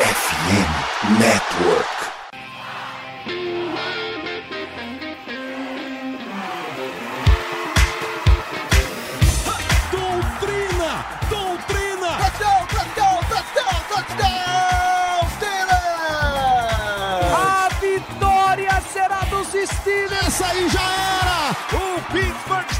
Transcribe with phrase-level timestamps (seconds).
[0.00, 1.86] FM Network.
[9.92, 11.04] Doutrina!
[11.28, 12.10] Doutrina!
[12.16, 16.70] Touchdown, touchdown, touchdown, touchdown, Steelers!
[17.36, 20.26] A vitória será dos Steelers!
[20.26, 21.50] Essa aí já era!
[21.76, 22.79] O Pittsburgh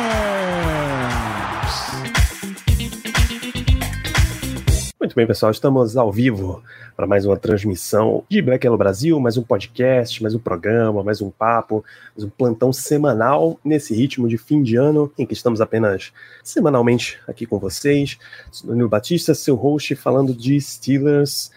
[5.01, 6.61] Muito bem, pessoal, estamos ao vivo
[6.95, 11.23] para mais uma transmissão de Black Yellow Brasil, mais um podcast, mais um programa, mais
[11.23, 11.83] um papo,
[12.15, 17.19] mais um plantão semanal nesse ritmo de fim de ano, em que estamos apenas semanalmente
[17.27, 18.19] aqui com vocês.
[18.63, 21.51] Danilo Batista, seu host, falando de Steelers,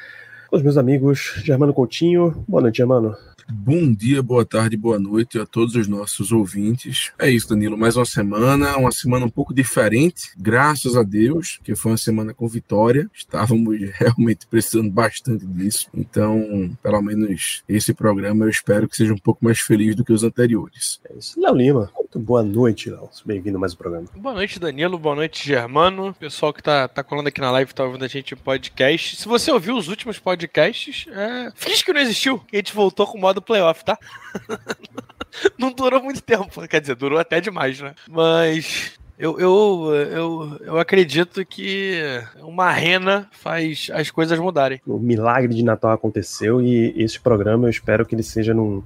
[0.49, 2.43] com os meus amigos Germano Coutinho.
[2.49, 3.15] Boa noite, Germano.
[3.51, 7.13] Bom dia, boa tarde, boa noite a todos os nossos ouvintes.
[7.19, 7.77] É isso, Danilo.
[7.77, 12.33] Mais uma semana, uma semana um pouco diferente, graças a Deus, que foi uma semana
[12.33, 13.09] com vitória.
[13.13, 15.89] Estávamos realmente precisando bastante disso.
[15.93, 20.13] Então, pelo menos esse programa eu espero que seja um pouco mais feliz do que
[20.13, 21.01] os anteriores.
[21.11, 21.39] É isso.
[21.41, 21.91] Léo Lima.
[21.95, 23.11] Muito boa noite, Léo.
[23.27, 24.07] Bem-vindo a mais um programa.
[24.17, 24.99] Boa noite, Danilo.
[24.99, 26.15] Boa noite, Germano.
[26.15, 29.17] Pessoal que tá, tá colando aqui na live, tá ouvindo a gente em podcast.
[29.17, 31.53] Se você ouviu os últimos podcasts, é...
[31.55, 33.99] finge que não existiu, a gente voltou com o modo playoff, tá?
[35.59, 36.67] não durou muito tempo.
[36.69, 37.95] Quer dizer, durou até demais, né?
[38.09, 42.03] Mas eu, eu, eu, eu acredito que
[42.41, 44.81] uma rena faz as coisas mudarem.
[44.87, 48.83] O milagre de Natal aconteceu e esse programa eu espero que ele seja num,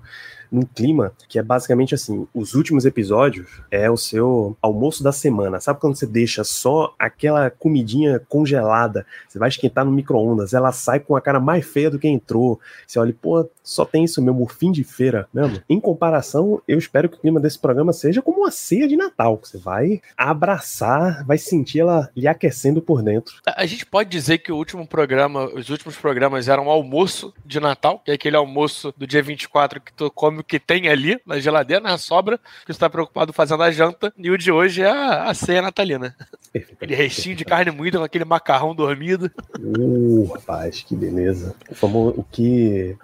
[0.51, 5.61] num clima que é basicamente assim: os últimos episódios é o seu almoço da semana.
[5.61, 11.01] Sabe quando você deixa só aquela comidinha congelada, você vai esquentar no micro-ondas, ela sai
[11.01, 12.61] com a cara mais feia do que entrou.
[12.87, 15.63] Você olha, pô, só tem isso mesmo, fim de feira mesmo.
[15.69, 19.37] Em comparação, eu espero que o clima desse programa seja como uma ceia de Natal,
[19.37, 23.37] que você vai abraçar, vai sentir ela lhe aquecendo por dentro.
[23.47, 28.01] A gente pode dizer que o último programa, os últimos programas eram almoço de Natal,
[28.05, 31.39] que é aquele almoço do dia 24 que tu come o que tem ali na
[31.39, 34.91] geladeira, na sobra, que tu tá preocupado fazendo a janta, e o de hoje é
[34.91, 36.15] a, a ceia natalina.
[36.55, 39.31] Aquele restinho de carne moída com aquele macarrão dormido.
[39.59, 41.55] Uh, rapaz, que beleza.
[41.71, 42.97] O, famoso, o que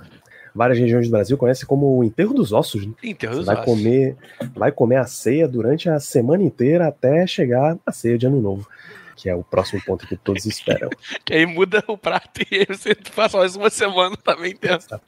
[0.54, 2.86] várias regiões do Brasil conhecem como o enterro dos ossos.
[2.86, 2.92] Né?
[3.02, 3.66] Enterro dos vai ossos.
[3.66, 4.16] comer,
[4.54, 8.66] vai comer a ceia durante a semana inteira até chegar a ceia de ano novo,
[9.14, 10.91] que é o próximo ponto que todos esperam.
[11.25, 15.00] Que aí muda o prato e aí você passa mais uma semana também dentro.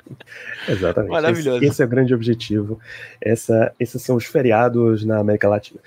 [0.69, 1.11] Exatamente.
[1.11, 1.59] Maravilhoso.
[1.59, 2.81] Esse, esse é o grande objetivo.
[3.21, 5.81] Essa, esses são os feriados na América Latina.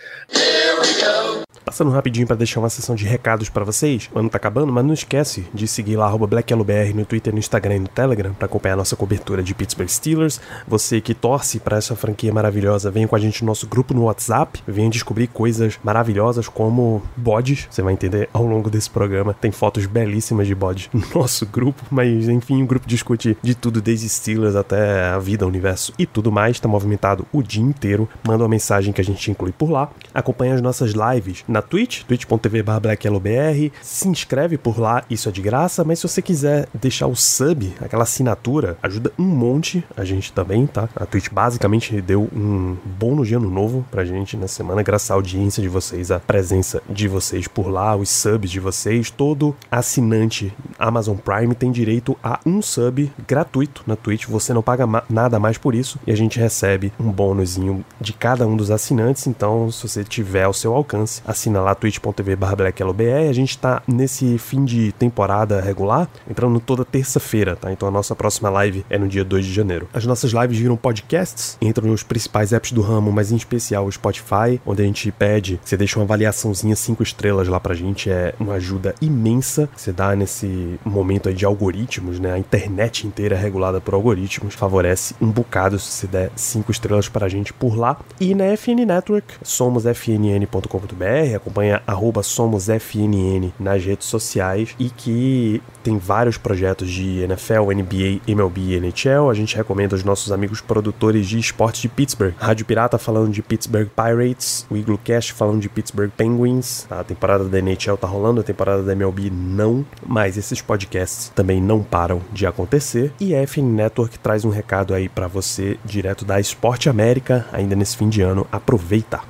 [1.66, 4.10] Passando rapidinho para deixar uma sessão de recados para vocês.
[4.14, 7.76] O ano tá acabando, mas não esquece de seguir lá BlackYellowBR no Twitter, no Instagram
[7.76, 10.40] e no Telegram para acompanhar a nossa cobertura de Pittsburgh Steelers.
[10.68, 14.04] Você que torce para essa franquia maravilhosa, venha com a gente no nosso grupo no
[14.04, 14.62] WhatsApp.
[14.68, 17.68] Venha descobrir coisas maravilhosas como bodes.
[17.70, 19.34] Você vai entender ao longo desse programa.
[19.34, 23.82] Tem fotos belíssimas de bodes no nosso grupo, mas enfim, o grupo discute de tudo,
[23.82, 26.60] desde Steelers até a vida, o universo e tudo mais.
[26.60, 28.08] Tá movimentado o dia inteiro.
[28.26, 29.90] Manda uma mensagem que a gente inclui por lá.
[30.14, 33.72] Acompanha as nossas lives na Twitch, twitch.tv blackyellowbr.
[33.82, 37.74] Se inscreve por lá, isso é de graça, mas se você quiser deixar o sub,
[37.82, 40.88] aquela assinatura, ajuda um monte a gente também, tá?
[40.96, 45.16] A Twitch basicamente deu um bônus de ano novo pra gente na semana, graças à
[45.16, 49.10] audiência de vocês, a presença de vocês por lá, os subs de vocês.
[49.10, 54.28] Todo assinante Amazon Prime tem direito a um sub gratuito na Twitch.
[54.28, 58.14] Você não paga ma- nada mais por isso e a gente recebe um bônusinho de
[58.14, 59.26] cada um dos assinantes.
[59.28, 63.30] Então, se você tiver ao seu alcance, assina lá twitch.tv blackyellowbr.
[63.30, 67.72] A gente tá nesse fim de temporada regular, entrando toda terça-feira, tá?
[67.72, 69.88] Então a nossa próxima live é no dia 2 de janeiro.
[69.94, 73.92] As nossas lives viram podcasts, entram nos principais apps do ramo, mas em especial o
[73.92, 78.34] Spotify, onde a gente pede você deixe uma avaliaçãozinha 5 estrelas lá pra gente, é
[78.40, 82.34] uma ajuda imensa que você dá nesse momento aí de algoritmos, né?
[82.34, 87.08] A internet inteira é regulada por algoritmos, favorece um bocado se você der 5 estrelas
[87.08, 88.00] pra gente por lá.
[88.20, 95.98] E na FN Network, somos fnn.com.br, acompanha arroba somosfnn nas redes sociais e que tem
[95.98, 99.30] vários projetos de NFL, NBA, MLB e NHL.
[99.30, 102.34] A gente recomenda os nossos amigos produtores de esportes de Pittsburgh.
[102.38, 106.86] Rádio Pirata falando de Pittsburgh Pirates, o Igloo Cast falando de Pittsburgh Penguins.
[106.90, 111.62] A temporada da NHL tá rolando, a temporada da MLB não, mas esses podcasts também
[111.62, 113.14] não param de acontecer.
[113.20, 117.76] E a FN Network traz um recado aí para você direto da Esporte América, ainda
[117.76, 118.46] nesse fim de ano.
[118.52, 119.22] Aproveita!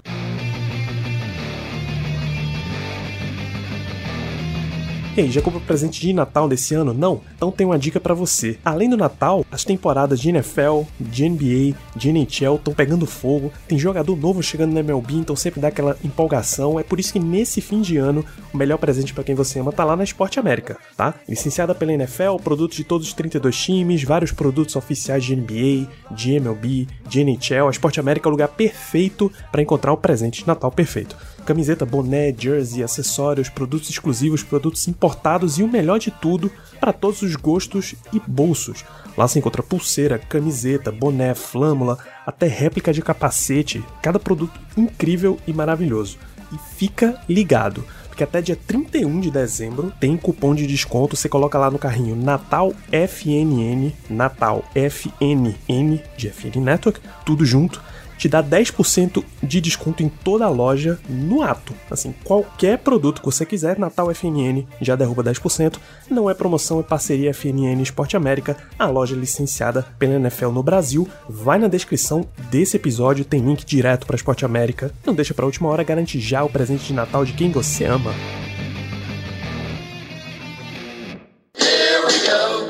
[5.20, 6.94] E aí, já comprou presente de Natal desse ano?
[6.94, 7.20] Não?
[7.36, 8.58] Então tem uma dica para você.
[8.64, 13.52] Além do Natal, as temporadas de NFL, de NBA, de NHL estão pegando fogo.
[13.68, 16.80] Tem jogador novo chegando na MLB, então sempre dá aquela empolgação.
[16.80, 18.24] É por isso que nesse fim de ano,
[18.54, 21.14] o melhor presente para quem você ama tá lá na Esporte América, tá?
[21.28, 26.36] Licenciada pela NFL, produtos de todos os 32 times, vários produtos oficiais de NBA, de
[26.36, 27.68] MLB, de NHL.
[27.68, 31.18] A Esporte América é o lugar perfeito para encontrar o presente de Natal perfeito
[31.50, 37.24] camiseta, boné, jersey, acessórios, produtos exclusivos, produtos importados e o melhor de tudo, para todos
[37.24, 38.86] os gostos e bolsos.
[39.18, 45.52] Lá se encontra pulseira, camiseta, boné, flâmula, até réplica de capacete, cada produto incrível e
[45.52, 46.20] maravilhoso.
[46.54, 51.58] E fica ligado, porque até dia 31 de dezembro tem cupom de desconto, você coloca
[51.58, 57.82] lá no carrinho Natal FNN, Natal FNN de FN Network, tudo junto
[58.20, 61.74] te dá 10% de desconto em toda a loja no ato.
[61.90, 65.78] Assim, qualquer produto que você quiser, Natal FNN já derruba 10%.
[66.10, 71.08] Não é promoção, é parceria FNN Esporte América, a loja licenciada pela NFL no Brasil.
[71.30, 74.92] Vai na descrição desse episódio, tem link direto para Esporte América.
[75.06, 78.14] Não deixa para última hora, garante já o presente de Natal de quem você ama.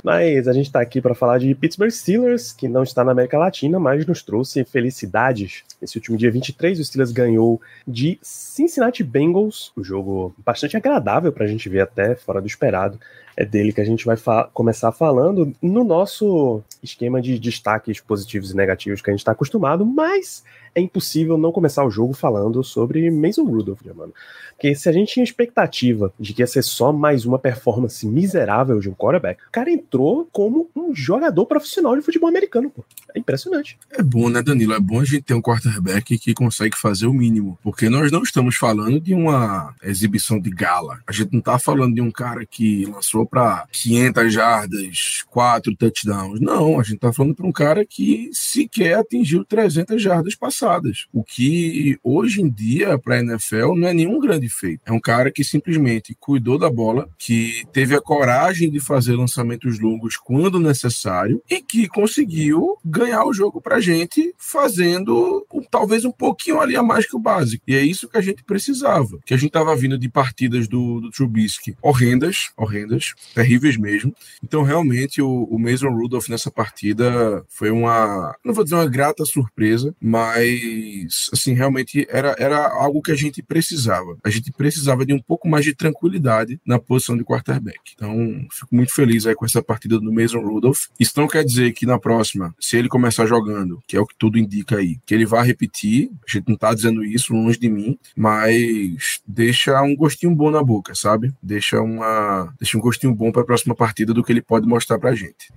[0.04, 3.38] Mas a gente está aqui para falar de Pittsburgh Steelers, que não está na América
[3.38, 5.63] Latina, mas nos trouxe felicidades.
[5.81, 11.46] Esse último dia 23, o Steelers ganhou de Cincinnati Bengals, um jogo bastante agradável para
[11.46, 13.00] a gente ver até, fora do esperado.
[13.36, 18.52] É dele que a gente vai fa começar falando no nosso esquema de destaques positivos
[18.52, 20.44] e negativos que a gente está acostumado, mas
[20.76, 24.14] é impossível não começar o jogo falando sobre Mason Rudolph, mano.
[24.52, 28.80] Porque se a gente tinha expectativa de que ia ser só mais uma performance miserável
[28.80, 32.84] de um quarterback, o cara entrou como um jogador profissional de futebol americano, pô.
[33.16, 33.78] É impressionante.
[33.90, 34.74] É bom, né, Danilo?
[34.74, 37.58] É bom a gente ter um quarterback que consegue fazer o mínimo.
[37.64, 41.00] Porque nós não estamos falando de uma exibição de gala.
[41.08, 46.39] A gente não tá falando de um cara que lançou para 500 jardas, quatro touchdowns.
[46.39, 51.06] Não, a gente tá falando para um cara que sequer atingiu 300 jardas passadas.
[51.13, 54.81] O que hoje em dia, para a NFL, não é nenhum grande feito.
[54.86, 59.80] É um cara que simplesmente cuidou da bola, que teve a coragem de fazer lançamentos
[59.80, 66.60] longos quando necessário e que conseguiu ganhar o jogo pra gente fazendo talvez um pouquinho
[66.60, 67.63] ali a mais que o básico.
[67.68, 69.19] E é isso que a gente precisava.
[69.25, 74.13] Que a gente tava vindo de partidas do, do Trubisky horrendas, horrendas, terríveis mesmo.
[74.44, 79.25] Então, realmente, o, o Mason Rudolph nessa partida foi uma, não vou dizer uma grata
[79.25, 84.17] surpresa, mas, assim, realmente era, era algo que a gente precisava.
[84.23, 87.79] A gente precisava de um pouco mais de tranquilidade na posição de quarterback.
[87.95, 88.15] Então,
[88.51, 90.85] fico muito feliz aí com essa partida do Mason Rudolph.
[91.00, 94.15] Isso não quer dizer que na próxima, se ele começar jogando, que é o que
[94.17, 96.11] tudo indica aí, que ele vai repetir.
[96.27, 100.63] A gente não tá dizendo isso longe de mim, mas deixa um gostinho bom na
[100.63, 101.33] boca, sabe?
[101.41, 105.00] Deixa uma, deixa um gostinho bom para a próxima partida do que ele pode mostrar
[105.00, 105.50] pra gente.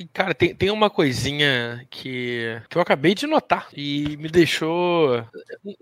[0.00, 5.22] E, cara, tem, tem uma coisinha que, que eu acabei de notar e me deixou.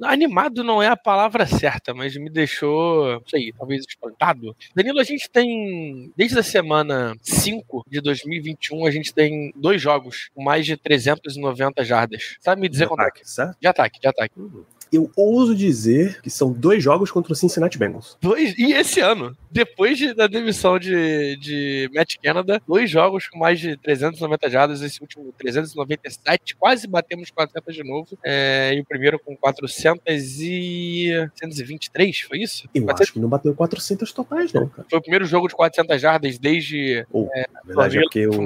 [0.02, 4.56] Animado não é a palavra certa, mas me deixou, não sei, talvez espantado.
[4.74, 10.30] Danilo, a gente tem, desde a semana 5 de 2021, a gente tem dois jogos
[10.34, 12.38] com mais de 390 jardas.
[12.40, 13.56] Sabe me dizer de quanto ataque, certo?
[13.60, 14.34] De ataque, de ataque.
[14.36, 18.16] Uhum eu ouso dizer que são dois jogos contra o Cincinnati Bengals.
[18.20, 23.38] Dois, e esse ano, depois de, da demissão de, de Matt Canada, dois jogos com
[23.38, 28.84] mais de 390 jardas, esse último 397, quase batemos 400 de novo, é, e o
[28.84, 31.28] primeiro com 400 e...
[31.38, 32.68] 423, foi isso?
[32.74, 33.00] Eu 400...
[33.00, 34.86] acho que não bateu 400 totais, não, cara.
[34.88, 37.06] Foi o primeiro jogo de 400 jardas desde...
[37.12, 38.38] Oh, é, na verdade é porque o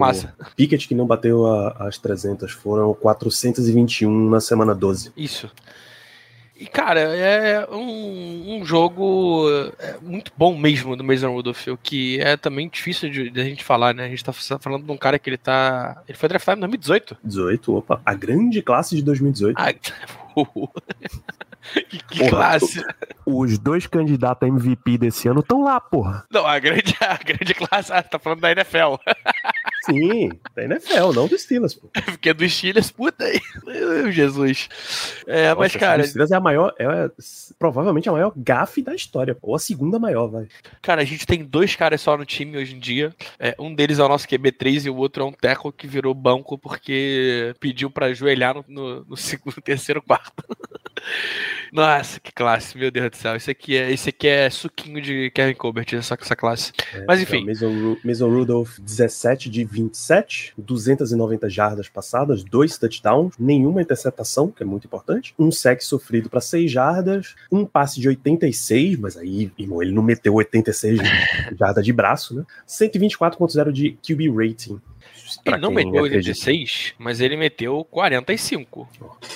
[0.57, 5.13] Pickett que não bateu a, as 300 foram 421 na semana 12.
[5.17, 5.51] Isso.
[6.63, 9.49] E, cara, é um, um jogo
[9.81, 13.45] é, muito bom mesmo do Mason Rudolph, o que é também difícil de, de, a
[13.45, 14.05] gente falar, né?
[14.05, 16.01] A gente tá falando de um cara que ele tá.
[16.07, 17.17] Ele foi draftado em 2018.
[17.25, 18.01] 18, opa.
[18.07, 19.57] A grande classe de 2018.
[19.59, 19.91] Ah, que,
[21.99, 22.81] que porra, classe.
[23.27, 26.25] Os dois candidatos a MVP desse ano estão lá, porra.
[26.31, 27.93] Não, a grande, a grande classe.
[27.93, 28.99] Ah, tá falando da NFL.
[29.85, 31.89] Sim, da NFL, não do Steelers, pô.
[32.05, 33.41] Porque é do Steelers, puta aí.
[34.13, 34.69] Jesus.
[35.27, 36.03] É, Nossa, mas, cara.
[36.03, 37.11] O Steelers é a maior, é
[37.59, 40.47] provavelmente a maior gafe da história, ou a segunda maior, vai.
[40.81, 43.15] Cara, a gente tem dois caras só no time hoje em dia.
[43.39, 46.15] É, um deles é o nosso QB3 e o outro é um Teco que virou
[46.15, 50.45] banco porque pediu pra ajoelhar no, no, no segundo, terceiro, quarto.
[51.73, 53.35] Nossa, que classe, meu Deus do céu.
[53.35, 56.73] Esse aqui é, esse aqui é suquinho de Kevin Colbert, essa, essa classe.
[56.95, 57.47] É, Mas enfim.
[57.49, 64.67] Então, Mason, Rudolph, 17 de 27, 290 jardas passadas, dois touchdowns, nenhuma interceptação, que é
[64.67, 69.83] muito importante, um sec sofrido para 6 jardas, um passe de 86, mas aí, irmão,
[69.83, 71.01] ele não meteu 86
[71.59, 72.45] jardas de braço, né?
[72.69, 74.81] 124.0 de QB rating.
[75.45, 78.89] Ele não meteu 86, mas ele meteu 45.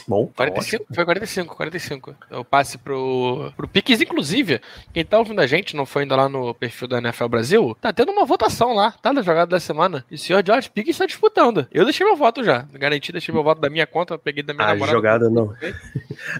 [0.06, 0.94] Bom, 45, ótimo.
[0.94, 2.14] foi 45, 45.
[2.30, 4.60] Eu passe pro, pro Piques, inclusive,
[4.92, 7.92] quem tá ouvindo a gente, não foi ainda lá no perfil da NFL Brasil, tá
[7.92, 9.12] tendo uma votação lá, tá?
[9.12, 10.04] Da jogada da semana.
[10.10, 11.66] E o senhor George Piques está disputando.
[11.72, 12.66] Eu deixei meu voto já.
[12.72, 14.96] Garanti, deixei meu voto da minha conta, peguei da minha a namorada.
[14.96, 15.54] Jogada não.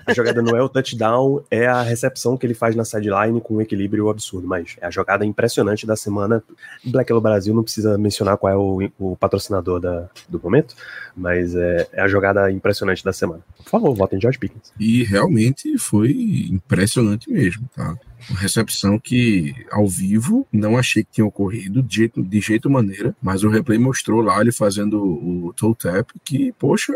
[0.07, 3.57] a jogada não é o touchdown, é a recepção que ele faz na sideline com
[3.57, 6.43] um equilíbrio absurdo, mas é a jogada impressionante da semana.
[6.85, 10.75] Black Hello Brasil não precisa mencionar qual é o, o patrocinador patrocinador da, do momento,
[11.17, 13.43] mas é, é, a jogada impressionante da semana.
[13.59, 14.73] Por favor, votem George Pickens.
[14.79, 16.11] E realmente foi
[16.51, 17.97] impressionante mesmo, tá?
[18.29, 23.15] Uma recepção que ao vivo não achei que tinha ocorrido de jeito, de jeito maneira,
[23.23, 26.95] mas o replay mostrou lá ele fazendo o toe tap que, poxa,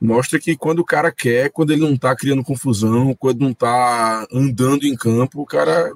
[0.00, 4.26] mostra que quando o cara quer, quando ele não tá criando confusão, quando não tá
[4.32, 5.92] andando em campo, o cara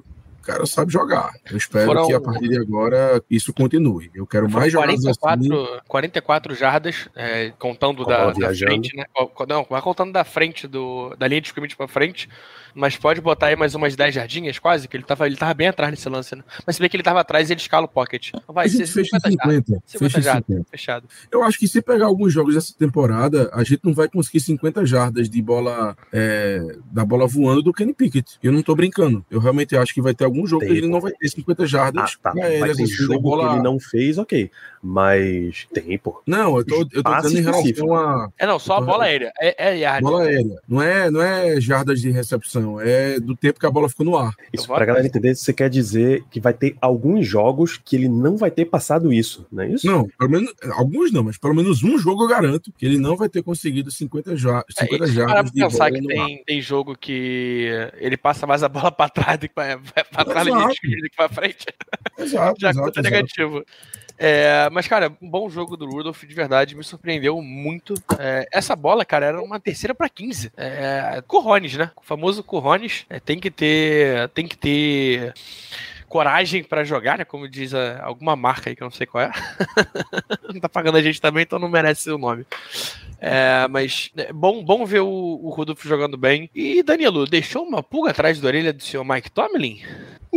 [0.47, 1.33] cara sabe jogar.
[1.51, 2.07] Eu espero Foram...
[2.07, 4.09] que a partir de agora isso continue.
[4.15, 5.81] Eu quero mais jogadas 44, assim.
[5.85, 9.03] 44 jardas, é, contando da, da, frente, né?
[9.47, 12.29] Não, vai contando da frente do, da linha de scrimmage para frente
[12.77, 15.67] mas pode botar aí mais umas 10 jardinhas quase, que ele tava, ele tava bem
[15.67, 16.43] atrás nesse lance, né?
[16.65, 18.29] Mas se bem que ele tava atrás, ele escala o pocket.
[18.29, 20.63] Então vai ser 50, 50, 50 jardas.
[20.69, 21.07] Fechado.
[21.31, 24.85] Eu acho que se pegar alguns jogos dessa temporada, a gente não vai conseguir 50
[24.85, 28.37] jardas de bola é, da bola voando do Kenny Pickett.
[28.43, 29.25] Eu não tô brincando.
[29.31, 30.73] Eu realmente acho que vai ter algum jogo Tem.
[30.73, 32.17] que ele não vai ter 50 jardas.
[32.23, 32.33] Ah, tá.
[32.33, 33.47] Vai ter jogo bola...
[33.47, 34.51] que ele não fez, ok.
[34.81, 36.21] Mas tem, pô.
[36.25, 38.29] Não, eu tô, eu tô dizendo em relação a.
[38.37, 39.31] É, não, só a bola aérea.
[39.39, 40.03] É, é yard.
[40.03, 40.61] Bola aérea.
[40.67, 42.79] Não é, não é jardas de recepção.
[42.79, 44.33] É do tempo que a bola ficou no ar.
[44.53, 48.37] Isso, pra galera entender, você quer dizer que vai ter alguns jogos que ele não
[48.37, 49.87] vai ter passado isso, não é isso?
[49.87, 53.15] Não, pelo menos, alguns não, mas pelo menos um jogo eu garanto que ele não
[53.15, 55.51] vai ter conseguido 50, já, 50 é, jardas.
[55.51, 59.47] Para pensar que tem, tem jogo que ele passa mais a bola para trás do
[59.47, 59.79] que para
[60.27, 61.65] trás do que para frente.
[62.17, 63.63] Exato, Já exato, negativo.
[64.19, 67.93] É, mas, cara, um bom jogo do Rudolph, de verdade, me surpreendeu muito.
[68.17, 70.51] É, essa bola, cara, era uma terceira para 15.
[70.57, 71.91] É, Corrones, né?
[71.95, 73.05] O famoso Corrones.
[73.09, 74.27] É, tem que ter.
[74.29, 75.33] Tem que ter
[76.07, 77.25] coragem para jogar, né?
[77.25, 79.31] Como diz a, alguma marca aí que eu não sei qual é.
[80.53, 82.45] não tá pagando a gente também, então não merece o nome.
[83.19, 86.49] É, mas é bom, bom ver o, o Rudolph jogando bem.
[86.53, 89.81] E Danilo, deixou uma pulga atrás da orelha do senhor Mike Tomlin?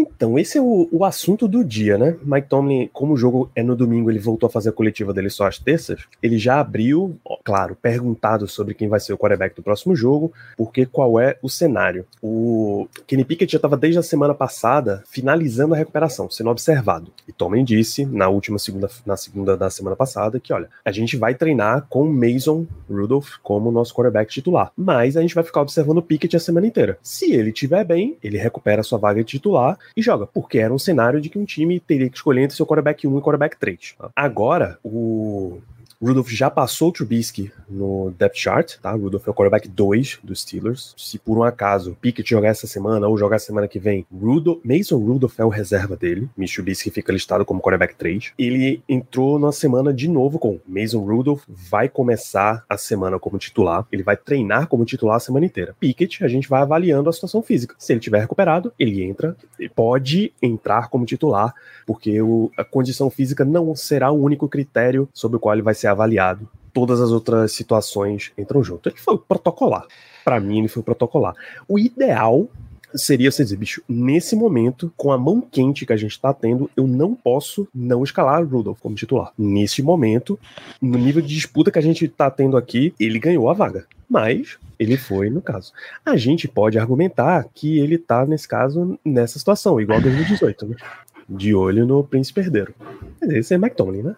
[0.00, 2.16] Então, esse é o, o, assunto do dia, né?
[2.22, 5.30] Mike Tomlin, como o jogo é no domingo, ele voltou a fazer a coletiva dele
[5.30, 9.54] só às terças, ele já abriu, ó, claro, perguntado sobre quem vai ser o quarterback
[9.54, 12.06] do próximo jogo, porque qual é o cenário.
[12.22, 17.12] O Kenny Pickett já estava desde a semana passada finalizando a recuperação, sendo observado.
[17.28, 21.16] E Tomlin disse na última segunda, na segunda da semana passada que, olha, a gente
[21.16, 25.98] vai treinar com Mason Rudolph como nosso quarterback titular, mas a gente vai ficar observando
[25.98, 26.98] o Pickett a semana inteira.
[27.02, 31.20] Se ele estiver bem, ele recupera sua vaga titular e joga, porque era um cenário
[31.20, 33.96] de que um time teria que escolher entre seu quarterback 1 e quarterback 3.
[34.14, 35.60] Agora, o
[36.02, 38.90] Rudolph já passou o Trubisky no depth chart, tá?
[38.92, 40.94] Rudolph é o quarterback 2 dos Steelers.
[40.96, 44.96] Se por um acaso Pickett jogar essa semana ou jogar semana que vem, Rudolph, Mason
[44.96, 46.26] Rudolph é o reserva dele.
[46.34, 48.32] Mitch Trubisky fica listado como quarterback 3.
[48.38, 53.86] Ele entrou na semana de novo com Mason Rudolph, vai começar a semana como titular.
[53.92, 55.76] Ele vai treinar como titular a semana inteira.
[55.78, 57.74] Pickett, a gente vai avaliando a situação física.
[57.78, 61.54] Se ele tiver recuperado, ele entra, ele pode entrar como titular,
[61.86, 65.74] porque o, a condição física não será o único critério sobre o qual ele vai
[65.74, 66.48] ser avaliado.
[66.72, 68.88] Todas as outras situações entram junto.
[68.88, 69.86] Ele foi protocolar.
[70.24, 71.34] Para mim, ele foi protocolar.
[71.68, 72.48] O ideal
[72.94, 76.70] seria você dizer, bicho, nesse momento, com a mão quente que a gente tá tendo,
[76.76, 79.32] eu não posso não escalar Rudolph como titular.
[79.38, 80.38] Nesse momento,
[80.80, 83.86] no nível de disputa que a gente tá tendo aqui, ele ganhou a vaga.
[84.08, 85.72] Mas ele foi no caso.
[86.04, 90.76] A gente pode argumentar que ele tá, nesse caso, nessa situação, igual 2018, né?
[91.30, 92.74] De olho no príncipe herdeiro.
[93.20, 94.16] Mas esse é McTominay, né?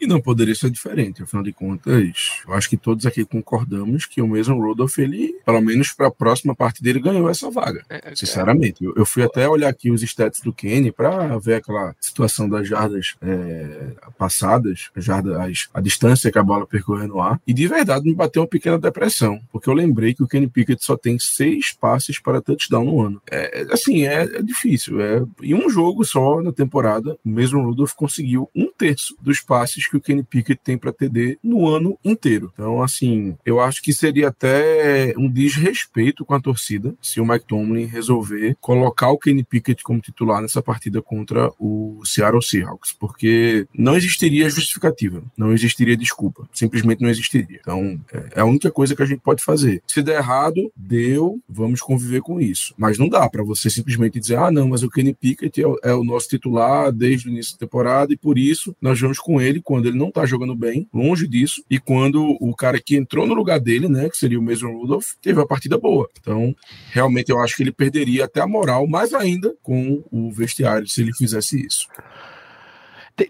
[0.00, 4.22] E não poderia ser diferente, afinal de contas, eu acho que todos aqui concordamos que
[4.22, 7.84] o mesmo Rudolph, ele, pelo menos para a próxima parte dele, ganhou essa vaga.
[7.90, 8.84] É, é, sinceramente.
[8.84, 12.68] Eu, eu, fui até olhar aqui os stats do Kenny para ver aquela situação das
[12.68, 18.04] jardas é, passadas, jardas, a distância que a bola percorreu no ar, e de verdade
[18.04, 21.72] me bateu uma pequena depressão, porque eu lembrei que o Kenny Pickett só tem seis
[21.72, 23.22] passes para touchdown no ano.
[23.30, 25.00] É, assim, é, é difícil.
[25.00, 29.86] É, em um jogo só, na temporada, o mesmo Rudolph conseguiu um terço dos passes
[29.86, 32.50] que o Kenny Pickett tem para TD no ano inteiro.
[32.54, 37.46] Então, assim, eu acho que seria até um desrespeito com a torcida se o Mike
[37.46, 43.66] Tomlin resolver colocar o Kenny Pickett como titular nessa partida contra o Seattle Seahawks, porque
[43.76, 47.58] não existiria justificativa, não existiria desculpa, simplesmente não existiria.
[47.60, 49.82] Então, é, é a única coisa que a gente pode fazer.
[49.86, 52.74] Se der errado, deu, vamos conviver com isso.
[52.76, 55.78] Mas não dá para você simplesmente dizer, ah, não, mas o Kenny Pickett é o,
[55.82, 56.43] é o nosso titular
[56.92, 60.10] desde o início da temporada e por isso nós vamos com ele quando ele não
[60.10, 64.08] tá jogando bem, longe disso, e quando o cara que entrou no lugar dele, né,
[64.08, 66.08] que seria o mesmo Rudolph, teve a partida boa.
[66.20, 66.54] Então,
[66.90, 71.02] realmente eu acho que ele perderia até a moral, mais ainda com o vestiário se
[71.02, 71.88] ele fizesse isso.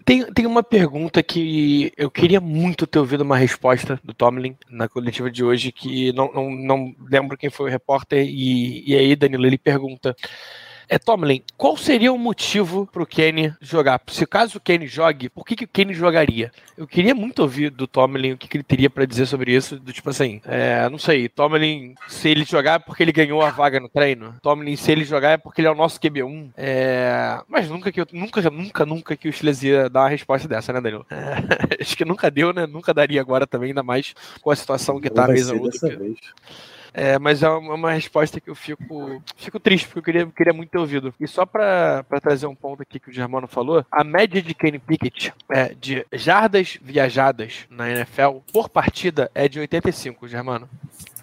[0.03, 4.89] Tem, tem uma pergunta que eu queria muito ter ouvido uma resposta do Tomlin na
[4.89, 9.15] coletiva de hoje, que não, não, não lembro quem foi o repórter, e, e aí,
[9.15, 10.15] Danilo, ele pergunta.
[10.87, 14.01] É, Tomlin, qual seria o motivo pro Kenny jogar?
[14.07, 16.51] Se caso o Kenny jogue, por que, que o Kenny jogaria?
[16.77, 19.79] Eu queria muito ouvir do Tomlin o que, que ele teria para dizer sobre isso.
[19.79, 23.49] Do tipo assim, é, não sei, Tomlin, se ele jogar é porque ele ganhou a
[23.49, 24.35] vaga no treino.
[24.41, 26.51] Tomlin, se ele jogar é porque ele é o nosso QB1.
[26.57, 30.47] É, mas nunca que eu, nunca, nunca, nunca que o Steelers ia dar uma resposta
[30.47, 31.05] dessa, né, Danilo?
[31.09, 32.67] É, acho que nunca deu, né?
[32.67, 35.53] Nunca daria agora também, ainda mais com a situação que tá a mesa.
[36.97, 40.69] É, mas é uma resposta que eu fico, fico triste, porque eu queria, queria muito
[40.69, 41.13] ter ouvido.
[41.19, 44.79] E só para trazer um ponto aqui que o Germano falou, a média de Kenny
[44.79, 50.69] Pickett é, de jardas viajadas na NFL por partida é de 85, Germano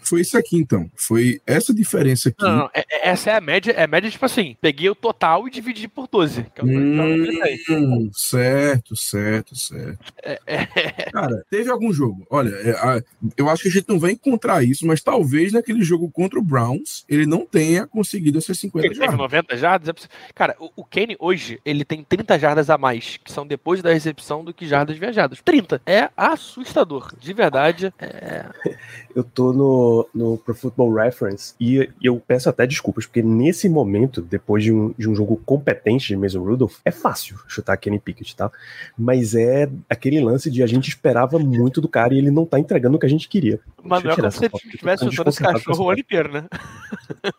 [0.02, 0.90] foi isso aqui, então.
[0.94, 2.42] Foi essa diferença aqui.
[2.42, 4.94] Não, não, é, é, essa é a média, é a média, tipo assim, peguei o
[4.94, 6.46] total e dividi por 12.
[6.54, 10.12] Que é o hum, certo, certo, certo.
[10.22, 10.66] É, é...
[11.10, 12.26] Cara, teve algum jogo.
[12.30, 13.02] Olha, é,
[13.36, 16.42] eu acho que a gente não vai encontrar isso, mas talvez naquele jogo contra o
[16.42, 19.16] Browns ele não tenha conseguido essas 50 ele jardas.
[19.16, 20.08] 90 jardas?
[20.34, 23.92] Cara, o, o Kenny hoje, ele tem 30 jardas a mais, que são depois da
[23.92, 25.40] recepção do que jardas viajadas.
[25.44, 25.80] 30.
[25.86, 27.14] É assustador.
[27.18, 27.92] De verdade.
[27.98, 28.46] É...
[29.14, 34.20] Eu tô no no, Pro Football Reference e eu peço até desculpas, porque nesse momento,
[34.22, 38.36] depois de um, de um jogo competente de Mason Rudolph, é fácil chutar Kenny Pickett,
[38.36, 38.50] tá?
[38.96, 42.58] Mas é aquele lance de a gente esperava muito do cara e ele não tá
[42.58, 43.60] entregando o que a gente queria.
[43.82, 46.44] Mas não é como se ele estivesse chutando esse cachorro o ano inteiro, né?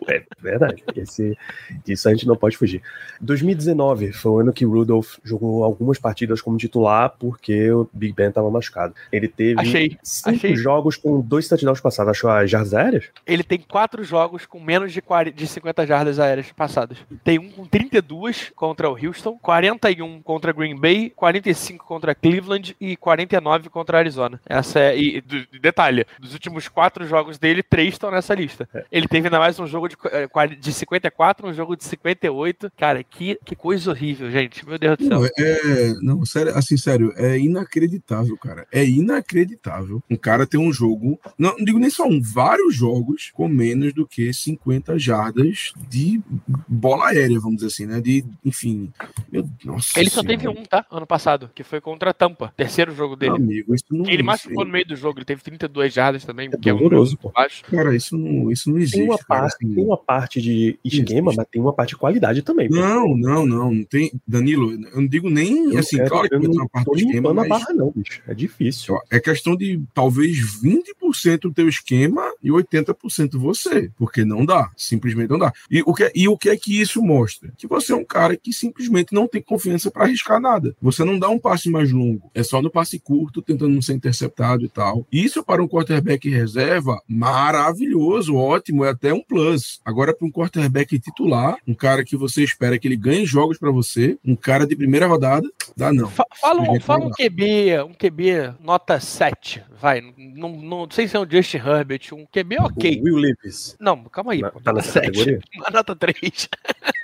[0.08, 0.84] É verdade.
[0.96, 1.38] Esse,
[1.84, 2.82] disso a gente não pode fugir.
[3.22, 8.32] 2019 foi o ano que Rudolph jogou algumas partidas como titular porque o Big Ben
[8.32, 8.94] tava machucado.
[9.12, 10.56] Ele teve achei, cinco achei.
[10.56, 12.12] jogos com dois touchdowns passados.
[12.12, 13.06] Achou a jardas aéreas?
[13.26, 16.98] Ele tem quatro jogos com menos de, 40, de 50 jardas aéreas passadas.
[17.24, 22.96] Tem um com 32 contra o Houston, 41 contra Green Bay, 45 contra Cleveland e
[22.96, 24.40] 49 contra Arizona.
[24.46, 24.98] Essa é.
[24.98, 25.24] E,
[25.62, 28.68] detalhe, dos últimos quatro jogos dele, três estão nessa lista.
[28.74, 28.86] É.
[28.92, 30.28] Ele teve ainda mais um jogo de, eh,
[30.60, 32.72] de 54, um jogo de 58.
[32.78, 34.68] Cara, que, que coisa horrível, gente.
[34.68, 35.20] Meu Deus do céu.
[35.20, 38.68] Não, é, não, sério, assim, sério, é inacreditável, cara.
[38.72, 41.20] É inacreditável um cara ter um jogo.
[41.38, 46.22] Não, não digo nem só um, vários jogos com menos do que 50 jardas de
[46.68, 48.02] bola aérea, vamos dizer assim, né?
[48.02, 48.92] De, enfim.
[49.32, 50.86] Meu, nossa ele só teve um, tá?
[50.92, 52.54] Ano passado, que foi contra a Tampa.
[52.56, 53.36] Terceiro jogo dele.
[53.36, 56.58] Amigo, isso não Ele machucou no meio do jogo, ele teve 32 jardas também, é
[56.58, 56.90] que é um
[57.34, 57.64] baixo.
[57.66, 58.98] Cara, isso não, isso não existe.
[58.98, 61.98] Tem uma, cara, parte, assim, tem uma parte de esquema, mas tem uma parte de
[61.98, 62.70] qualidade também.
[62.70, 63.84] Não, não, não, não.
[63.84, 67.06] Tem, Danilo, eu não digo nem eu assim, quero, claro que tem uma parte de
[67.06, 67.34] esquema.
[67.34, 67.50] Mas...
[67.50, 68.22] barra, não, bicho.
[68.28, 68.98] É difícil.
[69.12, 75.30] É questão de talvez 20% do teu esquema e 80% você, porque não dá, simplesmente
[75.30, 75.54] não dá.
[75.70, 77.52] E o que, e o que é que isso mostra?
[77.58, 80.76] Que você é um cara que simplesmente não tem confiança para arriscar nada.
[80.82, 83.94] Você não dá um passe mais longo, é só no passe curto, tentando não ser
[83.94, 85.06] interceptado e tal.
[85.12, 89.80] Isso para um quarterback reserva, maravilhoso, ótimo, é até um plus.
[89.84, 93.72] Agora para um quarterback titular, um cara que você espera que ele ganhe jogos para
[93.72, 96.10] você, um cara de primeira rodada, dá não.
[96.10, 101.16] Fala, um, fala um QB, um QB nota 7, vai, não, não, não sei se
[101.16, 103.00] é um Justin Herbert, um QB ok.
[103.00, 103.76] O Will Levis.
[103.80, 104.42] Não, calma aí.
[104.42, 105.40] Na, pô, tá nota 7.
[105.72, 106.50] Nota 3.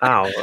[0.01, 0.23] Ah,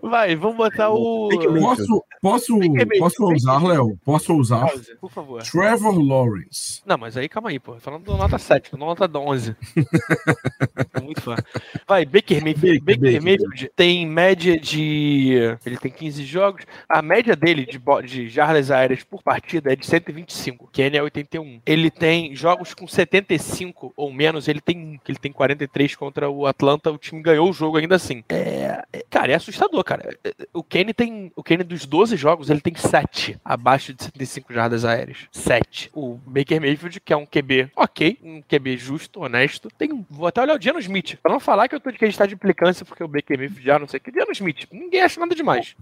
[0.00, 1.28] Vai, vamos botar o.
[1.60, 2.58] Posso, posso,
[2.98, 3.98] posso usar, Léo?
[4.04, 4.68] Posso usar?
[5.00, 5.42] Por favor.
[5.42, 6.80] Trevor Lawrence.
[6.86, 7.78] Não, mas aí calma aí, pô.
[7.80, 9.56] Falando do nota 7, não nota 11.
[11.02, 11.36] muito fã.
[11.88, 12.80] Vai, Baker Mayfield.
[12.80, 15.56] Baker, Baker Mayfield tem média de.
[15.64, 16.64] Ele tem 15 jogos.
[16.88, 20.68] A média dele de, de jardas aéreas por partida é de 125.
[20.72, 21.60] Kenny é 81.
[21.66, 24.48] Ele tem jogos com 75 ou menos.
[24.48, 26.90] Ele tem ele tem 43 contra o Atlanta.
[26.90, 28.24] O time ganhou o jogo ainda assim.
[28.28, 30.16] É, cara, é assustador, cara.
[30.52, 31.32] O Kenny tem.
[31.34, 35.26] O Kenny dos 12 jogos, ele tem 7 abaixo de 75 jardas aéreas.
[35.30, 35.90] 7.
[35.94, 39.68] O Baker Mayfield, que é um QB ok, um QB justo, honesto.
[39.76, 40.04] Tem.
[40.10, 41.16] Vou até olhar o Diano Smith.
[41.22, 43.08] Pra não falar que eu tô de que a gente tá de implicância porque o
[43.08, 44.10] Baker Mayfield já não sei o que.
[44.10, 44.66] Diano Smith.
[44.70, 45.76] Ninguém acha nada demais.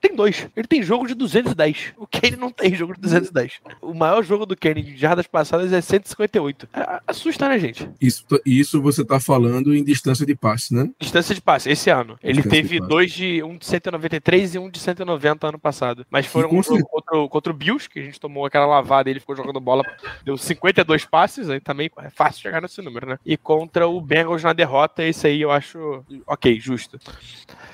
[0.00, 0.48] Tem dois.
[0.56, 1.94] Ele tem jogo de 210.
[1.96, 3.60] O Kenny não tem jogo de 210.
[3.80, 6.68] O maior jogo do Kenny de jardas passadas é 158.
[6.72, 7.88] É, assusta, né, gente?
[8.00, 10.90] Isso, isso você tá falando em distância de passe, né?
[10.98, 12.18] Distância de passe, esse ano.
[12.22, 16.06] Ele teve de dois de um de 193 e um de 190 ano passado.
[16.10, 19.12] Mas foram um jogo contra, contra o Bills, que a gente tomou aquela lavada e
[19.12, 19.84] ele ficou jogando bola,
[20.24, 23.18] deu 52 passes, aí também é fácil chegar nesse número, né?
[23.24, 26.98] E contra o Bengals na derrota, esse aí eu acho ok, justo.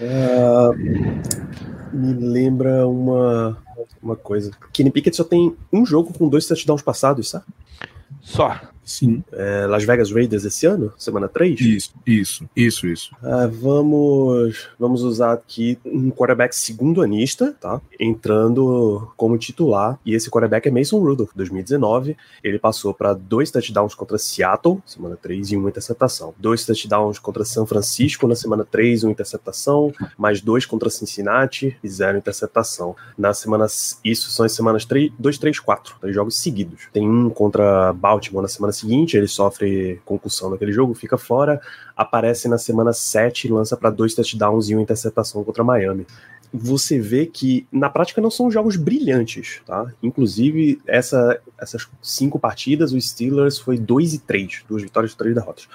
[0.00, 3.56] Uh, me lembra uma,
[4.02, 4.52] uma coisa.
[4.72, 7.44] Kenny Pickett só tem um jogo com dois touchdowns passados, sabe?
[8.20, 8.60] Só.
[8.86, 9.24] Sim.
[9.32, 10.92] É, Las Vegas Raiders esse ano?
[10.96, 11.60] Semana 3?
[11.60, 13.16] Isso, isso, isso, isso.
[13.20, 17.80] Ah, vamos, vamos usar aqui um quarterback segundo anista, tá?
[17.98, 19.98] Entrando como titular.
[20.06, 22.16] E esse quarterback é Mason Rudolph, 2019.
[22.44, 26.32] Ele passou para dois touchdowns contra Seattle, semana 3, e uma interceptação.
[26.38, 29.92] Dois touchdowns contra São Francisco na semana 3, uma interceptação.
[30.16, 32.94] Mais dois contra Cincinnati e zero interceptação.
[33.18, 33.66] Na semana.
[34.04, 35.96] Isso são as semanas 3, 2, 3, 4.
[36.00, 36.82] Três jogos seguidos.
[36.92, 41.60] Tem um contra Baltimore na semana seguinte, ele sofre concussão naquele jogo, fica fora,
[41.96, 46.06] aparece na semana 7 lança para dois touchdowns e uma interceptação contra Miami.
[46.52, 49.92] Você vê que na prática não são jogos brilhantes, tá?
[50.02, 55.34] Inclusive, essa, essas cinco partidas, os Steelers foi 2 e 3, duas vitórias e três
[55.34, 55.68] derrotas.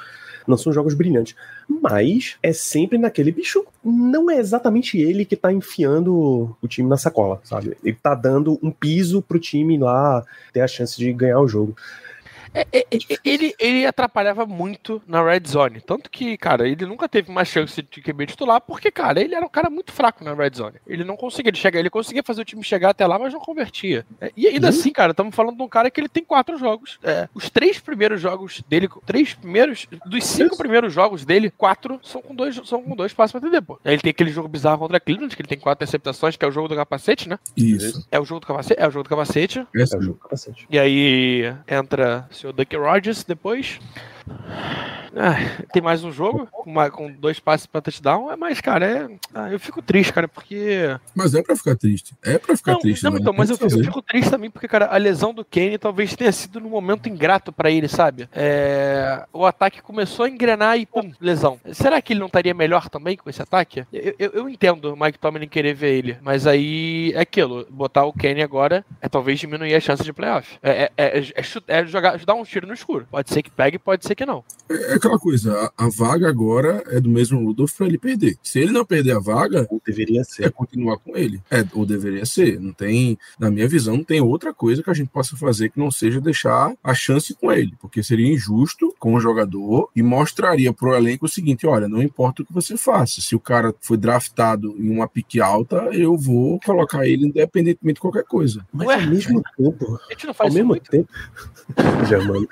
[0.48, 1.36] Não são jogos brilhantes,
[1.70, 3.66] mas é sempre naquele bicho.
[3.84, 7.78] Não é exatamente ele que tá enfiando o time na sacola, sabe?
[7.84, 11.76] Ele tá dando um piso pro time lá ter a chance de ganhar o jogo.
[12.54, 15.82] É, é, é, ele, ele atrapalhava muito na red zone.
[15.82, 19.46] Tanto que, cara, ele nunca teve mais chance de QB titular, porque, cara, ele era
[19.46, 20.78] um cara muito fraco na red zone.
[20.86, 23.40] Ele não conseguia ele chegar, ele conseguia fazer o time chegar até lá, mas não
[23.40, 24.06] convertia.
[24.20, 24.70] É, e ainda uhum.
[24.70, 27.00] assim, cara, estamos falando de um cara que ele tem quatro jogos.
[27.04, 32.22] É, os três primeiros jogos dele, três primeiros, dos cinco primeiros jogos dele, quatro são
[32.22, 33.80] com dois, são com dois passos pra entender, pô.
[33.86, 36.48] Ele tem aquele jogo bizarro contra a Cleveland, que ele tem quatro interceptações, que é
[36.48, 37.40] o jogo do capacete, né?
[37.56, 38.06] Isso.
[38.12, 38.82] É o jogo do capacete?
[38.82, 39.66] É o jogo do capacete.
[39.74, 40.68] Esse é o jogo do capacete.
[40.70, 43.80] E aí entra o senhor Duck Rogers depois.
[45.16, 45.36] Ah,
[45.74, 49.10] tem mais um jogo com, uma, com dois passes pra touchdown, é, mas, cara, é,
[49.34, 50.98] ah, eu fico triste, cara, porque.
[51.14, 52.16] Mas é pra ficar triste.
[52.24, 53.04] É pra ficar não, triste.
[53.04, 53.18] Não, né?
[53.20, 56.16] então, mas eu fico, eu fico, triste também porque, cara, a lesão do Kane talvez
[56.16, 58.30] tenha sido num momento ingrato para ele, sabe?
[58.32, 61.60] É, o ataque começou a engrenar e, pum, lesão.
[61.74, 63.86] Será que ele não estaria melhor também com esse ataque?
[63.92, 68.06] Eu, eu, eu entendo o Mike Tomlin querer ver ele, mas aí é aquilo, botar
[68.06, 70.58] o Kane agora é talvez diminuir a chance de playoff.
[70.64, 73.08] É, é, é, é, é jogar, dar um tiro no escuro.
[73.12, 74.44] Pode ser que pegue, pode ser que não.
[74.70, 78.38] É, aquela coisa, a, a, vaga agora é do mesmo Rudolph para ele perder.
[78.44, 80.46] Se ele não perder a vaga, ou deveria ser.
[80.46, 81.42] É continuar com ele.
[81.50, 82.60] É, ou deveria ser.
[82.60, 85.80] Não tem, na minha visão, não tem outra coisa que a gente possa fazer que
[85.80, 90.74] não seja deixar a chance com ele, porque seria injusto com o jogador e mostraria
[90.74, 93.98] pro elenco o seguinte: olha, não importa o que você faça, se o cara foi
[93.98, 98.66] draftado em uma pique alta, eu vou colocar ele independentemente de qualquer coisa.
[98.72, 100.00] Mas Ué, ao mesmo tempo,
[100.40, 100.90] ao mesmo muito.
[100.90, 101.10] tempo,
[102.10, 102.48] já, mano,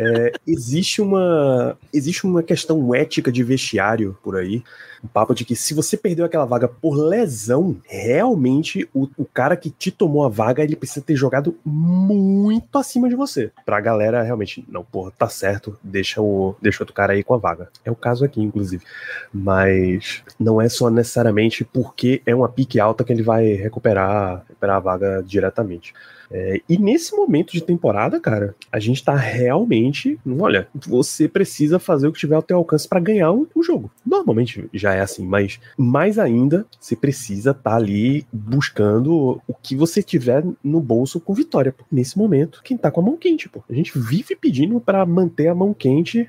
[0.00, 4.62] é, existe uma existe uma questão ética de vestiário por aí.
[5.02, 9.56] O papo de que se você perdeu aquela vaga por lesão, realmente o, o cara
[9.56, 13.52] que te tomou a vaga, ele precisa ter jogado muito acima de você.
[13.64, 17.38] Pra galera realmente, não, porra, tá certo, deixa o deixa outro cara aí com a
[17.38, 17.68] vaga.
[17.84, 18.84] É o caso aqui, inclusive.
[19.32, 24.76] Mas não é só necessariamente porque é uma pique alta que ele vai recuperar, recuperar
[24.76, 25.94] a vaga diretamente.
[26.30, 30.18] É, e nesse momento de temporada, cara, a gente tá realmente.
[30.38, 33.90] Olha, você precisa fazer o que tiver ao teu alcance para ganhar o, o, jogo.
[34.04, 39.74] Normalmente já é assim, mas mais ainda, você precisa estar tá ali buscando o que
[39.74, 41.74] você tiver no bolso com vitória.
[41.90, 43.62] Nesse momento, quem tá com a mão quente, pô.
[43.68, 46.28] A gente vive pedindo para manter a mão quente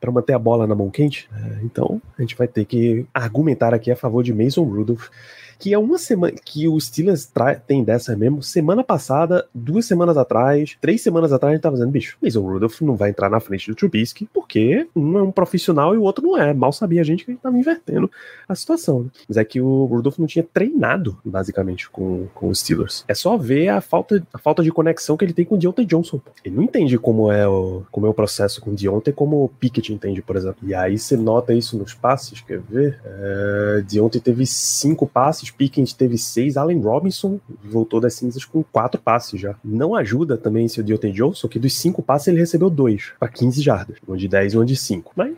[0.00, 1.28] para manter a bola na mão quente.
[1.34, 5.08] É, então, a gente vai ter que argumentar aqui a favor de Mason Rudolph
[5.58, 7.30] que é uma semana que o Steelers
[7.66, 8.42] tem dessa mesmo.
[8.42, 12.42] Semana passada, duas semanas atrás, três semanas atrás, a gente tava dizendo, bicho, mas o
[12.42, 16.02] Rudolph não vai entrar na frente do Trubisky, porque um é um profissional e o
[16.02, 16.52] outro não é.
[16.52, 18.10] Mal sabia a gente que a gente tava invertendo
[18.48, 19.04] a situação.
[19.04, 19.10] Né?
[19.28, 23.04] Mas é que o Rudolph não tinha treinado, basicamente, com, com os Steelers.
[23.08, 25.84] É só ver a falta, a falta de conexão que ele tem com o Deontay
[25.84, 26.20] Johnson.
[26.44, 29.48] Ele não entende como é o, como é o processo com o Deontay, como o
[29.48, 30.68] Pickett entende, por exemplo.
[30.68, 33.00] E aí você nota isso nos passes, quer ver?
[33.04, 38.62] É, Deontay teve cinco passes passes, Pickens teve seis, Allen Robinson voltou das cinzas com
[38.62, 39.54] quatro passes já.
[39.64, 43.62] Não ajuda também esse Deontay Johnson, que dos cinco passes ele recebeu dois, para 15
[43.62, 45.12] jardas, um de 10 e um de 5.
[45.16, 45.34] Mas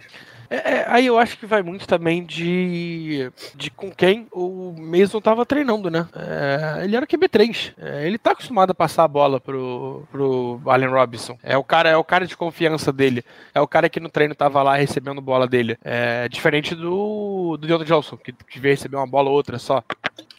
[0.48, 5.20] É, é, aí eu acho que vai muito também de, de com quem o Mason
[5.20, 6.08] tava treinando, né?
[6.14, 7.74] É, ele era QB3.
[7.78, 11.38] É, ele tá acostumado a passar a bola pro, pro Allen Robinson.
[11.42, 13.24] É o cara, é o cara de confiança dele.
[13.54, 15.76] É o cara que no treino tava lá recebendo bola dele.
[15.84, 19.82] É diferente do, do Deontay Johnson, que, veio receber uma bola ou outra só.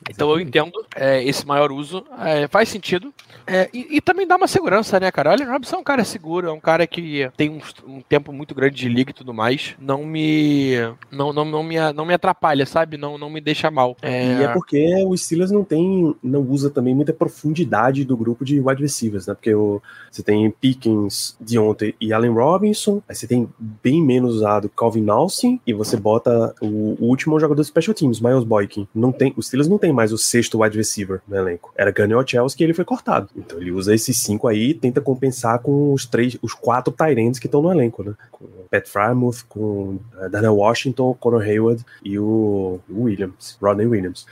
[0.09, 3.13] Então eu entendo é, esse maior uso, é, faz sentido.
[3.45, 5.31] É, e, e, também dá uma segurança, né, cara?
[5.31, 8.53] Olha, Robson é um cara seguro, é um cara que tem um, um, tempo muito
[8.53, 9.75] grande de liga e tudo mais.
[9.79, 10.73] Não me.
[11.09, 12.97] Não, não, não, me, não me atrapalha, sabe?
[12.97, 13.95] Não, não me deixa mal.
[14.01, 14.39] É...
[14.39, 16.13] E é porque o Steelers não tem.
[16.21, 19.33] não usa também muita profundidade do grupo de wide receivers, né?
[19.33, 19.81] Porque o,
[20.11, 25.57] você tem Pickens, Deontay e Allen Robinson, aí você tem bem menos usado Calvin Nelson
[25.65, 28.87] e você bota o, o último jogador de special teams, Miles Boykin.
[28.93, 31.73] Não tem, os Steelers não tem mais o sexto wide receiver no elenco.
[31.75, 33.29] Era Gunny Chelsea que ele foi cortado.
[33.35, 37.39] Então ele usa esses cinco aí e tenta compensar com os três, os quatro Tyrants
[37.39, 38.13] que estão no elenco, né?
[38.31, 44.25] Com Pat Frymouth, com uh, Daniel Washington, Conor Hayward e o Williams, Rodney Williams.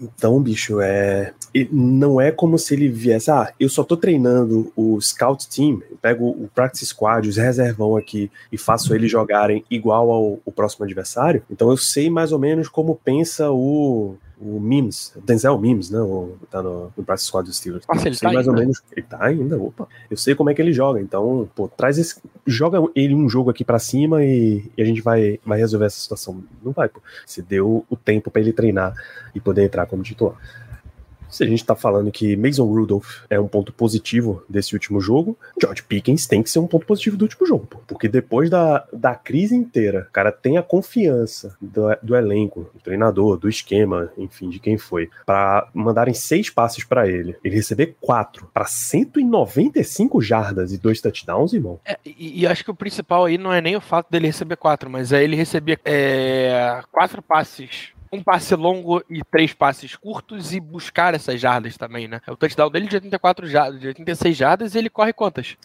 [0.00, 1.34] Então, bicho, é.
[1.70, 6.28] Não é como se ele viesse, ah, eu só tô treinando o Scout Team, pego
[6.28, 11.42] o Practice Squad, os reservão aqui e faço eles jogarem igual ao, ao próximo adversário.
[11.50, 16.00] Então eu sei mais ou menos como pensa o o Mims, Denzel Mims, né?
[16.00, 17.84] O, tá no, no Practice Squad dos Steelers.
[17.86, 18.58] Nossa, ele sei tá mais ainda.
[18.58, 18.82] ou menos.
[18.90, 19.86] Ele tá ainda, opa.
[20.10, 22.20] Eu sei como é que ele joga, então, pô, traz esse.
[22.46, 26.00] Joga ele um jogo aqui para cima e, e, a gente vai, vai resolver essa
[26.00, 26.42] situação.
[26.64, 27.00] Não vai, pô.
[27.26, 28.94] Você deu o tempo para ele treinar
[29.34, 30.36] e poder entrar como titular.
[31.30, 35.38] Se a gente tá falando que Mason Rudolph é um ponto positivo desse último jogo,
[35.60, 37.78] George Pickens tem que ser um ponto positivo do último jogo, pô.
[37.86, 42.80] porque depois da, da crise inteira, o cara tem a confiança do, do elenco, do
[42.80, 47.96] treinador, do esquema, enfim, de quem foi, para mandarem seis passes para ele, ele receber
[48.00, 51.78] quatro para 195 jardas e dois touchdowns, irmão.
[51.84, 54.56] É, e, e, acho que o principal aí não é nem o fato dele receber
[54.56, 60.52] quatro, mas é ele receber é, quatro passes um passe longo e três passes curtos
[60.52, 62.20] e buscar essas jardas também, né?
[62.28, 65.56] O touchdown dele de 84 jardas, de 86 jardas e ele corre quantas?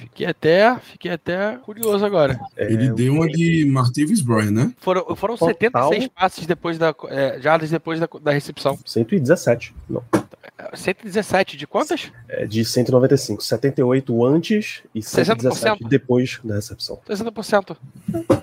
[0.00, 2.38] Fiquei até, fiquei até curioso agora.
[2.56, 4.72] É, ele deu uma de Martavis Bryant, né?
[4.78, 8.78] Foram, foram 76 passes depois da é, jardas depois da, da recepção.
[8.84, 9.74] 117.
[9.88, 10.02] Não.
[10.72, 12.12] 117 de quantas?
[12.28, 13.42] É de 195.
[13.42, 15.88] 78 antes e 117 60%?
[15.88, 17.00] depois da recepção.
[17.08, 17.76] 60%.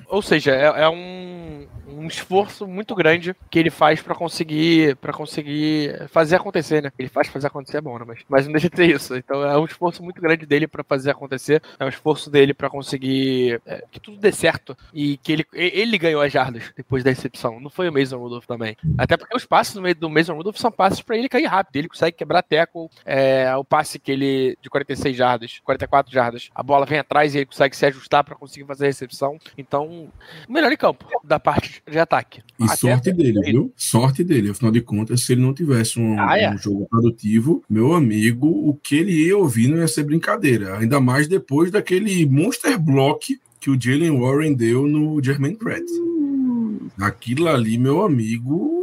[0.07, 5.13] Ou seja, é, é um, um esforço muito grande que ele faz para conseguir para
[5.13, 6.91] conseguir fazer acontecer, né?
[6.99, 8.05] Ele faz fazer acontecer é bom, né?
[8.05, 9.15] Mas, mas não deixa de ter isso.
[9.15, 11.61] Então é um esforço muito grande dele para fazer acontecer.
[11.79, 15.97] É um esforço dele para conseguir é, que tudo dê certo e que ele ele
[15.97, 17.59] ganhou as jardas depois da recepção.
[17.59, 18.75] Não foi o Mason Rudolph também.
[18.97, 21.75] Até porque os passes no meio do Mason Rudolph são passes para ele cair rápido.
[21.77, 22.89] Ele consegue quebrar tackle.
[23.05, 27.39] É, o passe que ele de 46 jardas, 44 jardas, a bola vem atrás e
[27.39, 29.37] ele consegue se ajustar para conseguir fazer a recepção.
[29.57, 30.09] Então,
[30.47, 32.41] melhor em campo da parte de ataque.
[32.59, 33.51] E Até sorte dele, ele.
[33.51, 33.73] viu?
[33.75, 34.51] Sorte dele.
[34.51, 36.49] Afinal de contas, se ele não tivesse um, ah, é.
[36.49, 40.77] um, jogo produtivo, meu amigo, o que ele ia ouvir não ia ser brincadeira.
[40.77, 45.83] Ainda mais depois daquele monster block que o Jalen Warren deu no Jermaine Pratt.
[45.91, 46.89] Hum.
[46.99, 48.80] Aquilo ali, meu amigo,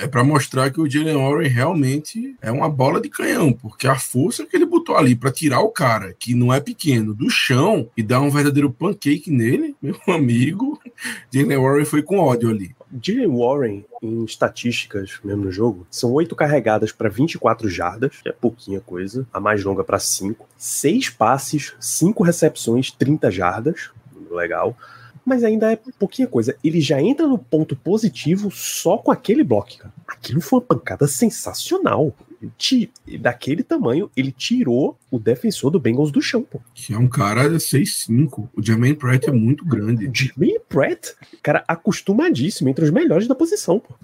[0.00, 3.96] é para mostrar que o Jalen Warren realmente é uma bola de canhão, porque a
[3.96, 7.90] força que ele botou ali para tirar o cara, que não é pequeno, do chão
[7.96, 10.80] e dar um verdadeiro pancake nele, meu amigo,
[11.30, 12.74] Jalen Warren foi com ódio ali.
[13.02, 18.32] Jalen Warren, em estatísticas mesmo no jogo, são oito carregadas para 24 jardas, que é
[18.32, 23.90] pouquinha coisa, a mais longa para 5, seis passes, cinco recepções, 30 jardas,
[24.30, 24.76] legal
[25.24, 26.56] mas ainda é pouquinha coisa.
[26.62, 29.94] Ele já entra no ponto positivo só com aquele bloco, cara.
[30.06, 32.14] Aquilo foi uma pancada sensacional.
[33.20, 36.60] daquele tamanho, ele tirou o defensor do Bengals do chão, pô.
[36.74, 38.48] Que é um cara 6'5".
[38.54, 40.10] O Jermaine Pratt é muito grande.
[40.12, 43.94] Jermaine Pratt, cara, acostumadíssimo entre os melhores da posição, pô.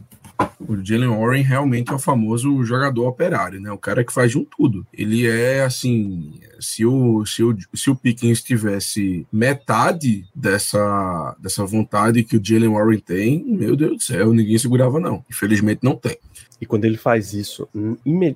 [0.61, 3.71] O Jalen Warren realmente é o famoso jogador operário, né?
[3.73, 4.87] O cara que faz de um tudo.
[4.93, 12.23] Ele é assim, se o, se o, se o Pickens tivesse metade dessa, dessa vontade
[12.23, 15.25] que o Jalen Warren tem, meu Deus do céu, ninguém segurava, não.
[15.31, 16.19] Infelizmente não tem.
[16.61, 17.67] E quando ele faz isso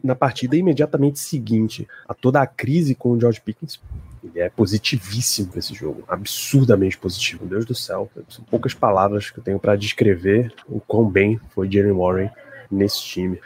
[0.02, 3.78] na partida imediatamente seguinte a toda a crise com o George Pickens,
[4.24, 7.44] ele é positivíssimo esse jogo, absurdamente positivo.
[7.44, 11.38] Meu Deus do céu, são poucas palavras que eu tenho para descrever o quão bem
[11.54, 12.30] foi Jalen Warren
[12.70, 13.38] nesse time.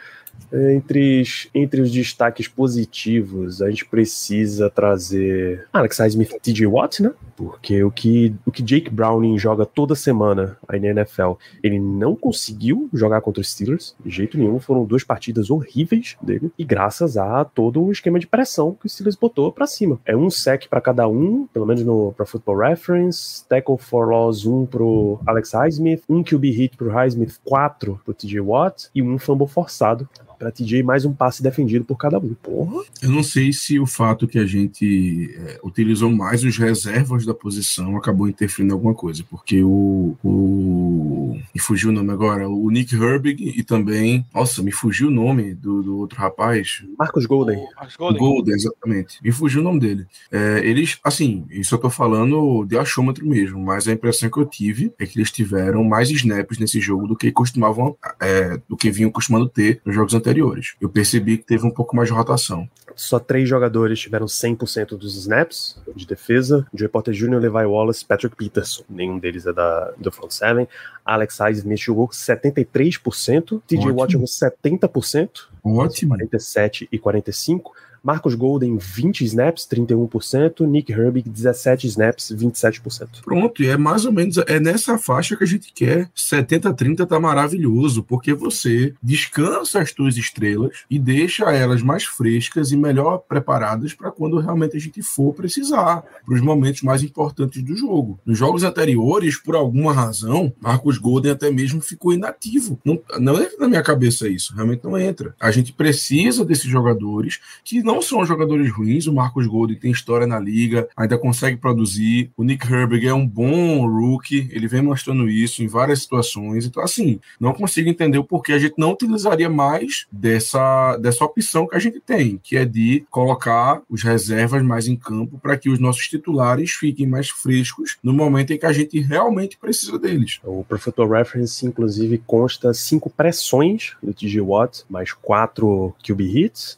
[0.51, 1.23] Entre,
[1.53, 7.11] entre os destaques positivos, a gente precisa trazer Alex Smith e TJ Watt, né?
[7.35, 12.15] Porque o que, o que Jake Browning joga toda semana aí na NFL, ele não
[12.15, 14.59] conseguiu jogar contra os Steelers, de jeito nenhum.
[14.59, 18.89] Foram duas partidas horríveis dele, e graças a todo o esquema de pressão que o
[18.89, 19.99] Steelers botou para cima.
[20.05, 24.45] É um sec para cada um, pelo menos no pra Football Reference, tackle for loss
[24.45, 29.17] um pro Alex Highsmith, um QB hit pro Highsmith, quatro pro TJ Watt e um
[29.17, 30.07] fumble forçado
[30.39, 32.33] para TJ mais um passe defendido por cada um.
[32.33, 32.83] Porra.
[33.01, 37.33] Eu não sei se o fato que a gente é, utilizou mais os reservas da
[37.33, 42.69] posição acabou interferindo em alguma coisa, porque o, o me fugiu o nome agora, o
[42.71, 46.83] Nick Herbig e também, nossa, me fugiu o nome do, do outro rapaz.
[46.97, 47.67] Marcos Golden.
[47.75, 48.19] Marcos Golden.
[48.19, 49.19] Golden, exatamente.
[49.21, 50.07] Me fugiu o nome dele.
[50.31, 54.45] É, eles, assim, isso eu tô falando de achômetro mesmo, mas a impressão que eu
[54.45, 58.89] tive é que eles tiveram mais snaps nesse jogo do que costumavam, é, do que
[58.89, 60.75] vinham costumando ter nos jogos anteriores anteriores.
[60.79, 62.69] Eu percebi que teve um pouco mais de rotação.
[62.95, 68.35] Só três jogadores tiveram 100% dos snaps de defesa: Joe Porter Jr., Levi Wallace, Patrick
[68.35, 68.83] Peterson.
[68.89, 70.67] Nenhum deles é da, do front seven.
[71.05, 75.29] Alex Smith jogou 73%, TJ Watt jogou 70%,
[75.63, 76.15] Ótimo.
[76.15, 77.61] 47 e 45%.
[78.03, 80.65] Marcos Golden, 20 snaps, 31%.
[80.67, 83.21] Nick Herbig, 17 snaps, 27%.
[83.23, 86.09] Pronto, e é mais ou menos é nessa faixa que a gente quer.
[86.15, 92.77] 70-30 tá maravilhoso, porque você descansa as tuas estrelas e deixa elas mais frescas e
[92.77, 97.75] melhor preparadas para quando realmente a gente for precisar, para os momentos mais importantes do
[97.75, 98.19] jogo.
[98.25, 102.79] Nos jogos anteriores, por alguma razão, Marcos Golden até mesmo ficou inativo.
[102.83, 105.35] Não, não entra na minha cabeça isso, realmente não entra.
[105.39, 109.07] A gente precisa desses jogadores que não são jogadores ruins.
[109.07, 112.31] O Marcos Golden tem história na liga, ainda consegue produzir.
[112.37, 116.67] O Nick Herbig é um bom rookie, ele vem mostrando isso em várias situações.
[116.67, 121.67] Então, assim, não consigo entender o porquê a gente não utilizaria mais dessa, dessa opção
[121.67, 125.69] que a gente tem, que é de colocar os reservas mais em campo para que
[125.69, 130.39] os nossos titulares fiquem mais frescos no momento em que a gente realmente precisa deles.
[130.43, 136.77] O Pro Football Reference, inclusive, consta cinco pressões do TG Watt, mais quatro QB hits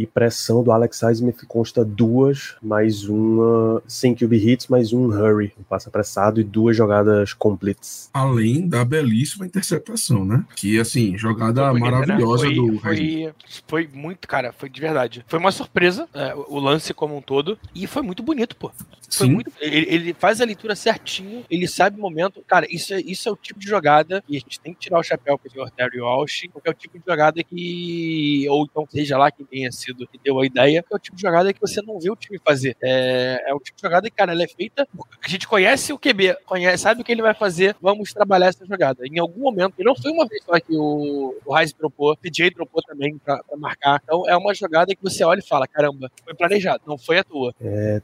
[0.00, 5.52] e pressão do Alex Highsmith consta duas, mais uma sem QB hits, mais um hurry,
[5.60, 8.08] um passo apressado e duas jogadas completes.
[8.14, 10.42] Além da belíssima interceptação, né?
[10.56, 11.90] Que, assim, jogada bonita, né?
[11.90, 12.54] maravilhosa né?
[12.54, 13.34] foi, do foi,
[13.66, 15.22] foi muito, cara, foi de verdade.
[15.28, 18.72] Foi uma surpresa, é, o lance como um todo, e foi muito bonito, pô.
[19.10, 19.32] Foi Sim.
[19.34, 19.52] muito.
[19.60, 22.42] Ele, ele, faz a leitura certinho, ele sabe o momento.
[22.46, 24.98] Cara, isso é, isso é o tipo de jogada, e a gente tem que tirar
[24.98, 28.86] o chapéu pro senhor Terry Walsh, porque é o tipo de jogada que, ou então
[28.88, 31.60] seja lá quem tenha sido que deu a ideia, é o tipo de jogada que
[31.60, 32.76] você não vê o time fazer.
[32.82, 34.86] É, é o tipo de jogada que, cara, ela é feita.
[35.24, 38.64] A gente conhece o QB, conhece, sabe o que ele vai fazer, vamos trabalhar essa
[38.66, 39.06] jogada.
[39.06, 42.16] Em algum momento, e não foi uma vez só que o, o Rice dropou, o
[42.16, 44.00] PJ dropou também pra, pra, marcar.
[44.02, 47.24] Então é uma jogada que você olha e fala: caramba, foi planejado, não foi à
[47.24, 47.54] toa.
[47.60, 48.00] É,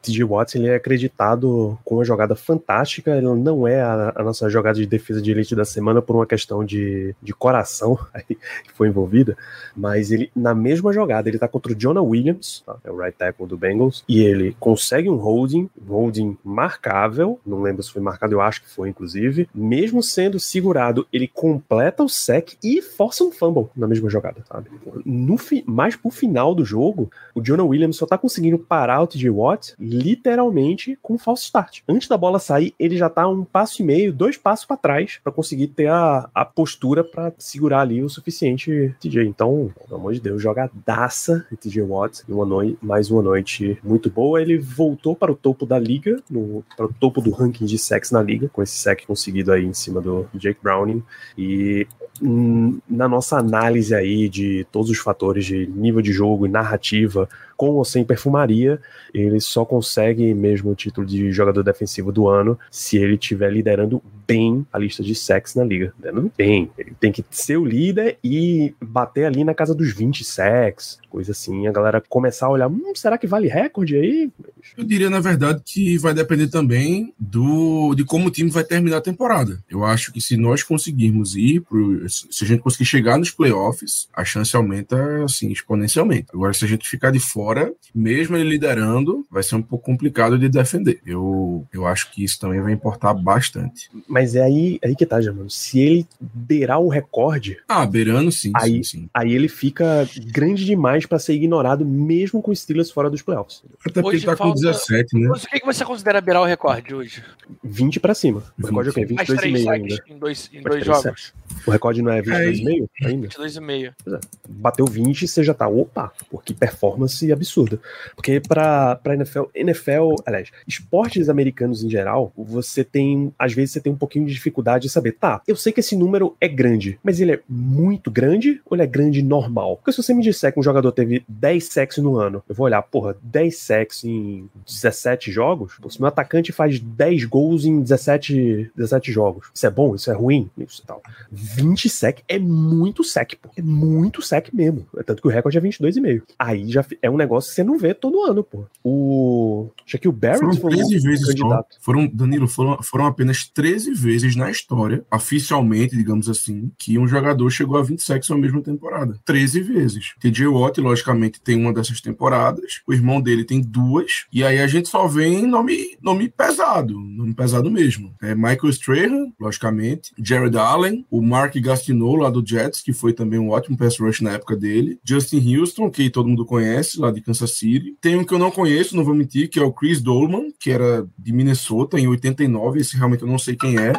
[0.00, 3.16] TJ Watts ele é acreditado com uma jogada fantástica.
[3.16, 6.26] Ele não é a, a, nossa jogada de defesa de elite da semana por uma
[6.26, 9.36] questão de, de coração que foi envolvida,
[9.76, 12.76] mas ele na mesma jogada ele tá contra o Jonah Williams, tá?
[12.84, 17.82] é o right tackle do Bengals, e ele consegue um holding, holding marcável, não lembro
[17.82, 22.54] se foi marcado, eu acho que foi inclusive, mesmo sendo segurado, ele completa o sec
[22.62, 24.70] e força um fumble na mesma jogada, sabe?
[25.04, 29.06] No fi, mais pro final do jogo, o Jonah Williams só tá conseguindo parar o
[29.06, 31.80] TJ Watt literalmente com um false start.
[31.88, 35.20] Antes da bola sair, ele já tá um passo e meio, dois passos para trás
[35.22, 39.24] para conseguir ter a, a postura para segurar ali o suficiente TJ.
[39.24, 41.01] Então, pelo amor de Deus, jogadaça
[41.50, 44.40] de TJ Watt uma noite, mais uma noite muito boa.
[44.40, 48.10] Ele voltou para o topo da liga, no, para o topo do ranking de sacks
[48.10, 51.02] na liga, com esse sack conseguido aí em cima do Jake Browning.
[51.36, 51.86] E
[52.22, 57.28] hum, na nossa análise aí de todos os fatores de nível de jogo e narrativa,
[57.62, 58.80] com ou sem perfumaria,
[59.14, 64.02] ele só consegue mesmo o título de jogador defensivo do ano se ele estiver liderando
[64.26, 65.92] bem a lista de sacks na liga.
[65.96, 66.70] Liderando bem.
[66.76, 71.30] Ele tem que ser o líder e bater ali na casa dos 20 sacks, coisa
[71.30, 71.68] assim.
[71.68, 74.30] A galera começar a olhar, hum, será que vale recorde aí?
[74.76, 78.96] Eu diria, na verdade, que vai depender também do de como o time vai terminar
[78.96, 79.62] a temporada.
[79.70, 84.08] Eu acho que se nós conseguirmos ir pro, se a gente conseguir chegar nos playoffs,
[84.14, 86.28] a chance aumenta assim exponencialmente.
[86.32, 87.51] Agora, se a gente ficar de fora,
[87.94, 91.00] mesmo ele liderando, vai ser um pouco complicado de defender.
[91.04, 93.90] Eu, eu acho que isso também vai importar bastante.
[94.08, 95.50] Mas é aí, aí que tá, Germano.
[95.50, 97.58] Se ele beirar o recorde.
[97.68, 99.10] Ah, beirando sim, aí, sim, sim.
[99.12, 103.62] Aí ele fica grande demais para ser ignorado, mesmo com Steelers fora dos playoffs.
[103.84, 104.54] Até porque ele tá falta...
[104.54, 105.28] com 17, né?
[105.28, 107.22] Mas o que você considera beirar o recorde hoje?
[107.62, 108.42] 20 para cima.
[108.58, 109.06] O recorde é o quê?
[109.06, 110.04] 22,5 ainda.
[110.08, 111.32] Em dois, em dois jogos.
[111.66, 113.28] O recorde não é 22,5 É, ainda?
[113.28, 114.20] 22,5.
[114.48, 117.78] Bateu 20 você já tá, opa, pô, que performance absurda.
[118.14, 123.80] Porque pra, pra NFL, NFL, aliás, esportes americanos em geral, você tem, às vezes você
[123.80, 126.98] tem um pouquinho de dificuldade de saber, tá, eu sei que esse número é grande,
[127.02, 129.76] mas ele é muito grande ou ele é grande normal?
[129.76, 132.66] Porque se você me disser que um jogador teve 10 sacks no ano, eu vou
[132.66, 135.74] olhar, porra, 10 sacks em 17 jogos?
[135.80, 139.94] Pô, se meu atacante faz 10 gols em 17, 17 jogos, isso é bom?
[139.94, 140.50] Isso é ruim?
[140.58, 141.02] Isso e tal.
[141.42, 143.50] 20 sec é muito sec, pô.
[143.56, 144.86] É muito sec mesmo.
[144.96, 146.22] É tanto que o recorde é 22,5.
[146.38, 148.64] Aí já é um negócio que você não vê todo ano, pô.
[148.84, 151.32] O Shaquille Barrett Foram foi 13 um vezes só.
[151.32, 151.76] candidato.
[151.80, 157.48] Foram, Danilo, foram, foram apenas 13 vezes na história, oficialmente, digamos assim, que um jogador
[157.50, 159.18] chegou a 20 sacks na mesma temporada.
[159.24, 160.14] 13 vezes.
[160.20, 162.80] TJ Watt, logicamente, tem uma dessas temporadas.
[162.86, 164.26] O irmão dele tem duas.
[164.32, 166.94] E aí a gente só vê em nome, nome pesado.
[166.98, 168.14] Nome pesado mesmo.
[168.22, 170.12] É Michael Strahan, logicamente.
[170.18, 171.04] Jared Allen.
[171.10, 174.54] O Mark Gastineau, lá do Jets, que foi também um ótimo pass rush na época
[174.54, 174.98] dele.
[175.02, 177.96] Justin Houston, que todo mundo conhece, lá de Kansas City.
[178.02, 180.70] Tem um que eu não conheço, não vou mentir, que é o Chris Dolman, que
[180.70, 182.80] era de Minnesota, em 89.
[182.80, 183.94] Esse realmente eu não sei quem é.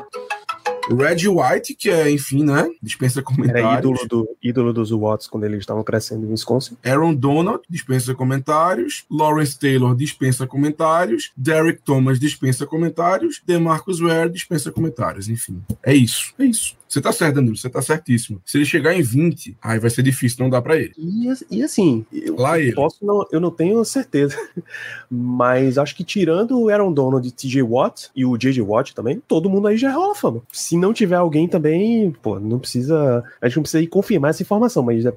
[0.90, 2.70] Red White, que é, enfim, né?
[2.84, 3.80] Dispensa Era comentários.
[3.80, 6.78] ídolo, do, ídolo dos Watts quando eles estavam crescendo em Wisconsin.
[6.86, 14.72] Aaron Donald dispensa comentários, Lawrence Taylor dispensa comentários, Derek Thomas dispensa comentários, DeMarcus Ware dispensa
[14.72, 15.64] comentários, enfim.
[15.82, 16.76] É isso, é isso.
[16.94, 18.40] Você tá certo, Danilo, você tá certíssimo.
[18.46, 20.94] Se ele chegar em 20, aí vai ser difícil não dar pra ele.
[20.96, 22.76] E, e assim, eu, Lá ele.
[22.76, 24.38] posso não, eu não tenho certeza,
[25.10, 29.20] mas acho que tirando o Aaron Donald e TJ Watt e o JJ Watt também,
[29.28, 30.44] todo mundo aí já é Hall Fama.
[30.52, 34.44] Se não tiver alguém também, pô, não precisa, a gente não precisa ir confirmar essa
[34.44, 35.14] informação, mas é-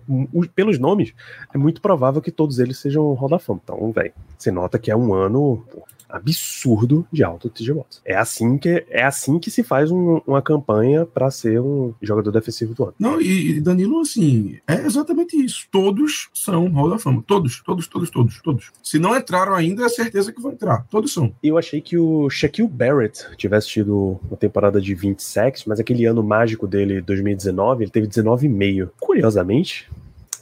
[0.54, 1.12] pelos nomes,
[1.54, 3.60] é muito provável que todos eles sejam Hall da Fama.
[3.62, 7.98] Então, velho, você nota que é um ano pô, absurdo de alto TJ Watt.
[8.04, 12.30] É assim que é assim que se faz um- uma campanha pra ser um jogador
[12.30, 12.94] defensivo do ano.
[12.98, 15.66] Não, e, e Danilo, assim, é exatamente isso.
[15.70, 17.22] Todos são Hall da Fama.
[17.26, 18.70] Todos, todos, todos, todos, todos.
[18.82, 20.86] Se não entraram ainda, é certeza que vão entrar.
[20.90, 21.32] Todos são.
[21.42, 26.04] Eu achei que o Shaquille Barrett tivesse tido uma temporada de 20 sacks, mas aquele
[26.06, 28.90] ano mágico dele, 2019, ele teve 19,5.
[29.00, 29.88] Curiosamente,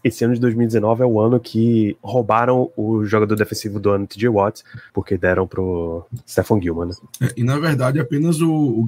[0.05, 4.29] esse ano de 2019 é o ano que roubaram o jogador defensivo do ano, TJ
[4.29, 6.89] Watt, porque deram pro Stephon Gilman.
[6.89, 6.95] né?
[7.23, 8.87] É, e na verdade, apenas o, o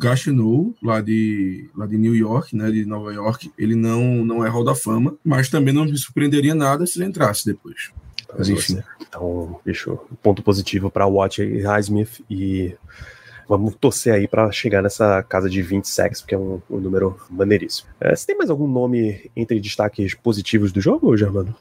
[0.83, 4.63] lá de, lá de New York, né, de Nova York, ele não, não é Hall
[4.63, 7.91] da Fama, mas também não me surpreenderia nada se ele entrasse depois.
[8.37, 8.83] Mas enfim.
[9.01, 9.91] Então, deixa
[10.23, 12.77] ponto positivo para Watt e Highsmith e
[13.49, 17.17] vamos torcer aí para chegar nessa casa de 20 sacks, porque é um, um número
[17.31, 17.89] maneiríssimo.
[18.01, 21.55] É, você tem mais algum nome entre destaques positivos do jogo, Germano?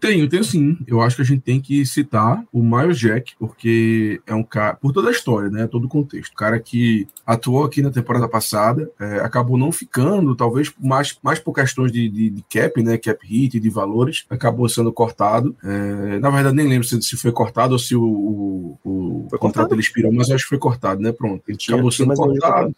[0.00, 0.76] Tenho, tenho sim.
[0.86, 4.74] Eu acho que a gente tem que citar o Miles Jack, porque é um cara,
[4.74, 5.66] por toda a história, né?
[5.66, 6.32] Todo o contexto.
[6.32, 11.38] O cara que atuou aqui na temporada passada, é, acabou não ficando, talvez mais, mais
[11.38, 12.98] por questões de, de, de cap, né?
[12.98, 15.56] Cap hit, de valores, acabou sendo cortado.
[15.64, 19.70] É, na verdade, nem lembro se, se foi cortado ou se o, o, o contrato
[19.70, 21.05] dele expirou, mas acho que foi cortado, né?
[21.12, 21.42] Pronto.
[21.48, 22.76] Ele tinha- acabou sendo cortado,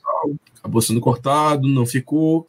[0.59, 2.47] acabou sendo cortado, não ficou.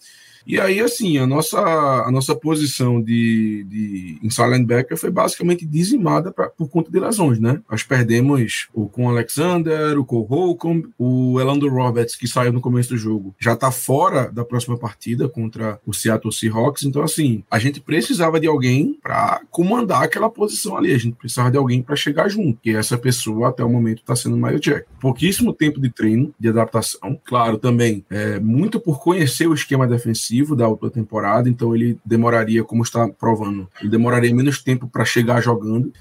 [0.50, 6.32] E aí, assim, a nossa, a nossa posição de, de inside linebacker foi basicamente dizimada
[6.32, 7.62] pra, por conta de lesões, né?
[7.70, 12.90] Nós perdemos o com Alexander, o Cole Holcomb, o Elandro Roberts, que saiu no começo
[12.90, 16.82] do jogo, já tá fora da próxima partida contra o Seattle Seahawks.
[16.82, 20.92] Então, assim, a gente precisava de alguém para comandar aquela posição ali.
[20.96, 22.58] A gente precisava de alguém para chegar junto.
[22.66, 24.88] E essa pessoa, até o momento, tá sendo o Miles Jack.
[25.00, 27.22] Pouquíssimo tempo de treino, de adaptação.
[27.24, 32.64] Claro, também, é, muito por conhecer o esquema defensivo da outra temporada, então ele demoraria,
[32.64, 35.92] como está provando, ele demoraria menos tempo para chegar jogando.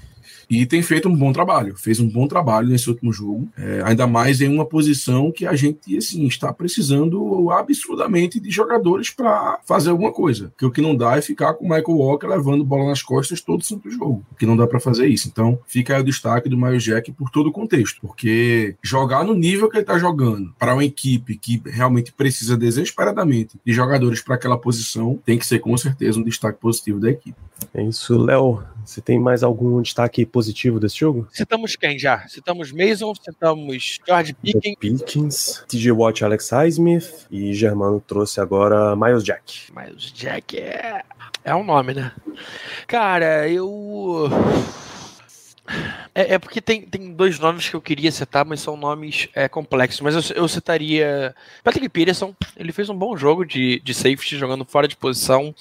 [0.49, 4.07] E tem feito um bom trabalho, fez um bom trabalho nesse último jogo, é, ainda
[4.07, 9.91] mais em uma posição que a gente assim, está precisando absurdamente de jogadores para fazer
[9.91, 10.49] alguma coisa.
[10.49, 13.41] Porque o que não dá é ficar com o Michael Walker levando bola nas costas
[13.41, 14.25] todo santo jogo.
[14.37, 15.27] Que não dá para fazer isso.
[15.27, 19.35] Então fica aí o destaque do Miles Jack por todo o contexto, porque jogar no
[19.35, 24.35] nível que ele está jogando para uma equipe que realmente precisa desesperadamente de jogadores para
[24.35, 27.37] aquela posição tem que ser com certeza um destaque positivo da equipe.
[27.73, 28.63] É isso, Léo.
[28.85, 31.27] Você tem mais algum destaque positivo desse jogo?
[31.31, 32.27] Citamos quem já?
[32.27, 34.75] Citamos Mason, citamos George Pickens.
[34.79, 39.71] Pickens, TJ Watt, Alex Highsmith e Germano trouxe agora Miles Jack.
[39.71, 41.03] O Jack é.
[41.43, 42.11] É um nome, né?
[42.87, 44.29] Cara, eu.
[46.13, 49.47] É, é porque tem, tem dois nomes que eu queria citar, mas são nomes é,
[49.47, 50.01] complexos.
[50.01, 52.35] Mas eu, eu citaria Patrick Peterson.
[52.57, 55.53] Ele fez um bom jogo de, de safety, jogando fora de posição,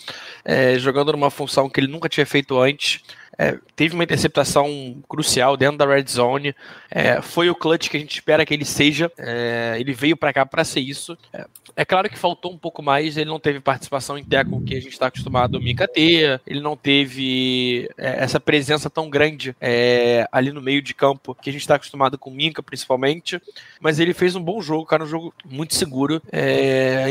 [0.45, 3.03] é, jogando numa função que ele nunca tinha feito antes.
[3.41, 6.57] É, teve uma interceptação crucial dentro da red zone.
[6.91, 9.13] É, foi o clutch que a gente espera que ele seja.
[9.17, 11.17] É, ele veio para cá para ser isso.
[11.33, 13.17] É, é, claro que faltou um pouco mais.
[13.17, 16.41] Ele não teve participação em tackle que a gente está acostumado o Mika ter.
[16.45, 21.49] Ele não teve é, essa presença tão grande é, ali no meio de campo que
[21.49, 23.41] a gente está acostumado com o principalmente.
[23.81, 26.21] Mas ele fez um bom jogo, cara, um jogo muito seguro.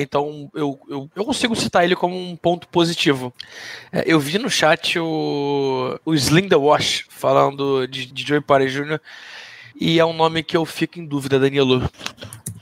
[0.01, 3.33] então eu, eu, eu, consigo citar ele como um ponto positivo.
[4.05, 8.99] eu vi no chat o, o Slim The Wash falando de, de Joey Porter Jr.
[9.79, 11.87] E é um nome que eu fico em dúvida, Danilo.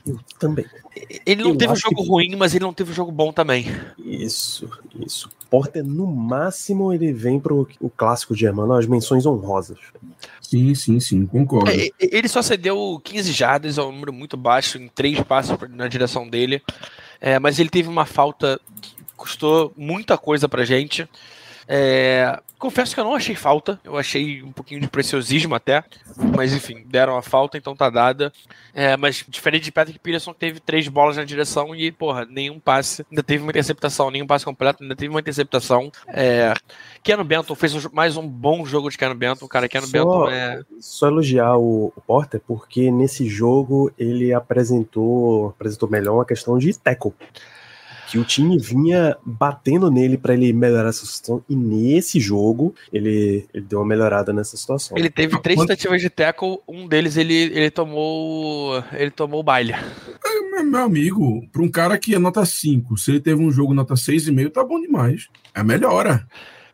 [0.05, 0.65] Eu também.
[1.25, 2.09] Ele não eu teve um jogo que...
[2.09, 3.67] ruim, mas ele não teve um jogo bom também.
[3.97, 4.69] Isso,
[5.05, 5.29] isso.
[5.49, 9.77] Porter, no máximo, ele vem pro o clássico germano, as menções honrosas.
[10.41, 11.69] Sim, sim, sim, concordo.
[11.69, 15.87] É, ele só cedeu 15 jardas, é um número muito baixo, em três passos na
[15.87, 16.61] direção dele.
[17.19, 21.07] É, mas ele teve uma falta que custou muita coisa pra gente.
[21.68, 25.84] É, confesso que eu não achei falta, eu achei um pouquinho de preciosismo até,
[26.36, 28.32] mas enfim, deram a falta, então tá dada.
[28.74, 32.59] É, mas diferente de Patrick Peterson, que teve três bolas na direção e, porra, nenhum
[32.59, 35.91] passe, ainda teve uma interceptação, nenhum passe completo, ainda teve uma interceptação.
[36.07, 36.53] É,
[37.03, 39.68] Keanu Benton fez um, mais um bom jogo de Keanu Benton, cara.
[39.68, 40.61] Keanu só, Benton é.
[40.80, 46.78] Só elogiar o, o Porter, porque nesse jogo ele apresentou, apresentou melhor uma questão de
[46.78, 47.13] tackle
[48.07, 53.45] que o time vinha batendo nele para ele melhorar essa situação e nesse jogo ele,
[53.53, 54.97] ele deu uma melhorada nessa situação.
[54.97, 59.73] Ele teve três tentativas de tackle, um deles ele, ele tomou ele tomou o baile.
[59.73, 63.73] É, meu amigo, para um cara que é nota 5, se ele teve um jogo
[63.73, 65.27] nota 6,5, tá bom demais.
[65.53, 66.25] É melhora.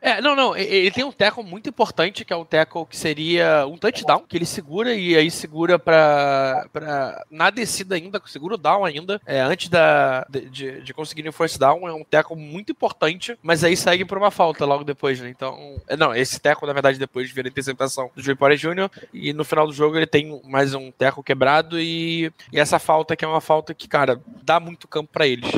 [0.01, 0.57] É, não, não.
[0.57, 4.35] Ele tem um tackle muito importante, que é um tackle que seria um touchdown, que
[4.35, 9.39] ele segura e aí segura pra, pra na descida ainda, segura o down ainda, é,
[9.39, 11.87] antes da, de, de conseguir o first down.
[11.87, 15.29] É um tackle muito importante, mas aí segue por uma falta logo depois, né?
[15.29, 18.89] Então, é, não, esse tackle, na verdade, depois vira interceptação do Joey Porter Jr.
[19.13, 23.15] E no final do jogo ele tem mais um tackle quebrado e, e essa falta
[23.15, 25.51] que é uma falta que, cara, dá muito campo para eles.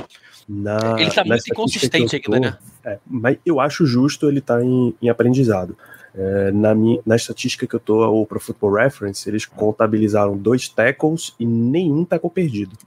[0.48, 2.58] Na, ele tá muito inconsistente ainda, né?
[2.86, 5.78] É, mas eu acho justo ele estar tá em, em, aprendizado.
[6.16, 10.68] É, na, minha, na estatística que eu tô, o Pro Football Reference, eles contabilizaram dois
[10.68, 12.78] tackles e nenhum tackle perdido.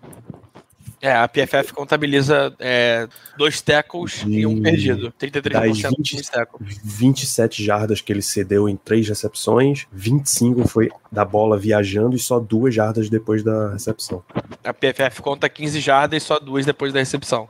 [1.00, 5.12] É, a PFF contabiliza é, dois tackles e, e um perdido.
[5.20, 6.80] 33% 20, de tackles.
[6.82, 12.40] 27 jardas que ele cedeu em três recepções, 25 foi da bola viajando e só
[12.40, 14.24] duas jardas depois da recepção.
[14.64, 17.48] A PFF conta 15 jardas e só duas depois da recepção.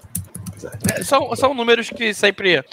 [0.95, 2.65] É, são, são números que sempre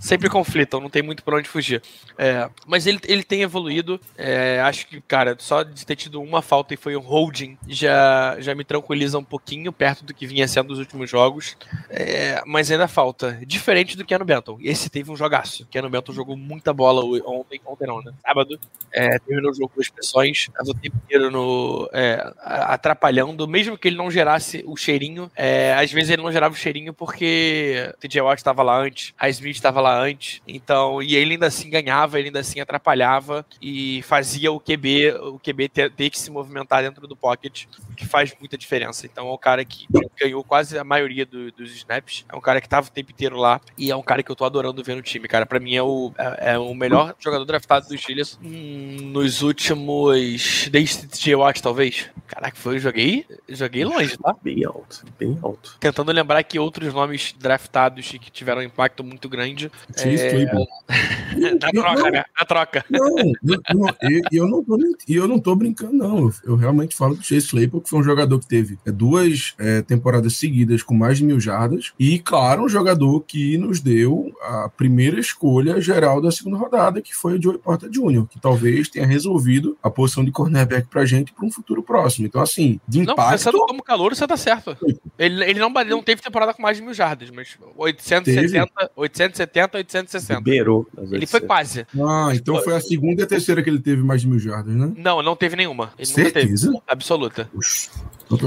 [0.00, 1.82] sempre conflitam, não tem muito pra onde fugir.
[2.18, 4.00] É, mas ele, ele tem evoluído.
[4.16, 8.36] É, acho que, cara, só de ter tido uma falta e foi um holding já,
[8.40, 11.56] já me tranquiliza um pouquinho perto do que vinha sendo os últimos jogos.
[11.90, 13.38] É, mas ainda falta.
[13.46, 14.58] Diferente do Keanu Benton.
[14.62, 15.66] Esse teve um jogaço.
[15.66, 18.12] Keanu Benton jogou muita bola ontem, ontem não, né?
[18.26, 18.58] Sábado.
[18.92, 20.48] É, terminou o jogo com expressões.
[20.66, 23.46] O tempo inteiro no, é, atrapalhando.
[23.46, 25.30] Mesmo que ele não gerasse o cheirinho,
[25.78, 29.28] às vezes ele não gerava o cheirinho porque o TJ Watt estava lá antes, a
[29.28, 30.40] Smith estava lá antes.
[30.46, 35.38] Então, e ele ainda assim ganhava, ele ainda assim atrapalhava e fazia o QB, o
[35.38, 37.64] QB ter, ter que se movimentar dentro do pocket,
[37.96, 39.06] que faz muita diferença.
[39.06, 39.86] Então, é um cara que
[40.20, 43.36] ganhou quase a maioria do, dos snaps, é um cara que tava o tempo inteiro
[43.36, 45.46] lá e é um cara que eu tô adorando ver no time, cara.
[45.46, 50.68] Para mim é o, é, é, o melhor jogador draftado dos Steelers hum, nos últimos
[50.70, 52.08] desde TJ Watt, talvez.
[52.26, 54.36] Caraca, foi, eu joguei, joguei longe, tá?
[54.40, 55.76] Bem alto, bem alto.
[55.80, 60.50] Tentando lembrar que outros nomes draftados que tiveram um impacto muito grande Chase é...
[61.60, 62.24] Na troca, não, né?
[62.38, 62.84] Na troca.
[62.90, 66.18] Não, não eu, eu, não tô, eu não tô brincando, não.
[66.18, 69.54] Eu, eu, realmente falo do Chase Claypool, que foi um jogador que teve é, duas
[69.58, 71.92] é, temporadas seguidas com mais de mil jardas.
[71.98, 77.14] E, claro, um jogador que nos deu a primeira escolha geral da segunda rodada, que
[77.14, 81.32] foi o Joey Porter Jr., que talvez tenha resolvido a posição de cornerback pra gente
[81.32, 82.26] para um futuro próximo.
[82.26, 83.20] Então, assim, de impacto...
[83.20, 84.76] Não, pensando como calor, você tá certo.
[85.18, 90.40] Ele, ele não, não teve temporada com mais de mil jardas, mas 870, 870 860.
[90.42, 90.86] Beirou.
[91.10, 91.86] Ele foi quase.
[91.98, 94.74] Ah, então foi a segunda e a terceira que ele teve mais de mil jardas,
[94.74, 94.92] né?
[94.96, 95.92] Não, não teve nenhuma.
[95.96, 96.66] Ele Certeza?
[96.66, 96.92] nunca teve.
[96.92, 97.50] Absoluta.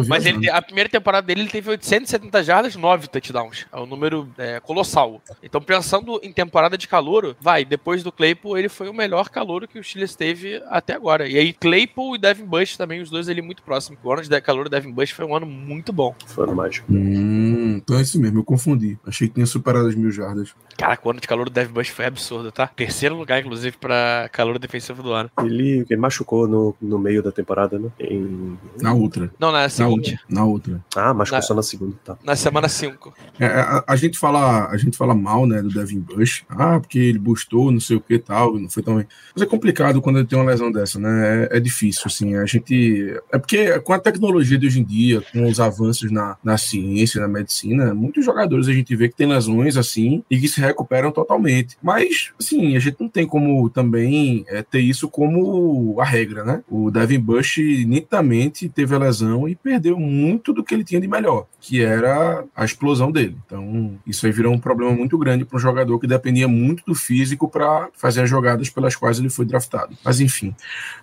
[0.07, 3.65] Mas ele, a primeira temporada dele ele teve 870 jardas, 9 touchdowns.
[3.71, 5.21] É um número é, colossal.
[5.41, 9.67] Então, pensando em temporada de calouro, vai, depois do Claypool, ele foi o melhor calouro
[9.67, 11.27] que o Steelers teve até agora.
[11.27, 13.99] E aí, Claypool e Devin Bush também, os dois ali muito próximos.
[14.03, 16.15] O ano de calouro Devin Bush foi um ano muito bom.
[16.27, 16.91] Foi ano mágico.
[16.91, 18.97] Hum, então é isso mesmo, eu confundi.
[19.05, 20.53] Achei que tinha superado as mil jardas.
[20.77, 22.67] Cara, o ano de calor do Devin Bush foi absurdo, tá?
[22.67, 25.29] Terceiro lugar, inclusive, pra calor defensivo do ano.
[25.43, 27.89] Ele, ele machucou no, no meio da temporada, né?
[27.99, 28.57] Em...
[28.81, 29.31] Na outra.
[29.39, 30.17] Não, na seguinte.
[30.29, 30.83] Na outra.
[30.95, 32.17] Ah, mas Na- só na segunda, tá.
[32.23, 33.13] Na semana 5.
[33.39, 36.43] É, a, a gente fala, a gente fala mal, né, do Devin Bush.
[36.49, 39.05] Ah, porque ele bustou, não sei o que e tal, não foi tão bem.
[39.35, 41.47] Mas é complicado quando ele tem uma lesão dessa, né?
[41.51, 42.35] É, é difícil, assim.
[42.35, 43.15] A gente.
[43.31, 47.19] É porque com a tecnologia de hoje em dia, com os avanços na, na ciência,
[47.21, 51.11] na medicina, muitos jogadores a gente vê que tem lesões assim e que se recuperam
[51.11, 51.77] totalmente.
[51.81, 56.63] Mas, assim, a gente não tem como também é, ter isso como a regra, né?
[56.69, 61.07] O Devin Bush nitidamente teve a lesão e perdeu muito do que ele tinha de
[61.07, 63.37] melhor, que era a explosão dele.
[63.45, 66.93] Então, isso aí virou um problema muito grande para um jogador que dependia muito do
[66.93, 69.95] físico para fazer as jogadas pelas quais ele foi draftado.
[70.03, 70.53] Mas, enfim.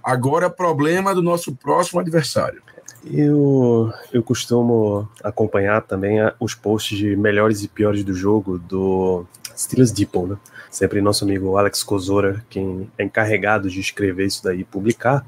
[0.04, 2.62] Agora, problema do nosso próximo adversário.
[3.04, 9.24] Eu, eu costumo acompanhar também a- os posts de melhores e piores do jogo do
[9.56, 10.36] Steelers Depot, né?
[10.70, 15.24] Sempre nosso amigo Alex Kozora, quem é encarregado de escrever isso daí e publicar.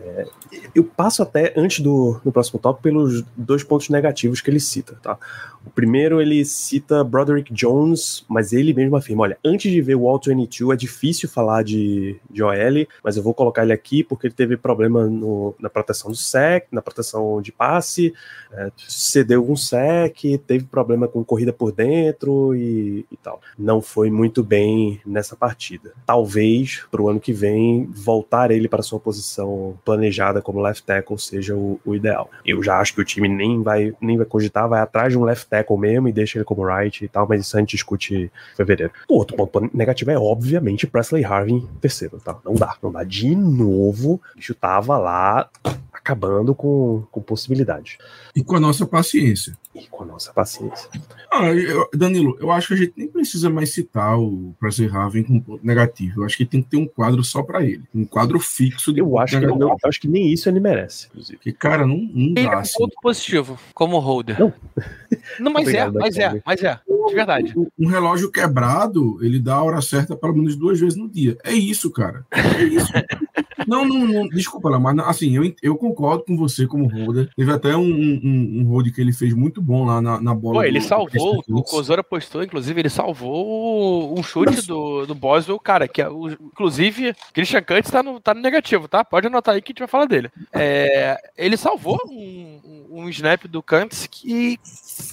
[0.00, 0.26] É,
[0.74, 4.96] eu passo até, antes do, do próximo tópico, pelos dois pontos negativos que ele cita,
[5.02, 5.18] tá?
[5.68, 10.08] O primeiro, ele cita Broderick Jones, mas ele mesmo afirma, olha, antes de ver o
[10.08, 14.34] All-22 é difícil falar de, de OL, mas eu vou colocar ele aqui porque ele
[14.34, 18.14] teve problema no- na proteção do sec, na proteção de passe,
[18.50, 20.16] é, cedeu um sec,
[20.46, 23.38] teve problema com corrida por dentro e, e tal.
[23.58, 25.92] Não foi muito bem nessa partida.
[26.06, 31.18] Talvez, para o ano que vem, voltar ele para sua posição planejada como left tackle
[31.18, 32.30] seja o, o ideal.
[32.42, 35.24] Eu já acho que o time nem vai, nem vai cogitar, vai atrás de um
[35.24, 38.14] left tackle mesmo e deixa ele como right e tal, mas isso a gente discute
[38.14, 38.92] em fevereiro.
[39.08, 42.36] O outro ponto negativo é, obviamente, Presley Harvin terceiro, tá?
[42.44, 43.04] Não dá, não dá.
[43.04, 45.48] De novo, o bicho tava lá
[45.98, 47.98] acabando com, com possibilidades.
[48.34, 49.56] E com a nossa paciência.
[49.74, 50.88] E com a nossa paciência.
[51.30, 55.24] Ah, eu- Danilo, eu acho que a gente nem precisa mais citar o Presley Raven
[55.24, 56.20] com ponto negativo.
[56.20, 57.82] Eu acho que tem que ter um quadro só para ele.
[57.94, 61.06] Um quadro fixo de Eu acho, que não, eu acho que nem isso ele merece,
[61.08, 61.36] inclusive.
[61.36, 62.78] Porque, cara, não, não Ele é dá um assim.
[62.78, 64.38] ponto positivo, como holder.
[64.38, 64.52] Não.
[65.38, 66.80] Não, mas Obrigado, é, mas é, mas é.
[67.08, 67.54] De verdade.
[67.78, 71.36] Um relógio quebrado, ele dá a hora certa pelo menos duas vezes no dia.
[71.44, 72.24] É isso, cara.
[72.30, 72.92] É isso.
[73.68, 77.28] Não, não, não, desculpa lá, mas assim, eu, eu concordo com você como holder.
[77.36, 80.54] Teve até um, um, um hold que ele fez muito bom lá na, na bola.
[80.56, 81.08] Pô, ele do- do salvou,
[81.42, 81.62] Christian o.
[81.62, 87.14] Kozora postou, inclusive, ele salvou um chute do, do Boswell, cara, que é o, inclusive,
[87.32, 89.04] Christian Cantz tá no, tá no negativo, tá?
[89.04, 90.30] Pode anotar aí que a gente vai falar dele.
[90.52, 94.58] É, ele salvou um, um, um snap do Cantz que,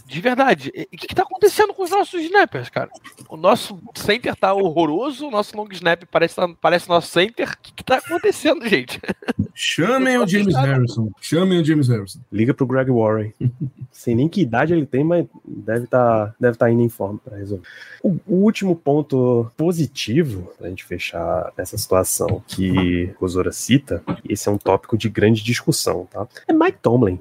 [0.05, 2.89] de verdade, o que, que tá acontecendo com os nossos snappers, cara?
[3.29, 7.49] O nosso center tá horroroso, o nosso long snap parece, parece nosso center.
[7.49, 8.99] O que, que tá acontecendo, gente?
[9.53, 11.11] Chamem o James Harrison.
[11.21, 12.19] Chamem o James Harrison.
[12.31, 13.33] Liga pro Greg Warren.
[13.91, 17.37] Sei nem que idade ele tem, mas deve estar deve tá indo em forma para
[17.37, 17.65] resolver.
[18.03, 24.49] O, o último ponto positivo, pra gente fechar essa situação que o Kozora cita, esse
[24.49, 26.27] é um tópico de grande discussão, tá?
[26.47, 27.19] É Mike Tomlin.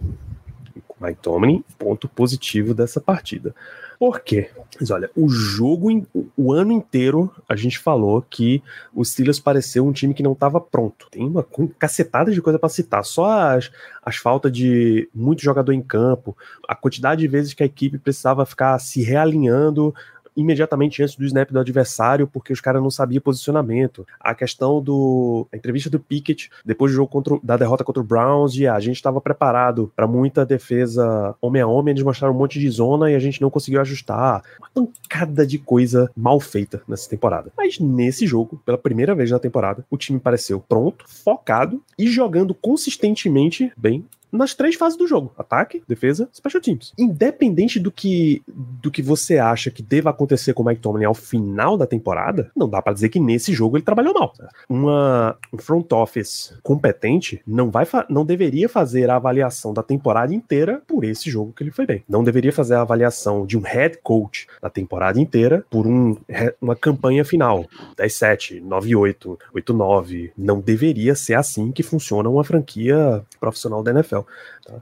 [1.12, 3.54] Tomlin, ponto positivo dessa partida.
[3.98, 4.50] Por quê?
[4.80, 9.92] Mas olha, o jogo, o ano inteiro, a gente falou que o Steelers pareceu um
[9.92, 11.08] time que não estava pronto.
[11.10, 11.46] Tem uma
[11.78, 13.04] cacetada de coisa para citar.
[13.04, 13.70] Só as,
[14.02, 16.36] as faltas de muito jogador em campo,
[16.68, 19.94] a quantidade de vezes que a equipe precisava ficar se realinhando
[20.36, 24.06] imediatamente antes do snap do adversário, porque os caras não sabiam posicionamento.
[24.18, 25.46] A questão do.
[25.52, 28.96] A entrevista do Pickett, depois do jogo contra, da derrota contra o Browns, a gente
[28.96, 33.14] estava preparado para muita defesa homem a homem, eles mostraram um monte de zona e
[33.14, 34.42] a gente não conseguiu ajustar.
[34.58, 37.52] Uma pancada de coisa mal feita nessa temporada.
[37.56, 42.54] Mas nesse jogo, pela primeira vez na temporada, o time pareceu pronto, focado e jogando
[42.54, 44.04] consistentemente bem
[44.34, 46.92] nas três fases do jogo: ataque, defesa, special teams.
[46.98, 51.14] Independente do que do que você acha que deva acontecer com o Mike Tomlin ao
[51.14, 54.32] final da temporada, não dá pra dizer que nesse jogo ele trabalhou mal.
[54.68, 60.82] Uma um front office competente não vai não deveria fazer a avaliação da temporada inteira
[60.86, 62.02] por esse jogo que ele foi bem.
[62.08, 66.16] Não deveria fazer a avaliação de um head coach da temporada inteira por um,
[66.60, 67.66] uma campanha final.
[67.96, 70.32] 10-7, 9-8, 8-9.
[70.36, 74.23] Não deveria ser assim que funciona uma franquia profissional da NFL.
[74.64, 74.74] Tá?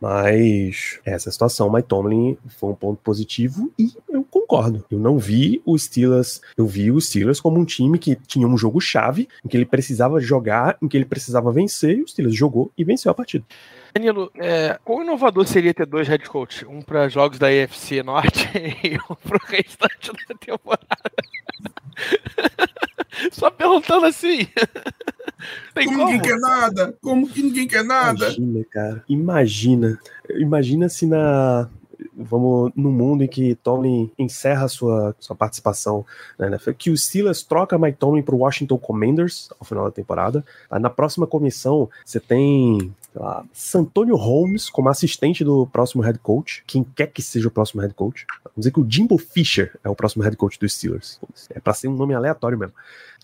[0.00, 4.84] Mas essa situação, Mike Tomlin foi um ponto positivo e eu concordo.
[4.90, 8.56] Eu não vi o Steelers, eu vi o Steelers como um time que tinha um
[8.56, 12.36] jogo chave, em que ele precisava jogar, em que ele precisava vencer, e o Steelers
[12.36, 13.44] jogou e venceu a partida.
[13.94, 16.64] Danilo, é, quão inovador seria ter dois head coach?
[16.66, 18.48] Um para jogos da EFC Norte
[18.84, 20.88] e um pro restante da temporada?
[23.32, 24.46] Só perguntando assim.
[25.74, 26.10] Tem Como como?
[26.10, 26.96] ninguém quer nada?
[27.00, 28.26] Como que ninguém quer nada?
[28.26, 29.04] Imagina, cara.
[29.08, 29.98] Imagina.
[30.30, 31.68] Imagina se na.
[32.16, 36.04] Vamos no mundo em que Tomlin encerra sua, sua participação
[36.36, 39.90] na NFL, que o Steelers troca Mike Tomlin para o Washington Commanders ao final da
[39.90, 40.44] temporada.
[40.68, 40.78] Tá?
[40.78, 46.84] Na próxima comissão, você tem lá, Santonio Holmes como assistente do próximo head coach, quem
[46.84, 48.26] quer que seja o próximo head coach.
[48.44, 51.20] Vamos dizer que o Jimbo Fisher é o próximo head coach dos Steelers.
[51.50, 52.74] É para ser um nome aleatório mesmo.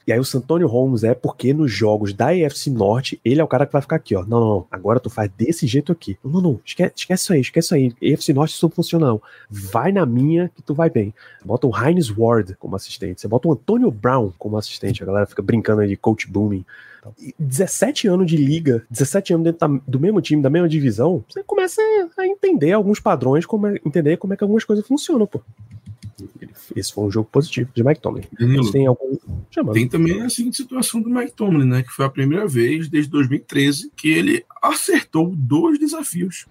[0.07, 3.49] E aí o Santonio Holmes é porque nos jogos da AFC Norte, ele é o
[3.49, 4.22] cara que vai ficar aqui, ó.
[4.22, 4.66] Não, não, não.
[4.70, 6.18] Agora tu faz desse jeito aqui.
[6.22, 8.12] Não, não, esquece, esquece isso aí, esquece isso aí.
[8.12, 9.22] AFC Norte isso não funciona, não.
[9.49, 11.14] Vai na minha que tu vai bem.
[11.43, 13.22] Bota o Heinz Ward como assistente.
[13.22, 15.03] Você bota o Antonio Brown como assistente.
[15.03, 16.66] A galera fica brincando aí de coach booming.
[17.39, 21.43] 17 anos de liga, 17 anos dentro da, do mesmo time, da mesma divisão, você
[21.43, 21.81] começa
[22.17, 25.41] a entender alguns padrões, como é, entender como é que algumas coisas funcionam, pô.
[26.75, 28.23] Esse foi um jogo positivo de Mike Tomlin.
[28.39, 29.17] Danilo, Tem algum.
[29.73, 31.83] Tem também a seguinte situação do Mike Tomlin, né?
[31.83, 36.47] Que foi a primeira vez desde 2013 que ele acertou dois desafios.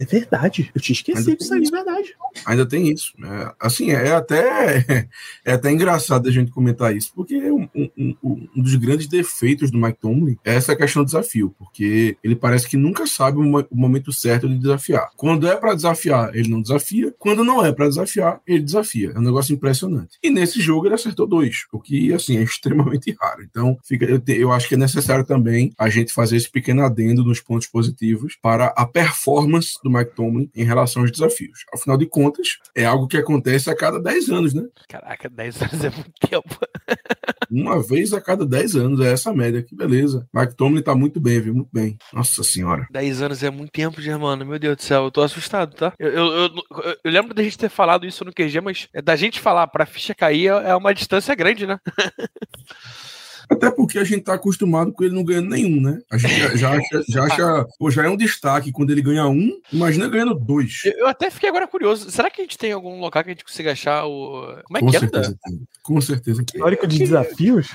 [0.00, 0.70] É verdade.
[0.74, 2.14] Eu tinha esquecido disso aí, é verdade.
[2.46, 3.12] Ainda tem isso.
[3.22, 5.08] É, assim, é até,
[5.44, 9.78] é até engraçado a gente comentar isso, porque um, um- um- dos grandes defeitos do
[9.78, 14.12] Mike Tomlin é essa questão do desafio, porque ele parece que nunca sabe o momento
[14.12, 15.10] certo de desafiar.
[15.16, 17.14] Quando é para desafiar, ele não desafia.
[17.18, 19.12] Quando não é para desafiar, ele desafia.
[19.14, 20.18] É um negócio impressionante.
[20.22, 23.42] E nesse jogo ele acertou dois, o que, assim, é extremamente raro.
[23.42, 26.82] Então, fica, eu, te- eu acho que é necessário também a gente fazer esse pequeno
[26.82, 29.33] adendo nos pontos positivos para a performance
[29.82, 31.64] do Mike Tomlin em relação aos desafios.
[31.74, 34.62] Afinal de contas, é algo que acontece a cada 10 anos, né?
[34.88, 36.58] Caraca, 10 anos é muito tempo.
[37.50, 39.62] Uma vez a cada 10 anos, é essa média.
[39.62, 40.26] Que beleza.
[40.34, 41.54] Mike Tomlin tá muito bem, viu?
[41.54, 41.96] Muito bem.
[42.12, 42.86] Nossa senhora.
[42.90, 44.44] 10 anos é muito tempo, Germano.
[44.44, 45.92] Meu Deus do céu, eu tô assustado, tá?
[45.98, 46.48] Eu, eu, eu,
[46.84, 49.66] eu- eu lembro da gente ter falado isso no QG, mas é da gente falar
[49.68, 51.78] pra ficha cair é é uma distância grande, né?
[53.48, 56.00] Até porque a gente tá acostumado com ele não ganhando nenhum, né?
[56.10, 59.26] A gente já, já acha, já acha- pô, já é um destaque quando ele ganha
[59.26, 60.80] um, imagina ganhando dois.
[60.84, 62.10] Eu, eu até fiquei agora curioso.
[62.10, 64.56] Será que a gente tem algum local que a gente consiga achar o.
[64.64, 65.38] Como é Com que certeza anda?
[65.44, 65.60] tem.
[65.82, 66.42] Com certeza.
[66.42, 67.68] Histórico de desafios?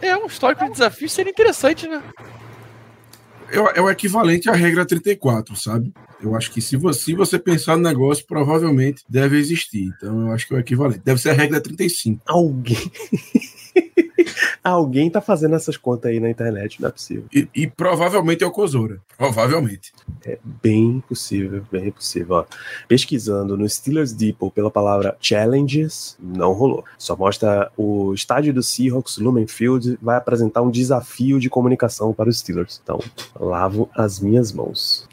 [0.00, 2.02] É, um histórico de desafio seria interessante, né?
[3.50, 5.92] É, o- é equivalente à regra 34, sabe?
[6.20, 9.92] Eu acho que se você, se você pensar no negócio, provavelmente deve existir.
[9.96, 11.00] Então eu acho que é o equivalente.
[11.04, 12.20] Deve ser a regra 35.
[12.26, 12.76] Alguém.
[14.64, 17.24] Alguém tá fazendo essas contas aí na internet, não é possível.
[17.32, 19.00] E, e provavelmente é o Kozoura.
[19.16, 19.92] Provavelmente.
[20.60, 22.36] Bem possível, bem possível.
[22.36, 22.44] Ó,
[22.88, 26.84] pesquisando no Steelers Depot pela palavra challenges, não rolou.
[26.98, 32.28] Só mostra o estádio do Seahawks, Lumen Field, vai apresentar um desafio de comunicação para
[32.28, 32.80] os Steelers.
[32.82, 32.98] Então,
[33.40, 35.08] lavo as minhas mãos.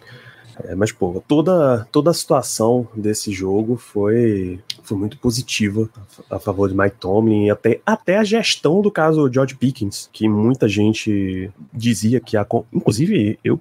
[0.64, 5.90] É, mas, pô, toda, toda a situação desse jogo foi, foi muito positiva
[6.30, 10.30] a, favor de Mike Tomlin e até, até a gestão do caso George Pickens, que
[10.30, 13.60] muita gente dizia que, a, inclusive eu,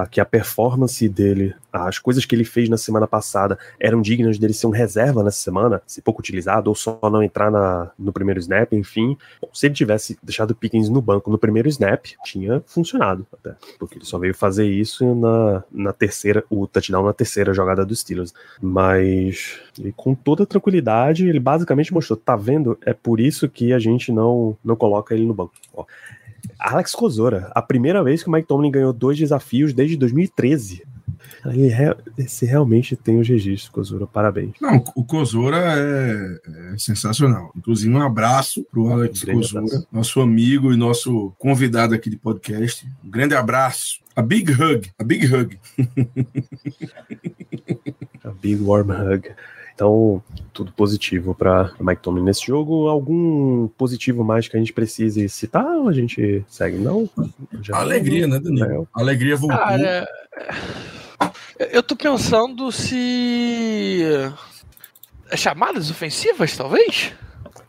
[0.00, 4.38] tá, que a performance dele, as coisas que ele fez na semana passada eram dignas
[4.38, 8.12] dele ser um reserva nessa semana, ser pouco utilizado ou só não entrar na, no
[8.12, 9.16] primeiro snap, enfim.
[9.40, 13.54] Bom, se ele tivesse deixado o Pickens no banco no primeiro snap, tinha funcionado até,
[13.78, 18.00] porque ele só veio fazer isso na, na terceira, o touchdown na terceira jogada dos
[18.00, 18.32] Steelers.
[18.60, 22.78] Mas ele, com toda tranquilidade, ele basicamente mostrou, tá vendo?
[22.84, 25.52] É por isso que a gente não, não coloca ele no banco.
[25.74, 25.84] Ó,
[26.58, 30.82] Alex Kozora, a primeira vez que o Mike Tomlin ganhou dois desafios desde 2013.
[31.44, 34.52] Ele re- Esse realmente tem os registros, Kozora, parabéns.
[34.60, 36.40] Não, o Kozoura é,
[36.74, 37.50] é sensacional.
[37.56, 39.88] Inclusive, um abraço pro Alex Um Kozoura, abraço.
[39.90, 42.86] nosso amigo e nosso convidado aqui de podcast.
[43.04, 44.00] Um grande abraço.
[44.14, 44.90] A big hug.
[44.98, 45.58] A big hug.
[48.24, 49.30] A big warm hug.
[49.80, 50.22] Então,
[50.52, 52.86] tudo positivo para Mike Tomlin nesse jogo.
[52.86, 56.76] Algum positivo mais que a gente precise citar ou a gente segue?
[56.76, 57.08] Não?
[57.62, 58.68] Já- Alegria, né, Danilo?
[58.68, 58.86] Não.
[58.92, 59.56] Alegria voltou.
[59.58, 60.06] Cara,
[61.72, 64.02] eu tô pensando se.
[65.30, 67.14] é Chamadas ofensivas, talvez?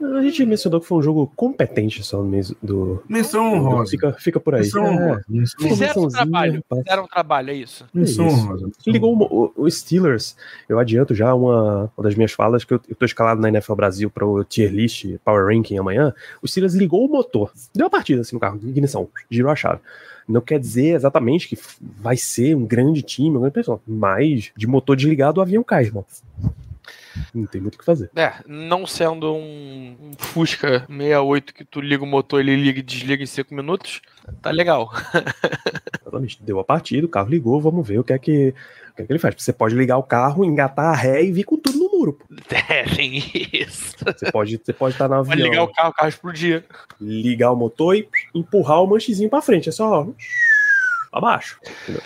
[0.01, 3.01] A gente mencionou que foi um jogo competente só no mês do.
[3.07, 3.91] Menção honrosa.
[3.91, 4.61] Fica, fica por aí.
[4.61, 5.25] Menção É, honrosa.
[5.29, 5.75] Menção honrosa.
[5.75, 6.63] Fizeram um trabalho.
[6.67, 6.83] passa.
[6.83, 7.85] Fizeram um trabalho, é isso.
[7.93, 8.37] Menção isso.
[8.37, 8.71] honrosa.
[8.87, 10.35] Ligou o, o Steelers,
[10.67, 13.75] eu adianto já uma, uma das minhas falas, que eu, eu tô escalado na NFL
[13.75, 16.13] Brasil para o tier list, Power Ranking amanhã.
[16.41, 19.79] O Steelers ligou o motor, deu a partida assim no carro, ignição, girou a chave.
[20.27, 24.67] Não quer dizer exatamente que vai ser um grande time, uma grande pessoa, mas de
[24.67, 26.05] motor desligado o avião cai, irmão.
[27.33, 28.09] Não tem muito o que fazer.
[28.15, 32.83] É, não sendo um, um Fusca 68 que tu liga o motor, ele liga e
[32.83, 34.01] desliga em 5 minutos,
[34.41, 34.91] tá legal.
[36.01, 36.41] Exatamente.
[36.41, 38.53] Deu a partida, o carro ligou, vamos ver o que é que,
[38.91, 39.35] o que, é que ele faz.
[39.37, 42.13] Você pode ligar o carro, engatar a ré e vir com tudo no muro.
[42.13, 42.25] pô.
[42.69, 43.17] É, tem
[43.53, 43.95] isso.
[44.05, 45.37] Você pode estar pode tá no avião.
[45.37, 46.63] Pode ligar o carro, o carro explodir.
[46.99, 49.69] ligar o motor e empurrar o manchezinho pra frente.
[49.69, 50.07] É só
[51.11, 51.59] abaixo.
[51.89, 52.01] Então,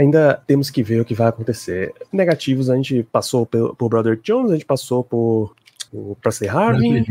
[0.00, 1.92] ainda temos que ver o que vai acontecer.
[2.12, 5.54] Negativos, a gente passou por Brother Jones, a gente passou por
[5.92, 7.04] o Presley Harvin.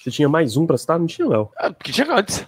[0.00, 0.98] Você tinha mais um pra citar?
[0.98, 1.50] Não tinha, Léo.
[1.56, 2.46] Ah, porque tinha antes.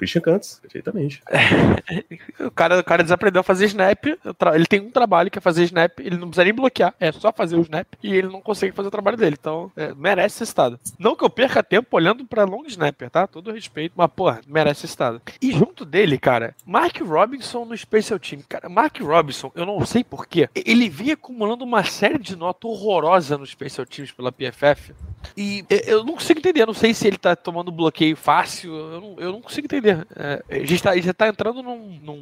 [0.00, 1.22] Christian Cantz, perfeitamente.
[2.40, 4.06] o, cara, o cara desaprendeu a fazer snap.
[4.54, 7.30] Ele tem um trabalho que é fazer snap, ele não precisa nem bloquear, é só
[7.30, 9.36] fazer o snap e ele não consegue fazer o trabalho dele.
[9.38, 10.80] Então, é, merece ser estado.
[10.98, 13.26] Não que eu perca tempo olhando pra long snapper, tá?
[13.26, 15.20] Todo respeito, mas, porra, merece ser estado.
[15.40, 18.42] E junto dele, cara, Mark Robinson no Special Team.
[18.48, 23.36] Cara, Mark Robinson, eu não sei porquê, ele vinha acumulando uma série de nota horrorosa
[23.36, 24.79] no Special Teams pela PFF.
[25.36, 29.16] E eu não consigo entender, não sei se ele tá tomando bloqueio fácil, eu não,
[29.18, 30.06] eu não consigo entender.
[30.16, 32.20] É, a gente tá, já tá entrando num, num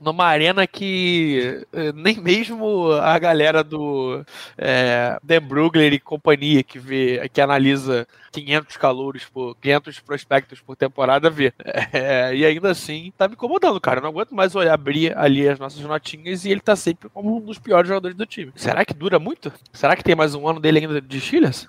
[0.00, 4.24] numa arena que eh, nem mesmo a galera do
[4.56, 10.76] é, Dan Brugler e companhia que vê, que analisa 500 calouros por 500 prospectos por
[10.76, 11.52] temporada vê.
[11.92, 13.98] É, e ainda assim tá me incomodando, cara.
[13.98, 17.36] Eu não aguento mais olhar, abrir ali as nossas notinhas e ele tá sempre como
[17.36, 18.52] um dos piores jogadores do time.
[18.54, 19.52] Será que dura muito?
[19.72, 21.68] Será que tem mais um ano dele ainda de Steelers?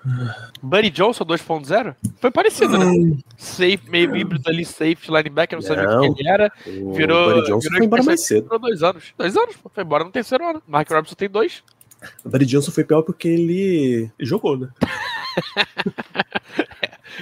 [0.62, 1.96] Buddy Johnson 2.0?
[2.20, 3.16] Foi parecido, né?
[3.36, 6.52] Safe, meio híbrido ali, safe, linebacker, não sabia o que ele era.
[6.64, 7.44] Virou.
[7.44, 7.60] Virou
[8.22, 8.58] cedo.
[8.58, 9.12] Dois anos.
[9.16, 9.70] Dois anos, pô.
[9.72, 10.62] Foi embora no terceiro ano.
[10.66, 11.62] Mark Robinson tem dois.
[12.24, 14.68] O Buddy Johnson foi pior porque ele jogou, né?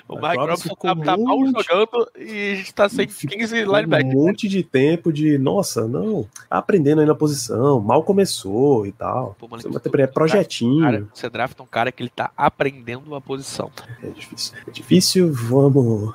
[0.09, 4.15] O Mark Robinson tá, tá mal jogando e a gente tá sem 15 linebackers.
[4.15, 8.93] Um monte de tempo de, nossa, não, tá aprendendo aí na posição, mal começou e
[8.93, 9.37] tal.
[9.39, 10.83] Pô, mano, você é projetinho.
[10.83, 13.71] Cara, você drafta um cara que ele tá aprendendo a posição.
[14.03, 14.55] É difícil.
[14.67, 16.15] É difícil, vamos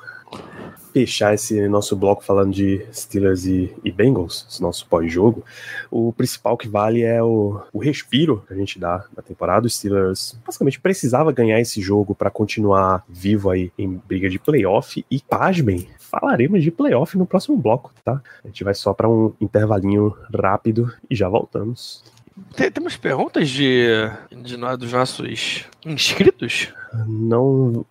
[0.96, 5.44] fechar esse nosso bloco falando de Steelers e, e Bengals, esse nosso pós-jogo,
[5.90, 9.66] o principal que vale é o, o respiro que a gente dá na temporada.
[9.66, 15.04] O Steelers basicamente precisava ganhar esse jogo para continuar vivo aí em briga de playoff
[15.10, 18.22] e, pasmem, falaremos de playoff no próximo bloco, tá?
[18.42, 22.02] A gente vai só para um intervalinho rápido e já voltamos.
[22.72, 23.86] Temos perguntas de,
[24.30, 26.72] de dos nossos inscritos?
[27.06, 27.84] Não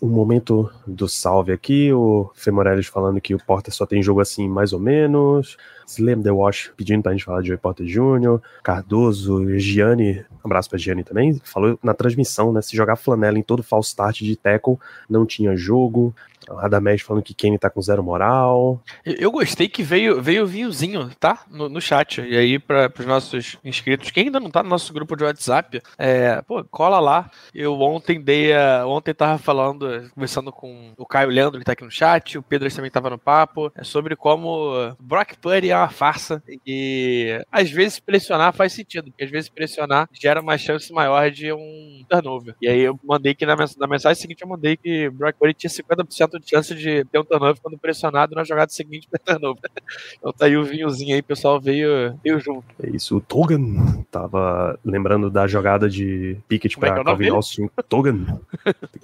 [0.00, 4.48] o momento do salve aqui, o Femorelis falando que o Porter só tem jogo assim,
[4.48, 5.56] mais ou menos.
[5.86, 10.68] Slim The Wash pedindo pra gente falar de Joey Porter Jr., Cardoso, Gianni, um abraço
[10.70, 12.62] pra Gianni também, falou na transmissão, né?
[12.62, 14.78] Se jogar flanela em todo false start de tackle,
[15.08, 16.14] não tinha jogo.
[16.56, 18.82] Radamés falando que Kenny tá com zero moral.
[19.04, 21.44] Eu gostei que veio veio o vinhozinho, tá?
[21.50, 22.20] No, no chat.
[22.20, 25.80] E aí, para os nossos inscritos, quem ainda não tá no nosso grupo de WhatsApp,
[25.98, 27.30] é, pô, cola lá.
[27.54, 31.84] Eu ontem dei a, Ontem tava falando, conversando com o Caio Leandro, que tá aqui
[31.84, 35.88] no chat, o Pedro também tava no papo, é sobre como Brock Purdy é uma
[35.88, 36.42] farsa.
[36.66, 41.52] E às vezes pressionar faz sentido, porque às vezes pressionar gera uma chance maior de
[41.52, 42.54] um turnover.
[42.60, 46.39] E aí eu mandei que na, mensagem seguinte eu mandei que Brock Purdy tinha 50%
[46.40, 49.70] de chance de ter um turnover quando pressionado na jogada seguinte para turnover.
[50.18, 52.64] Então tá aí o vinhozinho aí, pessoal veio, veio junto.
[52.82, 57.70] É isso, o Togan tava lembrando da jogada de Pickett para é, é Calvin Austin.
[57.88, 58.40] Togan.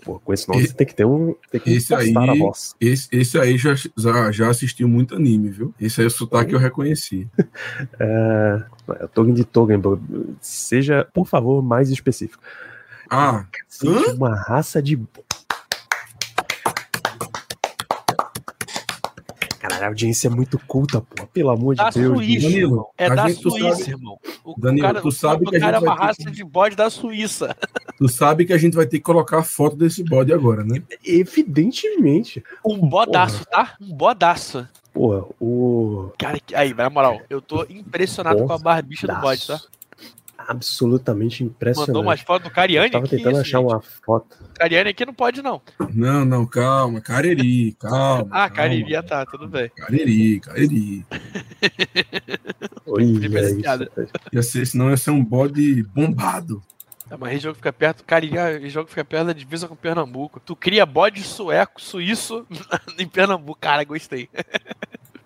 [0.04, 1.34] Pô, com esse nome esse, você tem que ter um.
[1.50, 2.74] Tem que esse aí, a voz.
[2.80, 5.74] Esse, esse aí já, já, já assistiu muito anime, viu?
[5.80, 7.28] Esse aí é o sotaque que eu reconheci.
[7.98, 8.62] é,
[9.00, 9.80] é Togan de Togan.
[10.40, 12.42] Seja, por favor, mais específico.
[13.08, 13.46] Ah,
[14.16, 14.98] uma raça de
[19.76, 21.26] Caralho, a audiência é muito culta, pô.
[21.26, 22.16] Pelo amor da de Deus.
[22.16, 24.18] Suíça, Danilo, é da Suíça, sabe, irmão.
[24.44, 26.30] O Danilo, cara, tu sabe o que a gente cara é uma raça que...
[26.30, 27.56] de bode da Suíça.
[27.98, 30.82] Tu sabe que a gente vai ter que colocar a foto desse bode agora, né?
[31.02, 32.44] Evidentemente.
[32.62, 33.64] Um bodaço, Porra.
[33.64, 33.74] tá?
[33.80, 34.68] Um bodaço.
[34.92, 36.12] Porra, o.
[36.18, 39.58] Cara, aí, na moral, eu tô impressionado com a barbicha do bode, tá?
[40.38, 41.88] Absolutamente impressionante.
[41.88, 42.86] Mandou umas fotos do Cariani.
[42.86, 43.70] Eu tava tentando isso, achar gente?
[43.70, 44.36] uma foto.
[44.54, 45.60] Cariani aqui não pode, não.
[45.92, 47.00] Não, não, calma.
[47.00, 48.28] Cariri, calma.
[48.30, 49.70] ah, Cariri, ah, tá, tudo bem.
[49.76, 51.06] Cariri, Cariri.
[52.86, 54.10] Olha isso.
[54.32, 56.62] Ia ser, senão ia ser um bode bombado.
[57.10, 59.76] É, mas região que fica perto, Cariri, a região que fica perto da divisa com
[59.76, 60.40] Pernambuco.
[60.40, 62.46] Tu cria bode sueco, suíço
[62.98, 63.58] em Pernambuco.
[63.60, 64.28] Cara, gostei.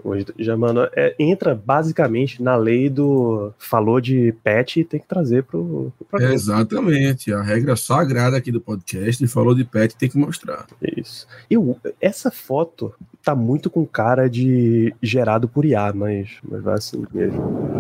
[0.03, 5.07] Hoje, já, mano, é, entra basicamente na lei do falou de pet e tem que
[5.07, 6.23] trazer pro, pro.
[6.23, 10.67] É exatamente, a regra sagrada aqui do podcast, falou de pet tem que mostrar.
[10.97, 11.27] Isso.
[11.51, 17.05] Eu, essa foto tá muito com cara de gerado por IA, mas, mas vai assim
[17.13, 17.80] mesmo.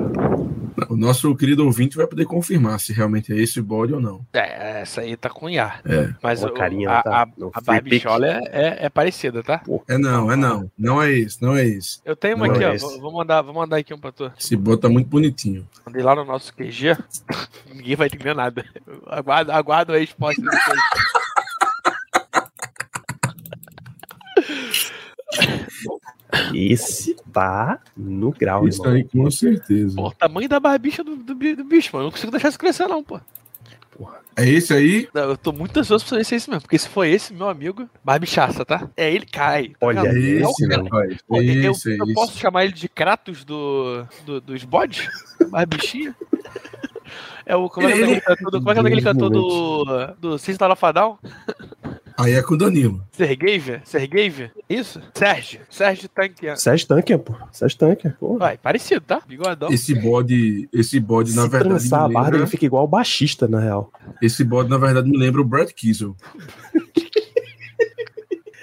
[0.90, 4.26] O nosso querido ouvinte vai poder confirmar se realmente é esse bode ou não.
[4.32, 5.78] É, essa aí tá com IA.
[5.84, 6.12] É.
[6.20, 9.62] Mas o, carinha a, tá a, a barbichola é, é, é, parecida, tá?
[9.86, 10.68] É não, é não.
[10.76, 12.02] Não é isso, não é isso.
[12.04, 12.98] Eu tenho uma não aqui, é ó.
[12.98, 14.32] Vou mandar, vou mandar aqui um pra tu.
[14.36, 15.64] Esse bode tá muito bonitinho.
[15.86, 16.96] Mandei lá no nosso QG.
[17.72, 18.64] Ninguém vai entender nada.
[19.06, 20.42] Aguardo, aguardo a resposta.
[26.54, 29.96] Esse tá no grau, Isso aí, com certeza.
[29.96, 32.04] Pô, o tamanho da barbicha do, do, do bicho, mano.
[32.04, 33.20] Eu não consigo deixar isso crescer, não, pô.
[33.96, 34.20] porra.
[34.36, 35.08] É esse aí?
[35.12, 36.62] Não, eu tô muito ansioso pra saber se é esse mesmo.
[36.62, 38.88] Porque se for esse, meu amigo, barbichaça, tá?
[38.96, 39.68] É ele cai.
[39.70, 40.84] Tá Olha, esse É o cara- não.
[40.84, 41.18] rapaz.
[41.26, 42.14] Pô, eu, Esse, eu esse.
[42.14, 45.08] posso chamar ele de Kratos do, do- dos bodes?
[45.50, 46.14] Barbichinha?
[47.44, 47.68] É o.
[47.68, 50.06] Como é, que é Ele- aquele cantor do- como é que é aquele cantor do.
[50.20, 50.68] do System?
[52.18, 53.02] Aí é com o Danilo.
[53.12, 53.80] Sergeiva?
[53.84, 54.50] Sergeiva?
[54.68, 55.00] Isso?
[55.14, 55.60] Sérgio.
[55.70, 56.56] Sérgio Tankian.
[56.56, 57.34] Sérgio Tanker, pô.
[57.52, 58.16] Sérgio Tanker.
[58.18, 58.36] Pô.
[58.38, 59.22] Vai, parecido, tá?
[59.26, 59.70] Bigodão.
[59.70, 61.68] Esse bode, esse bode, na Se verdade.
[61.76, 63.90] trançar a barba, lembra- ele fica igual o baixista, na real.
[64.22, 66.14] Esse bode, na verdade, me lembra o Brad Kiesel.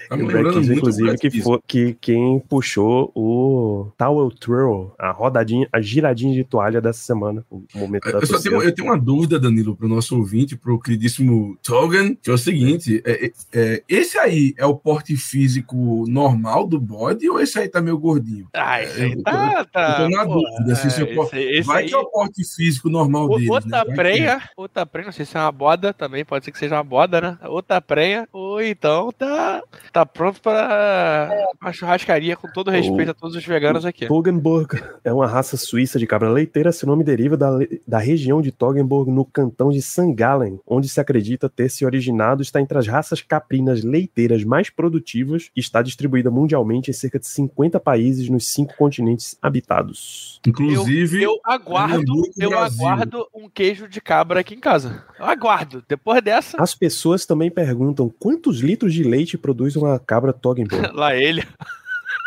[0.09, 6.43] Tá inclusive, que, foi, que quem puxou o Towel Twirl, a rodadinha, a giradinha de
[6.43, 7.43] toalha dessa semana.
[7.49, 10.55] O momento da Eu só tenho, eu tenho uma dúvida, Danilo, para o nosso ouvinte,
[10.55, 14.75] para o queridíssimo Togan, que é o seguinte: é- é- é, esse aí é o
[14.75, 18.47] porte físico normal do bode ou esse aí tá meio gordinho?
[18.53, 19.65] Ah, esse aí eu tá.
[19.65, 22.05] tá eu tô na pô, dúvida se esse é esse, Vai aí, que é o
[22.05, 23.49] porte físico normal o- deles.
[23.49, 23.77] outra né?
[23.77, 26.59] Vai que- prenha, outra prenha, não sei se é uma boda também, pode ser que
[26.59, 27.37] seja uma boda, né?
[27.43, 29.61] Outra prenha, ou então tá,
[29.97, 31.29] tá pronto para
[31.59, 34.05] uma churrascaria com todo respeito a todos os veganos aqui.
[34.05, 36.71] Toggenburg é uma raça suíça de cabra leiteira.
[36.71, 37.49] Seu nome deriva da,
[37.87, 40.13] da região de Toggenburg, no cantão de St.
[40.13, 42.43] Gallen, onde se acredita ter se originado.
[42.43, 47.25] Está entre as raças caprinas leiteiras mais produtivas e está distribuída mundialmente em cerca de
[47.27, 50.39] 50 países nos cinco continentes habitados.
[50.45, 52.85] Inclusive, Eu aguardo, Pernambuco, eu Brasil.
[52.87, 55.03] aguardo um queijo de cabra aqui em casa.
[55.19, 55.83] Eu aguardo.
[55.87, 60.91] Depois dessa, As pessoas também perguntam quantos litros de leite produz uma cabra Toggenburg.
[60.95, 61.47] lá ele.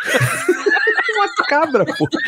[1.14, 2.08] uma cabra, pô.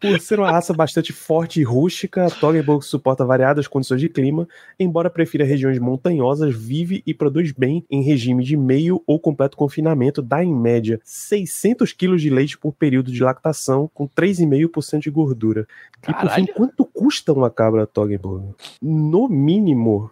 [0.00, 4.48] Por ser uma raça bastante forte e rústica, a Toggenburg suporta variadas condições de clima,
[4.78, 10.22] embora prefira regiões montanhosas, vive e produz bem em regime de meio ou completo confinamento,
[10.22, 15.66] dá em média 600 kg de leite por período de lactação, com 3,5% de gordura.
[16.02, 16.54] E por fim, Caralho.
[16.54, 18.54] quanto custa uma cabra Toggenburg?
[18.80, 20.10] No mínimo,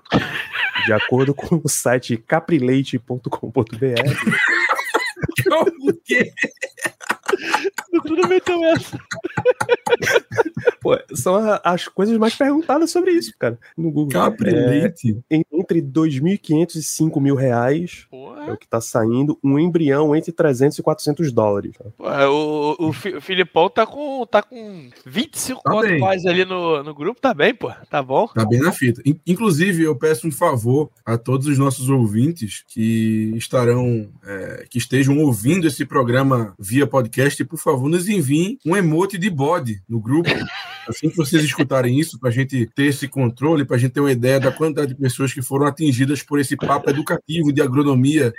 [0.86, 3.28] de acordo com o site caprileite.com.br,
[5.80, 6.32] o quê?
[8.02, 8.98] Tudo meteu essa.
[10.80, 14.12] Pô, são a- as coisas mais perguntadas sobre isso, cara, no Google.
[14.12, 14.92] Capri É,
[15.30, 18.52] entre 2.500 e 5 mil reais é Porra.
[18.52, 21.72] o que tá saindo, um embrião entre 300 e 400 dólares.
[21.96, 25.98] Porra, O, o, Fi- o Filipão tá com, tá com 25 Tá conto bem.
[26.00, 27.70] mais ali no, no grupo, tá bem, pô.
[27.90, 28.26] Tá bom?
[28.28, 29.00] Tá bem na fita.
[29.06, 34.78] In- Inclusive, eu peço um favor a todos os nossos ouvintes que estarão, é, que
[34.78, 40.00] estejam ouvindo esse programa via podcast, por favor, nos enviem um emote de bode no
[40.00, 40.30] grupo.
[40.88, 44.00] Assim que vocês escutarem isso, para a gente ter esse controle, para a gente ter
[44.00, 48.32] uma ideia da quantidade de pessoas que foram atingidas por esse papo educativo de agronomia.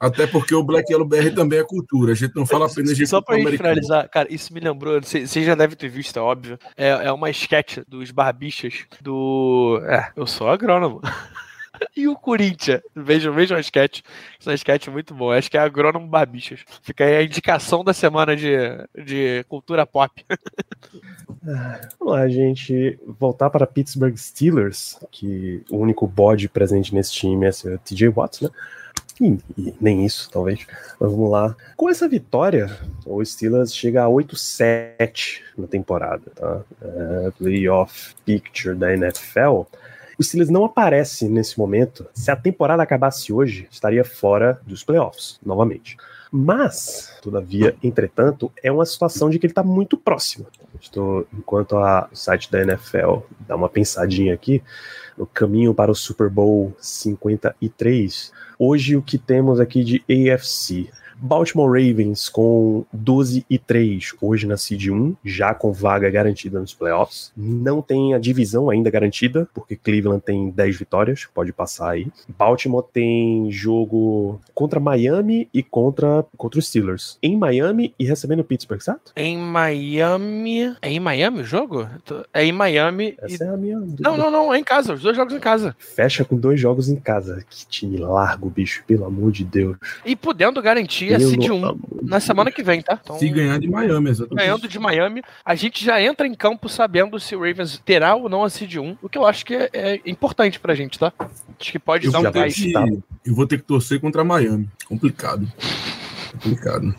[0.00, 2.12] Até porque o Black Yellow BR também é cultura.
[2.12, 5.44] A gente não fala apenas de Só pra gente finalizar, cara, isso me lembrou, vocês
[5.44, 6.58] já devem ter visto, é óbvio.
[6.74, 9.78] É, é uma sketch dos barbichas do.
[9.84, 11.02] É, eu sou agrônomo.
[11.96, 12.80] E o Corinthians?
[12.94, 14.00] Vejam, vejam a sketch.
[14.40, 15.36] Essa sketch é muito boa.
[15.36, 16.60] Acho que é agrônomo barbichas.
[16.82, 18.52] Fica aí a indicação da semana de,
[19.04, 20.24] de cultura pop.
[21.98, 22.98] Vamos lá, gente.
[23.18, 28.40] Voltar para Pittsburgh Steelers, que o único bode presente nesse time é o TJ Watts,
[28.42, 28.50] né?
[29.20, 30.66] E, e nem isso, talvez.
[30.98, 31.54] Mas vamos lá.
[31.76, 32.70] Com essa vitória,
[33.04, 36.62] o Steelers chega a 8-7 na temporada, tá?
[36.80, 39.62] É, playoff picture da NFL.
[40.20, 42.06] O Steelers não aparece nesse momento.
[42.12, 45.96] Se a temporada acabasse hoje, estaria fora dos playoffs, novamente.
[46.30, 50.46] Mas, todavia, entretanto, é uma situação de que ele está muito próximo.
[50.78, 54.62] Estou, enquanto a, o site da NFL dá uma pensadinha aqui,
[55.16, 60.90] no caminho para o Super Bowl 53, hoje o que temos aqui de AFC?
[61.22, 66.72] Baltimore Ravens com 12 e 3 hoje na Seed 1, já com vaga garantida nos
[66.74, 67.32] playoffs.
[67.36, 72.06] Não tem a divisão ainda garantida, porque Cleveland tem 10 vitórias, pode passar aí.
[72.38, 77.18] Baltimore tem jogo contra Miami e contra, contra os Steelers.
[77.22, 79.12] Em Miami e recebendo Pittsburgh, certo?
[79.16, 80.76] Em Miami.
[80.82, 81.86] É em Miami o jogo?
[82.32, 83.16] É em Miami.
[83.28, 84.02] e- Essa é a minha dúvida.
[84.08, 84.94] Não, não, não, é em casa.
[84.94, 85.74] Os dois jogos em casa.
[85.78, 87.44] Fecha com dois jogos em casa.
[87.48, 89.76] Que time largo, bicho, pelo amor de Deus.
[90.04, 92.98] E podendo garantir a Pelo Seed 1 amor na semana que vem, tá?
[93.02, 94.38] Então, Se ganhar de Miami, exatamente.
[94.44, 98.28] ganhando de Miami, a gente já entra em campo sabendo se o Ravens terá ou
[98.28, 101.12] não a Seed 1, o que eu acho que é, é importante pra gente, tá?
[101.60, 102.54] Acho que pode Eu dar vou, um ter gás.
[102.54, 102.84] que, tá.
[103.26, 104.68] eu vou ter que torcer contra Miami.
[104.88, 105.46] Complicado.
[106.32, 106.94] Complicado.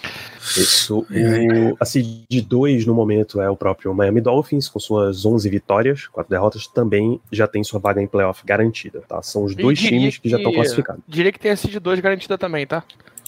[0.58, 1.00] Isso.
[1.10, 6.08] O, a seed 2 no momento é o próprio Miami Dolphins, com suas 11 vitórias,
[6.08, 9.22] 4 derrotas, também já tem sua vaga em playoff garantida, tá?
[9.22, 11.02] São os Eu dois times que já estão que- classificados.
[11.08, 12.84] Diria que tem a Seed 2 garantida também, tá?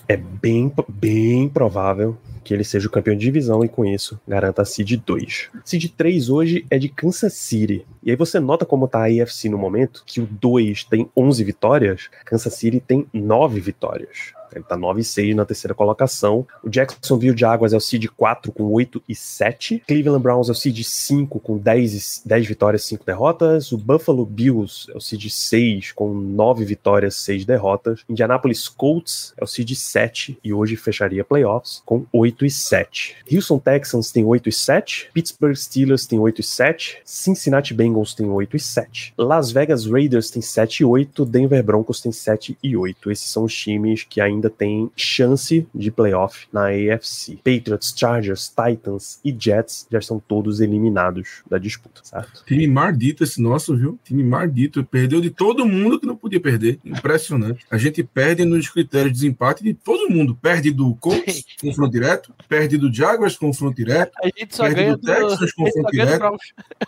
[0.08, 4.62] É bem, bem provável, que ele seja o campeão de divisão e com isso garanta
[4.62, 5.50] a Seed 2.
[5.64, 7.86] Seed 3 hoje é de Kansas City.
[8.02, 11.44] E aí você nota como tá a AFC no momento, que o 2 tem 11
[11.44, 14.34] vitórias, Kansas City tem 9 vitórias.
[14.56, 16.46] Ele tá 9 e 6 na terceira colocação.
[16.64, 19.84] O Jacksonville Jaguars é o seed 4 com 8 e 7.
[19.88, 23.72] Cleveland Browns é o seed 5 com 10, 10 vitórias e 5 derrotas.
[23.72, 28.04] O Buffalo Bills é o seed 6 com 9 vitórias e 6 derrotas.
[28.08, 33.16] Indianapolis Colts é o seed 7 e hoje fecharia playoffs com 8 e 7.
[33.32, 35.10] Houston Texans tem 8 e 7.
[35.14, 36.98] Pittsburgh Steelers tem 8 e 7.
[37.04, 39.14] Cincinnati Bengals tem 8 e 7.
[39.18, 41.26] Las Vegas Raiders tem 7 e 8.
[41.26, 43.12] Denver Broncos tem 7 e 8.
[43.12, 47.38] Esses são os times que ainda têm chance de playoff na AFC.
[47.38, 52.44] Patriots, Chargers, Titans e Jets já estão todos eliminados da disputa, certo?
[52.46, 54.00] Time maldito esse nosso, viu?
[54.04, 54.84] Time maldito.
[54.84, 56.80] Perdeu de todo mundo que não podia perder.
[56.86, 57.66] Impressionante.
[57.70, 60.36] A gente perde nos critérios de desempate de todo mundo.
[60.36, 62.23] Perde do Colts, confronto direto.
[62.48, 64.12] Perde do Jaguars, confronto direto.
[64.22, 66.20] A gente só Perde ganha do Texas, a gente confronto só ganha do direto.
[66.20, 66.42] Browns.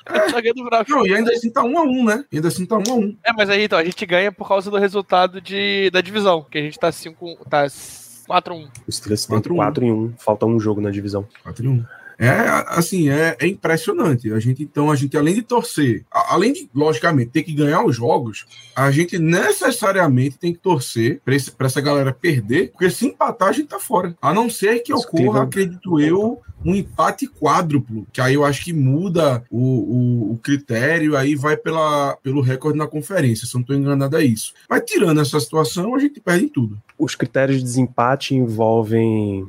[0.05, 0.87] A gente só ganha do Browns.
[0.89, 2.25] Não, e ainda assim tá um a um, né?
[2.31, 3.17] Ainda assim tá um a um.
[3.23, 6.57] É, mas aí então, a gente ganha por causa do resultado de, da divisão, que
[6.57, 8.69] a gente tá 5, tá 4-1.
[8.87, 9.55] O Steelers tem 4-1.
[9.55, 11.27] 4 e 1, falta um jogo na divisão.
[11.43, 11.85] 4 e 1.
[12.17, 12.29] É,
[12.67, 14.31] assim, é, é impressionante.
[14.31, 17.83] A gente, então, a gente, além de torcer, a- além de, logicamente, ter que ganhar
[17.85, 18.45] os jogos,
[18.75, 23.67] a gente necessariamente tem que torcer pra essa galera perder, porque se empatar, a gente
[23.67, 24.15] tá fora.
[24.21, 25.47] A não ser que ocorra, Cleveland.
[25.47, 31.15] acredito eu, um empate quádruplo, que aí eu acho que muda o, o, o critério,
[31.17, 34.53] aí vai pela, pelo recorde na conferência, se eu não tô enganado, é isso.
[34.69, 36.77] Mas tirando essa situação, a gente perde em tudo.
[36.97, 39.47] Os critérios de desempate envolvem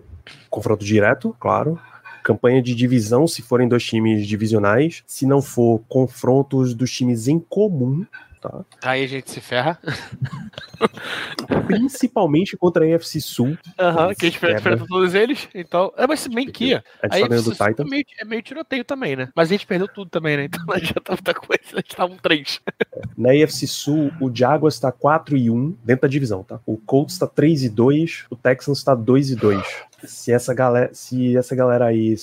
[0.50, 1.78] confronto direto, claro.
[2.26, 5.04] Campanha de divisão, se forem dois times divisionais.
[5.06, 8.04] Se não for, confrontos dos times em comum,
[8.40, 8.64] tá?
[8.82, 9.78] Aí a gente se ferra.
[11.66, 13.58] Principalmente contra a AFC Sul.
[13.78, 15.48] Aham, que a gente enfrenta todos eles.
[15.54, 16.74] Então, é, mas se bem que.
[16.74, 17.90] A gente tá ganhando do é Titans.
[17.90, 19.28] meio, é meio tiroteio também, né?
[19.34, 20.44] Mas a gente perdeu tudo também, né?
[20.44, 21.62] Então não adianta muita coisa.
[21.72, 22.60] A gente tá um 3.
[23.16, 26.60] Na AFC Sul, o Jaguars tá 4 e 1 dentro da divisão, tá?
[26.66, 29.62] O Colts tá 3 e 2, o Texans tá 2 e 2.
[30.04, 32.14] Se essa galera, se essa galera aí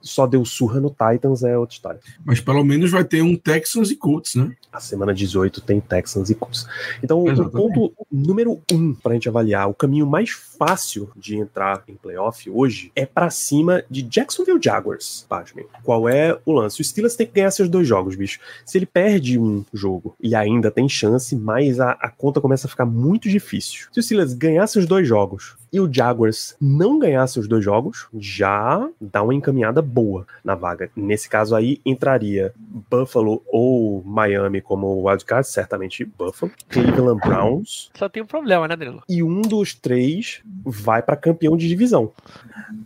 [0.00, 2.00] só deu surra no Titans é outra história.
[2.24, 4.54] Mas pelo menos vai ter um Texans e Colts, né?
[4.72, 6.66] A semana 18 tem Texans e Colts.
[7.02, 11.94] Então, o ponto número um pra gente avaliar, o caminho mais fácil de entrar em
[11.94, 15.66] playoff hoje é pra cima de Jacksonville Jaguars, pasmem.
[15.82, 16.80] Qual é o lance?
[16.80, 18.38] O Steelers tem que ganhar seus dois jogos, bicho.
[18.64, 22.70] Se ele perde um jogo e ainda tem chance, mas a, a conta começa a
[22.70, 23.88] ficar muito difícil.
[23.92, 28.06] Se o Steelers ganhar seus dois jogos e o Jaguars não ganhar seus dois jogos,
[28.18, 30.90] já dá uma encaminhada boa na vaga.
[30.96, 32.52] Nesse caso aí, entraria
[32.90, 39.02] Buffalo ou Miami como wildcard, certamente Buffalo, Cleveland Browns, Só tem um problema, né, Danilo?
[39.08, 42.12] e um dos três vai para campeão de divisão.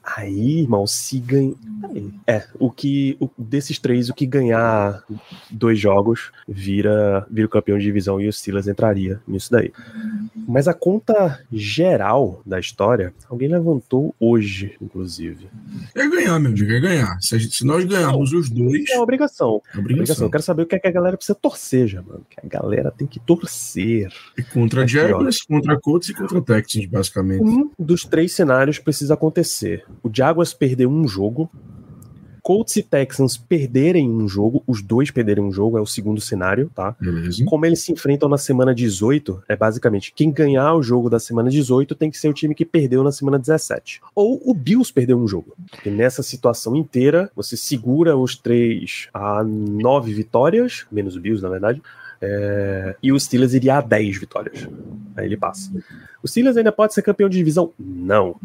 [0.02, 1.54] Aí, irmão, se ganha.
[2.26, 3.16] É, o que.
[3.20, 5.02] O, desses três, o que ganhar
[5.50, 9.72] dois jogos vira, vira o campeão de divisão e o Steelers entraria nisso daí.
[10.46, 12.71] Mas a conta geral da história,
[13.28, 15.48] alguém levantou hoje, inclusive.
[15.94, 17.18] É ganhar, meu amigo, é ganhar.
[17.20, 19.60] Se, a gente- se nós ganharmos os dois, É uma obrigação.
[19.74, 19.80] é obrigação.
[19.80, 20.26] obrigação.
[20.26, 22.24] Eu quero saber o que, é que a galera precisa torcer, já, mano.
[22.28, 24.12] Que a galera tem que torcer.
[24.36, 24.92] E contra Aqui.
[24.92, 27.42] Jaguars, contra Colts e contra Texans, basicamente.
[27.44, 29.84] Um dos três cenários precisa acontecer.
[30.02, 31.50] O Jaguars perder um jogo,
[32.42, 36.70] Colts e Texans perderem um jogo, os dois perderem um jogo, é o segundo cenário,
[36.74, 36.96] tá?
[37.00, 37.44] Beleza.
[37.44, 41.48] Como eles se enfrentam na semana 18, é basicamente quem ganhar o jogo da semana
[41.48, 44.00] 18 tem que ser o time que perdeu na semana 17.
[44.14, 45.54] Ou o Bills perdeu um jogo.
[45.70, 51.48] Porque nessa situação inteira, você segura os três a nove vitórias, menos o Bills, na
[51.48, 51.80] verdade.
[52.22, 54.68] É, e o Steelers iria a 10 vitórias.
[55.16, 55.70] Aí ele passa.
[56.22, 57.72] O Steelers ainda pode ser campeão de divisão?
[57.76, 58.36] Não.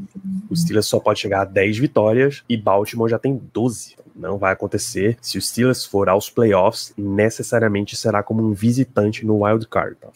[0.49, 3.95] O Steelers só pode chegar a 10 vitórias e Baltimore já tem 12.
[4.15, 5.15] Não vai acontecer.
[5.21, 9.95] Se o Steelers for aos playoffs, necessariamente será como um visitante no wild card.
[10.01, 10.09] Tá?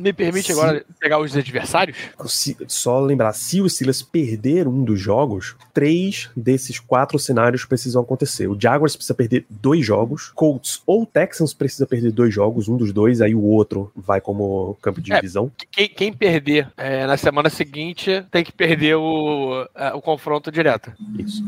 [0.00, 0.52] Me permite Sim.
[0.60, 1.96] agora pegar os adversários?
[2.26, 8.02] Se- só lembrar, se o Steelers perder um dos jogos, três desses quatro cenários precisam
[8.02, 8.48] acontecer.
[8.48, 12.92] O Jaguars precisa perder dois jogos, Colts ou Texans precisa perder dois jogos, um dos
[12.92, 15.16] dois, aí o outro vai como campo de É.
[15.16, 15.50] divisão.
[15.70, 20.92] Quem, quem perder é, na semana seguinte tem que perder o, é, o confronto direto.
[21.18, 21.42] Isso.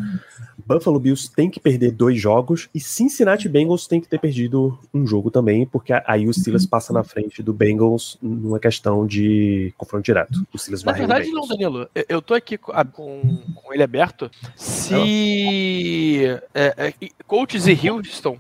[0.65, 5.05] Buffalo Bills tem que perder dois jogos e Cincinnati Bengals tem que ter perdido um
[5.07, 10.05] jogo também, porque aí o Steelers passa na frente do Bengals numa questão de confronto
[10.05, 10.47] direto.
[10.53, 11.47] O Steelers Na verdade, não.
[11.47, 11.89] Danilo.
[11.95, 14.31] Eu- Eu tô aqui com, com- ele aberto.
[14.57, 18.39] Se é, é, e- Colts e Houston,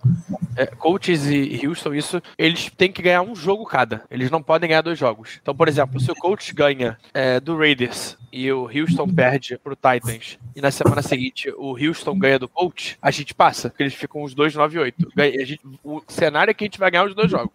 [0.56, 4.02] é, Colts e Houston, isso, eles têm que ganhar um jogo cada.
[4.10, 5.38] Eles não podem ganhar dois jogos.
[5.40, 9.74] Então, por exemplo, se o Colts ganha é, do Raiders e o Houston perde pro
[9.76, 13.94] Titans e na semana seguinte o Houston ganha do Colts, a gente passa, porque eles
[13.94, 14.94] ficam os dois 9-8.
[15.14, 17.52] Ganha- a gente- O cenário é que a gente vai ganhar os dois jogos.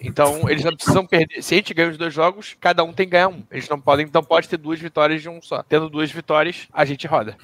[0.00, 1.42] Então, eles não precisam perder.
[1.42, 3.42] Se a gente ganha os dois jogos, cada um tem que ganhar um.
[3.50, 5.62] Eles não podem, então pode ter duas vitórias de um só.
[5.62, 7.36] Tendo duas vitórias, a gente roda.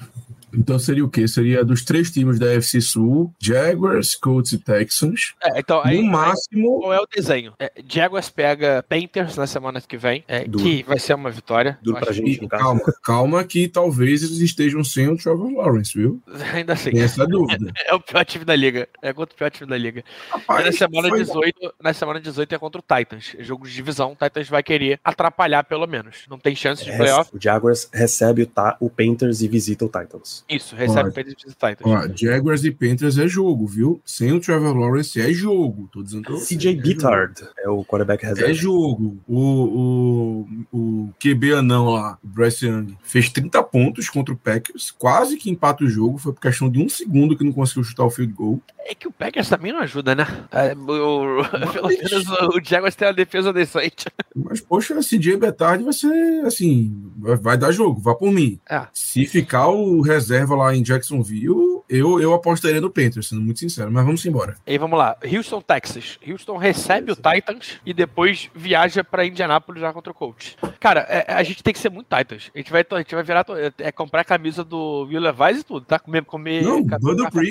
[0.53, 1.27] Então seria o quê?
[1.27, 5.33] Seria dos três times da FC Sul, Jaguars, Colts e Texans.
[5.43, 7.53] É, então, aí, no máximo, qual é o desenho?
[7.59, 11.77] É, Jaguars pega Panthers na semana que vem, é, que vai ser uma vitória.
[11.81, 16.21] Duro pra gente, calma, calma que talvez eles estejam sem o Trevor Lawrence, viu?
[16.25, 16.91] que- Ainda assim.
[16.91, 17.71] Tem essa dúvida.
[17.85, 18.87] É o pior time da liga.
[19.01, 19.99] É contra o pior time da liga.
[20.01, 23.35] E Rapaz, na semana foi- 18, na semana 18 é contra o Titans.
[23.37, 26.23] É Jogo de divisão, o Titans vai querer atrapalhar pelo menos.
[26.29, 27.35] Não tem chance de Rece- playoff.
[27.35, 30.42] O Jaguars recebe o, Ta- o Panthers e visita o Titans.
[30.49, 31.77] Isso, recebe Ó, o Panthers e Titans.
[31.83, 34.01] Ó, Jaguars e Panthers é jogo, viu?
[34.05, 35.89] Sem o Trevor Lawrence é jogo.
[35.91, 38.51] Tô dizendo pra você, CJ é Beathard é o quarterback reserva.
[38.51, 39.17] É jogo.
[39.27, 44.91] O, o, o QB anão lá, o Bryce Young, fez 30 pontos contra o Packers,
[44.91, 48.05] quase que empata o jogo, foi por questão de um segundo que não conseguiu chutar
[48.05, 48.59] o field goal.
[48.85, 50.27] É que o Packers também não ajuda, né?
[50.51, 54.05] É, o- pelo menos o, Jaguars tem uma defesa decente.
[54.35, 58.59] Mas, poxa, CJ Beathard vai ser, assim, vai, vai dar jogo, vá por mim.
[58.69, 58.85] É.
[58.91, 63.91] Se ficar o reserva lá em Jacksonville, eu, eu apostaria no Panthers, sendo muito sincero.
[63.91, 64.55] Mas vamos embora.
[64.65, 66.17] E aí vamos lá, Houston, Texas.
[66.27, 70.57] Houston recebe o Titans e depois viaja pra Indianápolis já contra o Colts.
[70.79, 72.51] Cara, é- a gente tem que ser muito Titans.
[72.53, 75.61] A gente vai, a gente vai virar, to- é, comprar a camisa do Will Levis
[75.61, 75.99] e tudo, tá?
[75.99, 76.81] Comer, comer Não,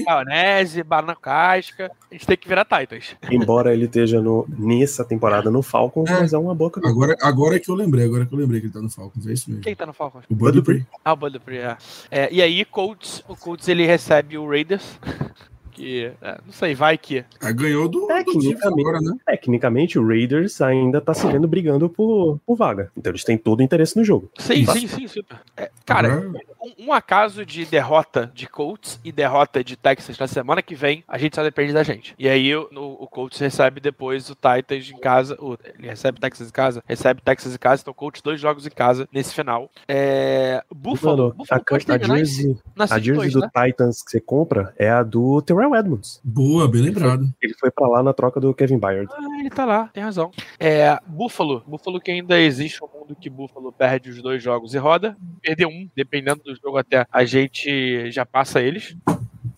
[0.04, 1.90] maionese, banana casca.
[2.10, 3.16] A gente tem que virar Titans.
[3.30, 6.20] Embora ele esteja no, nessa temporada no Falcons, É.
[6.20, 6.92] mas é uma camisa.
[6.92, 9.26] Agora, agora é que eu lembrei, agora que eu lembrei que ele tá no Falcons,
[9.26, 9.62] é isso mesmo.
[9.62, 10.24] Quem tá no Falcons?
[10.28, 10.86] O Bud Dupree.
[11.04, 11.76] Ah, o Bud Dupree, é.
[12.10, 14.98] É, E aí, Colts, o Colts ele recebe o Raiders.
[15.72, 17.24] Que, é, não sei, vai que.
[17.40, 19.12] Ah, ganhou do, do Tecnicamente, agora, né?
[19.26, 22.90] tecnicamente, o Raiders ainda tá se vendo brigando por, por vaga.
[22.96, 24.30] Então eles têm todo o interesse no jogo.
[24.38, 25.38] Sim, sim, sim, super.
[25.56, 30.26] É, cara, Agora- um, um acaso de derrota de Colts e derrota de Texas na
[30.28, 32.14] semana que vem, a gente só depende da gente.
[32.18, 35.36] E aí o, no- o Colts recebe depois o Titans em casa.
[35.40, 38.66] o- ele recebe Texas em casa, recebe Texas em casa, então o Colts dois jogos
[38.66, 39.70] em casa nesse final.
[39.88, 43.50] É, Buffalo, Mano, Buffalo a, a jersey, na a jersey dois, do né?
[43.54, 46.20] Titans que você compra é a do Terrell Edmonds.
[46.24, 47.32] Boa, bem lembrado.
[47.40, 49.08] Ele foi pra lá na troca do Kevin Byard.
[49.12, 50.30] Ah, ele tá lá, tem razão.
[50.58, 51.62] É, Buffalo.
[51.66, 55.16] Buffalo que ainda existe um mundo que Buffalo perde os dois jogos e roda.
[55.40, 58.96] Perdeu um, dependendo do jogo até, a gente já passa eles.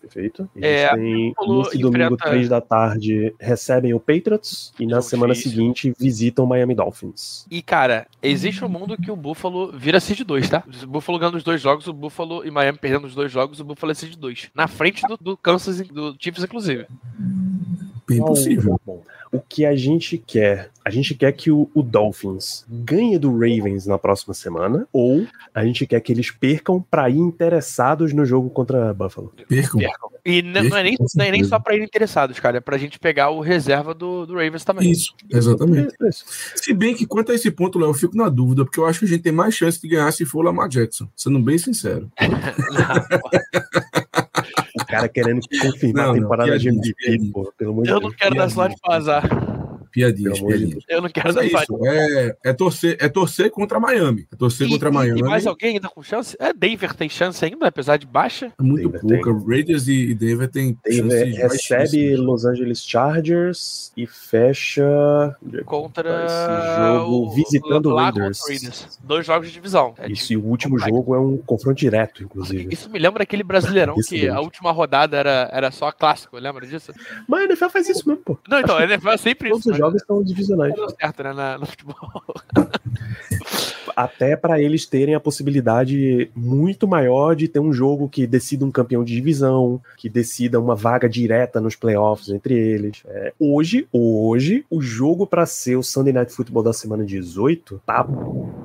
[0.05, 0.49] Perfeito.
[0.55, 5.01] Eles É, têm, Buffalo nesse domingo, enfrenta- 3 da tarde, recebem o Patriots e na
[5.01, 5.51] semana difícil.
[5.57, 7.45] seguinte visitam o Miami Dolphins.
[7.49, 10.63] E, cara, existe um mundo que o Buffalo vira seed 2, tá?
[10.83, 13.63] O Buffalo ganhando os dois jogos, o Buffalo e Miami perdendo os dois jogos, o
[13.65, 14.49] Buffalo é seed 2.
[14.53, 16.85] Na frente do, do Kansas, do Chiefs, inclusive.
[18.07, 18.79] Bem Qual- possível.
[18.85, 19.01] Bom,
[19.31, 20.69] o que a gente quer?
[20.83, 25.65] A gente quer que o, o Dolphins ganhe do Ravens na próxima semana ou a
[25.65, 29.33] gente quer que eles percam pra ir interessados no jogo contra Buffalo?
[29.49, 29.79] Percam.
[29.79, 30.09] Percam.
[30.23, 32.57] E n- não é, nem, não é nem só pra ir interessados, cara.
[32.57, 34.89] É pra gente pegar o reserva do, do Ravens também.
[34.91, 35.93] Isso, exatamente.
[36.01, 36.23] É isso.
[36.55, 38.99] Se bem que quanto a esse ponto, Léo, eu fico na dúvida, porque eu acho
[38.99, 41.57] que a gente tem mais chance de ganhar se for o Lamar Jackson, sendo bem
[41.57, 42.09] sincero.
[43.97, 44.04] O
[44.85, 48.11] cara querendo confirmar Não, a não, temporada de MVP, pô, pelo amor de Eu Deus.
[48.11, 49.23] não quero dar slot pra azar.
[49.95, 50.83] Piadinhas, de piadinhas.
[50.89, 54.27] Eu não quero é isso, é, é, torcer, é torcer contra Miami.
[54.31, 55.19] É torcer E, contra e- Miami.
[55.21, 56.35] e mais alguém ainda com chance?
[56.37, 58.51] É, Denver tem chance ainda, apesar de baixa.
[58.59, 59.49] É muito Denver pouca.
[59.49, 61.37] Raiders e, Denver tem Denver chances
[61.93, 62.15] recebe.
[62.17, 65.35] Los Angeles Chargers e fecha
[65.65, 68.39] Contra esse jogo o- visitando o lá Raiders.
[68.39, 68.99] contra Raiders.
[69.03, 69.93] Dois jogos de divisão.
[69.97, 72.67] É Isso, e o último jogo é um confronto direto, inclusive.
[72.71, 74.37] Isso me lembra aquele brasileirão que mesmo.
[74.37, 76.91] a última rodada era, era só clássico, lembra disso?
[77.27, 78.37] Mas a NFL faz isso mesmo, pô.
[78.47, 79.75] Não, então, ele foi sempre Todos isso.
[79.87, 80.73] Os jogos são divisionais.
[80.75, 81.95] Deu certo, né, na- no futebol.
[83.95, 88.71] Até pra eles terem a possibilidade muito maior de ter um jogo que decida um
[88.71, 93.03] campeão de divisão, que decida uma vaga direta nos playoffs entre eles.
[93.07, 98.05] É, hoje, hoje, o jogo pra ser o Sunday Night Football da semana 18 tá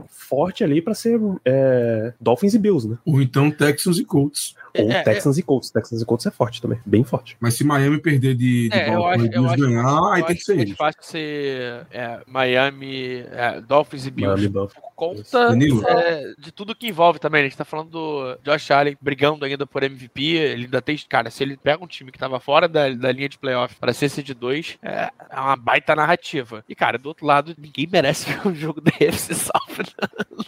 [0.09, 2.99] forte ali pra ser é, Dolphins e Bills, né?
[3.07, 4.57] Ou então Texans e Colts.
[4.79, 5.71] Ou É, é, Texans e Colts.
[5.71, 7.37] Texans e Colts é forte também, bem forte.
[7.41, 10.05] Mas se Miami perder de, de É, eu Baltimore acho, e eu acho, ganhar, eu
[10.07, 10.77] aí acho tem que ser mais eles.
[10.77, 14.37] fácil ser é, Miami, é, Dolphins e Bills.
[14.37, 14.87] Miami Buffalo.
[14.95, 15.57] conta
[15.89, 17.43] é, de tudo que envolve também.
[17.43, 17.47] né?
[17.47, 20.23] A gente tá falando do Josh Allen brigando ainda por MVP.
[20.23, 20.97] Ele ainda tem.
[21.09, 23.93] Cara, se ele pega um time que tava fora da, da linha de playoff pra
[23.93, 26.65] ser seed 2, é, é uma baita narrativa.
[26.69, 29.51] E, cara, do outro lado, ninguém merece ver um jogo da UFC South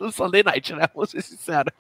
[0.01, 0.86] no, Sunday Night, né?
[0.94, 1.73] Vamos ser sinceros.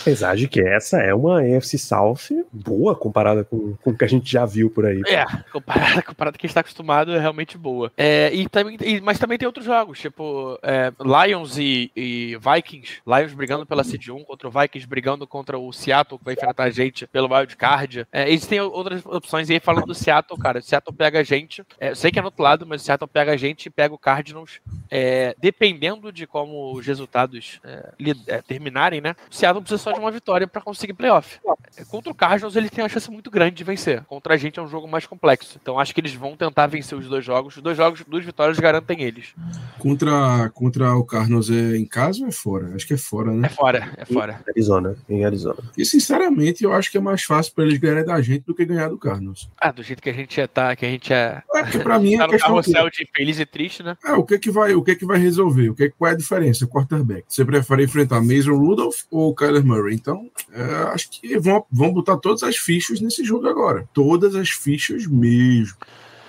[0.00, 4.08] Apesar de que essa é uma AFC South boa comparada com, com o que a
[4.08, 5.02] gente já viu por aí.
[5.06, 7.92] É, comparado, comparado com quem está acostumado, é realmente boa.
[7.96, 13.00] É, e também, e- mas também tem outros jogos, tipo é, Lions e, e Vikings,
[13.06, 16.64] Lions brigando pela Seed 1, contra o Vikings brigando contra o Seattle, que vai enfrentar
[16.64, 18.06] a gente pelo Wild Card.
[18.12, 19.48] É, eles têm outras opções.
[19.48, 21.64] E aí, falando do Seattle, cara, o Seattle pega a gente.
[21.78, 23.94] É, sei que é no outro lado, mas o Seattle pega a gente e pega
[23.94, 24.60] o Cardinals.
[24.90, 27.92] É, dependendo de como os resultados é,
[28.26, 29.14] é, terminarem, né?
[29.30, 31.38] O Seattle precisa só de uma vitória para conseguir playoff.
[31.76, 34.02] É, contra o Cardinals, ele tem uma chance muito grande de vencer.
[34.04, 35.58] Contra a gente é um jogo mais complexo.
[35.60, 37.56] Então acho que eles vão tentar vencer os dois jogos.
[37.56, 39.34] Os dois jogos, duas vitórias garantem eles.
[39.78, 42.74] Contra, contra o Cardinals é em casa ou é fora?
[42.74, 43.46] Acho que é fora, né?
[43.46, 44.40] É fora, é fora.
[44.46, 45.58] Em Arizona, em Arizona.
[45.76, 48.64] E sinceramente, eu acho que é mais fácil para eles ganharem da gente do que
[48.64, 49.48] ganhar do Cardinals.
[49.58, 51.42] Ah, do jeito que a gente é, tá, que a gente é.
[51.54, 53.96] É, porque pra mim é tá no de feliz e triste, né?
[54.04, 55.70] É, o que que vai, o que que vai resolver?
[55.70, 56.66] O que qual é a diferença?
[56.66, 57.24] Quarterback.
[57.28, 59.94] Você prefere enfrentar Mason Rudolph ou Kyler Murray?
[59.94, 60.62] Então, é,
[60.92, 63.88] acho que vão, vão botar todas as fichas nesse jogo agora.
[63.92, 65.76] Todas as fichas mesmo.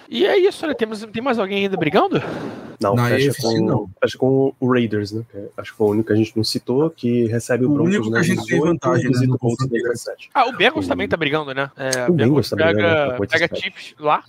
[0.10, 0.74] E é isso, né?
[0.74, 2.22] Temos, tem mais alguém ainda brigando?
[2.80, 3.90] Não, Na fecha, com, não.
[4.02, 5.24] fecha com o Raiders, né?
[5.58, 7.96] Acho que foi o único que a gente não citou, que recebe o O Broncos
[7.96, 10.30] único que né, a gente tem 18, vantagem, né, no o Colts confronto em 17.
[10.34, 11.72] Ah, o Bengals O- também tá brigando, né?
[11.78, 13.62] É, O o Bengals Bengals tá brigando, pega, né, pega 87.
[13.62, 14.24] Chiefs lá.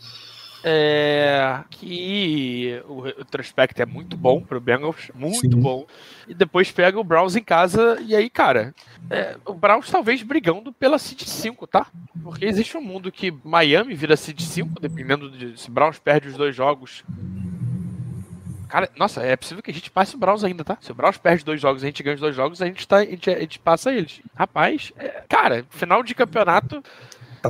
[0.69, 5.61] É, que o retrospecto é muito bom pro Bengals, muito Sim.
[5.61, 5.87] bom.
[6.27, 7.97] E depois pega o Browns em casa.
[8.05, 8.75] E aí, cara,
[9.09, 11.87] é, o Browns talvez brigando pela Seed 5, tá?
[12.21, 16.37] Porque existe um mundo que Miami vira Seed 5, dependendo de se Browns perde os
[16.37, 17.05] dois jogos.
[18.69, 20.77] Cara, nossa, é possível que a gente passe o Browns ainda, tá?
[20.81, 22.89] Se o Browns perde dois jogos e a gente ganha os dois jogos, a gente,
[22.89, 24.21] tá, a gente, a gente passa eles.
[24.35, 26.83] Rapaz, é, cara, final de campeonato,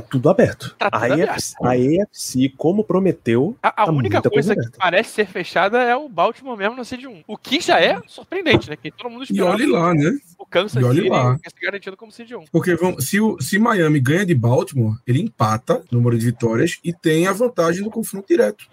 [0.01, 0.75] Tá tudo aberto.
[0.77, 1.71] Tá tudo a, AFC, a
[2.03, 6.07] AFC, como prometeu, A, a Tá única coisa coisa que parece ser fechada é o
[6.07, 7.23] Baltimore mesmo na Seed 1.
[7.27, 8.75] O que já é surpreendente, né?
[8.75, 10.17] Que todo mundo E esperava olhe lá, né?
[10.37, 11.37] o Kansas e City lá.
[11.37, 12.45] se garantido como Seed 1.
[12.51, 16.79] Porque vamos, se, o, se Miami ganha de Baltimore, ele empata o número de vitórias
[16.83, 18.67] e tem a vantagem do confronto direto.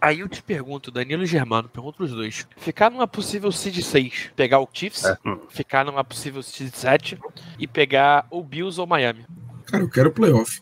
[0.00, 2.46] Aí eu te pergunto, Danilo e Germano, pergunto pros dois.
[2.56, 5.16] Ficar numa possível Seed 6, pegar o Chiefs, É.
[5.48, 7.18] ficar numa possível Seed 7
[7.58, 9.24] e pegar o Bills ou Miami.
[9.72, 10.60] Cara, eu quero playoff.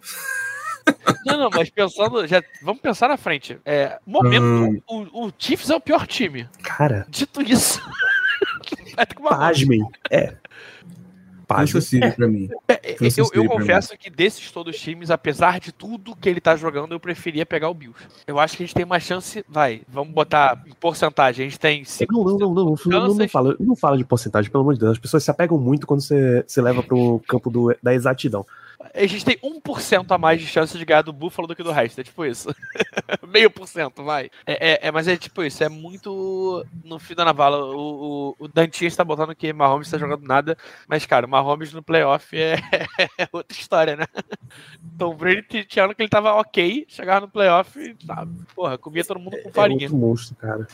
[1.26, 3.60] Não, não, mas pensando, já, vamos pensar na frente.
[3.64, 4.80] É, momento, Hum.
[4.88, 6.48] o, o Chiefs é o pior time.
[6.62, 7.80] cara, Dito isso.
[8.96, 9.82] vai ter que uma pasmem.
[10.10, 10.34] É.
[11.46, 11.66] Pasmem.
[11.66, 12.48] Kansas City pra mim.
[12.66, 16.28] É, eu, City eu pra confesso que desses todos os times, apesar de tudo que
[16.28, 17.98] ele tá jogando, eu preferia pegar o Bills.
[18.26, 21.60] Eu acho que a gente tem uma chance, vai, vamos botar em porcentagem, a gente
[21.60, 22.06] tem 5%.
[22.10, 24.92] Não, não, não, não, não, não, fala, não fala de porcentagem, pelo amor de Deus.
[24.92, 28.44] As pessoas se apegam muito quando você, você leva pro campo do, da exatidão.
[28.92, 31.70] A gente tem 1% a mais de chance de ganhar do Buffalo do que do
[31.70, 32.48] resto, é tipo isso.
[33.28, 34.30] Meio por cento, vai.
[34.46, 37.64] É, é- é- mas é tipo isso, é muito no fio da navala.
[37.74, 40.56] O, o, o Dantinha está botando que Mahomes está jogando nada,
[40.88, 42.54] mas, cara, o Mahomes no playoff é,
[43.18, 44.06] é outra história, né?
[44.94, 48.76] Então o Brady tinha ano que ele tava ok, chegava no playoff e, tá, porra,
[48.76, 49.82] comia todo mundo com É farinha.
[49.84, 50.66] outro monstro, cara.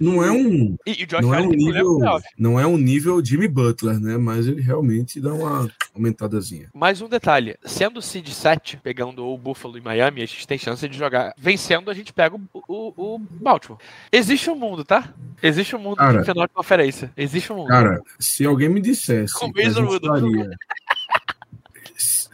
[0.00, 2.26] Não é um, E, e o Josh não é um nível, playoff.
[2.38, 4.16] não é um nível Jimmy Butler, né?
[4.16, 6.68] Mas ele realmente dá uma aumentadazinha.
[6.74, 10.58] Mais um detalhe, sendo o Seed 7, pegando o Buffalo e Miami, a gente tem
[10.58, 11.34] chance de jogar.
[11.36, 13.80] Vencendo, a gente pega o, o, o Baltimore.
[14.12, 15.12] Existe um mundo, tá?
[15.42, 16.20] Existe um mundo Cara.
[16.20, 17.12] de final de conferência.
[17.16, 17.68] Existe um mundo.
[17.68, 20.50] Cara, se alguém me dissesse Com Mason estaria...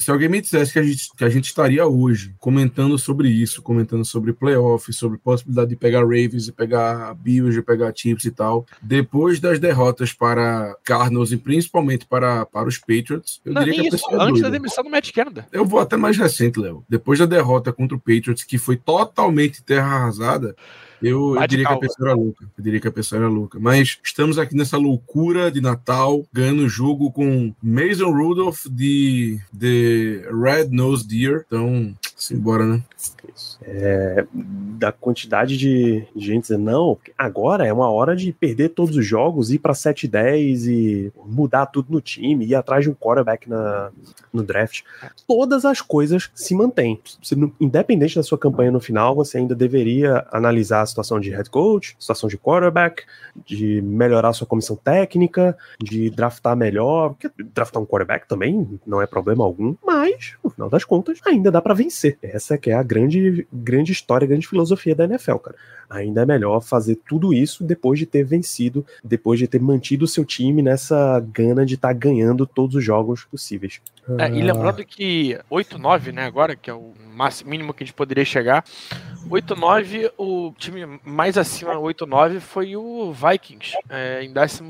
[0.03, 3.63] Se alguém me dissesse que a, gente, que a gente estaria hoje comentando sobre isso,
[3.63, 8.33] comentando sobre playoff, sobre possibilidade de pegar Ravens e pegar Bills, de pegar Chiefs e
[8.33, 13.75] tal, depois das derrotas para Cardinals e principalmente para, para os Patriots, eu Não, diria
[13.75, 14.51] que a isso, pessoa é antes da doida.
[14.51, 15.47] demissão do Matt Canada.
[15.53, 16.85] Eu vou até mais recente, Léo.
[16.89, 20.57] Depois da derrota contra o Patriots, que foi totalmente terra arrasada,
[21.03, 22.45] eu, eu diria que a pessoa era louca.
[22.57, 23.59] Eu diria que a pessoa era louca.
[23.61, 30.29] Mas estamos aqui nessa loucura de Natal, ganhando o jogo com Mason Rudolph de The
[30.31, 31.45] Red Nose Deer.
[31.47, 32.83] Então, simbora, né?
[33.35, 33.59] Isso.
[33.63, 39.07] É, da quantidade de, gente dizendo, não, agora é uma hora de perder todos os
[39.07, 43.91] jogos, ir pra 7-10 e mudar tudo no time, ir atrás de um quarterback na,
[44.33, 44.83] no draft.
[45.27, 47.01] Todas as coisas se mantêm.
[47.23, 51.51] Você independente da sua campanha no final, você ainda deveria analisar a situação de head
[51.51, 53.03] coach, situação de quarterback,
[53.45, 57.11] de melhorar sua comissão técnica, de draftar melhor.
[57.11, 61.51] Porque draftar um quarterback também não é problema algum, mas, no final das contas, ainda
[61.51, 62.19] dá pra vencer.
[62.23, 65.57] Essa que é a grande, grande história, grande filosofia da NFL, cara.
[65.91, 70.09] Ainda é melhor fazer tudo isso depois de ter vencido, depois de ter mantido o
[70.09, 73.81] seu time nessa gana de estar ganhando todos os jogos possíveis.
[74.19, 77.95] É, e lembrando que 8-9, né, agora, que é o máximo mínimo que a gente
[77.95, 78.65] poderia chegar.
[79.29, 84.63] 8-9, o time mais acima 8-9 foi o Vikings, é, em 12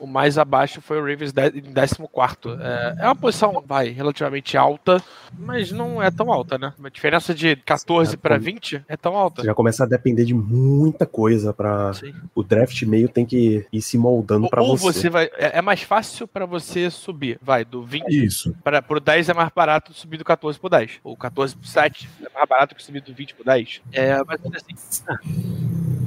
[0.00, 2.58] O mais abaixo foi o Ravens de- em 14.
[2.60, 5.02] É, é uma posição, vai, relativamente alta,
[5.38, 6.72] mas não é tão alta, né?
[6.78, 9.44] Uma diferença de 14 É, para como- 20 é tão alta.
[9.44, 11.92] Já começa a depender de muita coisa para
[12.34, 15.00] o draft meio tem que ir se moldando para Ou você.
[15.00, 15.26] você vai.
[15.36, 18.56] É, é mais fácil para você subir, vai, do 20 Isso.
[18.64, 20.92] para pro 10 é mais barato subir do 14 pro 10.
[21.04, 23.82] Ou 14 pro 7 é mais barato que subir do 20 pro 10.
[23.92, 25.99] É, mas assim.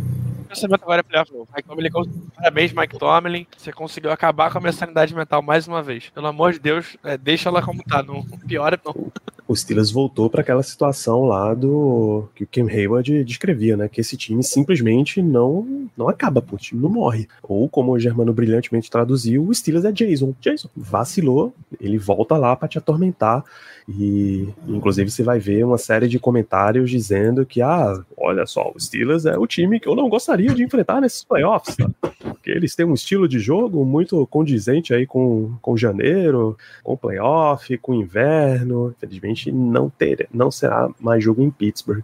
[0.53, 1.47] Pensamento agora é playoff novo.
[1.55, 1.89] Mike Tomlin,
[2.35, 3.47] parabéns, Mike Tomlin.
[3.57, 6.09] Você conseguiu acabar com a minha sanidade mental mais uma vez.
[6.09, 8.01] Pelo amor de Deus, é, deixa ela como tá.
[8.03, 9.11] Não piora, não.
[9.47, 13.89] O Steelers voltou para aquela situação lá do que o Kim Hayward descrevia, né?
[13.89, 17.27] Que esse time simplesmente não não acaba, pô, o time não morre.
[17.41, 20.33] Ou como o Germano brilhantemente traduziu, o Steelers é Jason.
[20.39, 23.43] Jason vacilou, ele volta lá para te atormentar
[23.87, 28.79] e inclusive você vai ver uma série de comentários dizendo que ah, olha só, o
[28.79, 31.89] Steelers é o time que eu não gostaria de enfrentar nesses playoffs, tá?
[32.19, 37.77] Porque eles têm um estilo de jogo muito condizente aí com, com janeiro, com playoff,
[37.77, 38.93] com inverno.
[38.97, 42.03] Infelizmente, não, ter, não será mais jogo em Pittsburgh.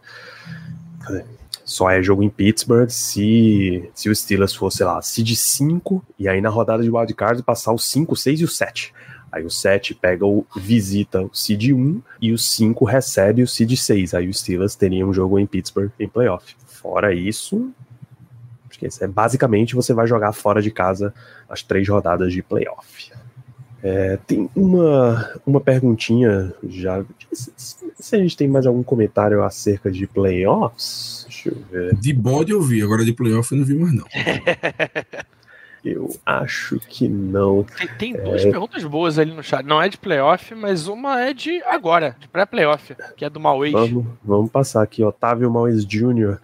[1.63, 6.27] Só é jogo em Pittsburgh se, se o Steelers for, sei lá, seed 5, e
[6.27, 8.93] aí na rodada de wildcard passar o 5, 6 e o 7.
[9.31, 13.75] Aí o 7 pega o visita o seed 1 e o 5 recebe o seed
[13.75, 14.13] 6.
[14.15, 16.55] Aí o Steelers teria um jogo em Pittsburgh em playoff.
[16.65, 17.71] Fora isso,
[18.71, 19.03] esquece.
[19.03, 21.13] É, basicamente você vai jogar fora de casa
[21.47, 23.11] as três rodadas de playoff.
[23.81, 27.03] É, tem uma, uma perguntinha já.
[27.31, 31.25] Se a gente tem mais algum comentário acerca de playoffs?
[31.27, 31.95] Deixa eu ver.
[31.95, 34.05] De bode eu vi, agora de playoff eu não vi mais, não.
[35.83, 37.63] Eu acho que não.
[37.63, 39.65] Tem, tem duas perguntas boas ali no chat.
[39.65, 43.71] Não é de playoff, mas uma é de agora, de pré-playoff, que é do Mauês.
[43.71, 46.37] Vamos, vamos passar aqui, Otávio Maues Jr.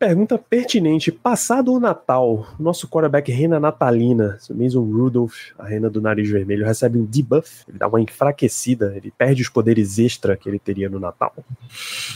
[0.00, 6.26] Pergunta pertinente: passado o Natal, nosso quarterback Rena Natalina, Mason Rudolph, a rena do nariz
[6.30, 10.58] vermelho, recebe um debuff, ele dá uma enfraquecida, ele perde os poderes extra que ele
[10.58, 11.34] teria no Natal.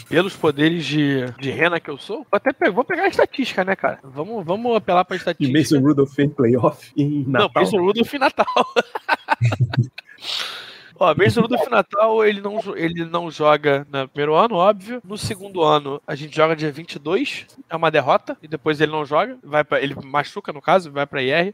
[0.09, 3.63] Pelos poderes de, de rena que eu sou, vou até pe- vou pegar a estatística,
[3.63, 3.99] né, cara?
[4.03, 5.59] Vamos, vamos apelar pra E estatística.
[5.59, 7.63] Mason Rudolph em playoff em Não, Natal.
[7.63, 8.47] Mason Rudolph em Natal.
[10.97, 15.01] Ó, Rudolph em Natal, ele não, ele não joga no primeiro ano, óbvio.
[15.05, 19.05] No segundo ano, a gente joga dia 22, é uma derrota, e depois ele não
[19.05, 21.53] joga, vai pra, ele machuca, no caso, vai pra IR.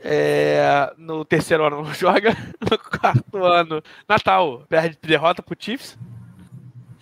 [0.00, 2.36] É, no terceiro ano não joga.
[2.60, 5.96] No quarto ano, Natal, perde derrota pro Chiefs.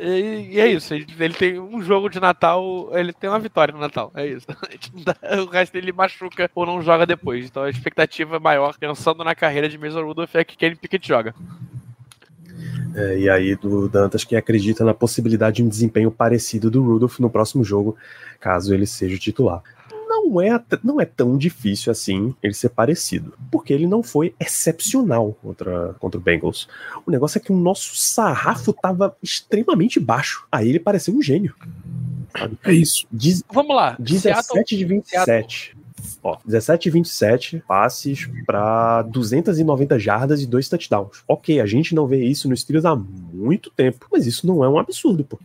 [0.03, 3.79] E, e é isso, ele, tem um jogo de Natal, ele tem uma vitória no
[3.79, 4.47] Natal, é isso.
[5.47, 7.47] O resto ele machuca ou não joga depois.
[7.47, 11.35] Então a expectativa maior, pensando na carreira de Mason Rudolph, é que Kenny Pickett joga.
[12.95, 17.21] É, e aí do Dantas que acredita na possibilidade de um desempenho parecido do Rudolph
[17.21, 17.97] no próximo jogo,
[18.41, 19.63] caso ele seja o titular.
[20.25, 25.37] Não é, não é tão difícil assim ele ser parecido, porque ele não foi excepcional
[25.43, 26.69] contra, contra o Bengals.
[27.07, 30.47] O negócio é que o nosso sarrafo tava extremamente baixo.
[30.51, 31.55] Aí ele pareceu um gênio.
[32.65, 33.07] É isso.
[33.13, 33.97] Diz- Vamos lá.
[33.99, 35.77] 17 de 27.
[36.23, 41.23] Ó, 17 de 27 passes para 290 jardas e dois touchdowns.
[41.27, 44.69] Ok, a gente não vê isso no Steelers há muito tempo, mas isso não é
[44.69, 45.39] um absurdo, pô.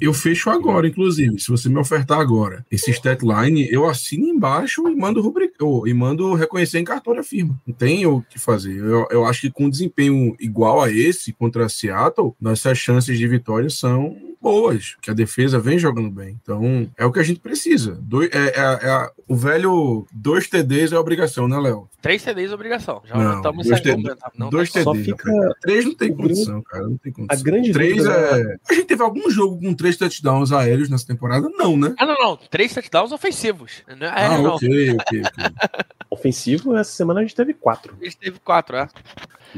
[0.00, 1.38] Eu fecho agora, inclusive.
[1.38, 6.34] Se você me ofertar agora esse statline, eu assino embaixo e mando rubricar, e mando
[6.34, 7.60] reconhecer em cartório firma.
[7.64, 8.78] Não tem o que fazer.
[8.78, 13.70] Eu, eu acho que com desempenho igual a esse contra Seattle, nossas chances de vitória
[13.70, 16.36] são boas, que a defesa vem jogando bem.
[16.42, 17.92] Então, é o que a gente precisa.
[18.02, 21.88] Doi- é, é- é- o velho dois TDs é obrigação, né, Léo?
[22.02, 23.00] Três CDs é obrigação.
[23.04, 23.80] Já Não, estamos dois.
[23.80, 24.16] TD.
[24.36, 25.06] Não, dois tá- Só TDs.
[25.06, 25.54] fica cara.
[25.60, 26.82] Três não tem condição, cara.
[26.88, 27.40] Não tem condição.
[27.40, 28.56] a grande Três é.
[28.68, 31.48] A gente teve algum jogo com três touchdowns aéreos nessa temporada?
[31.50, 31.94] Não, né?
[31.96, 32.36] Ah, não, não.
[32.36, 33.82] Três touchdowns ofensivos.
[33.96, 34.54] Não, é, ah, não.
[34.56, 35.44] ok, ok, ok.
[36.10, 37.94] ofensivo, essa semana a gente teve quatro.
[38.00, 38.88] Ele teve quatro, é.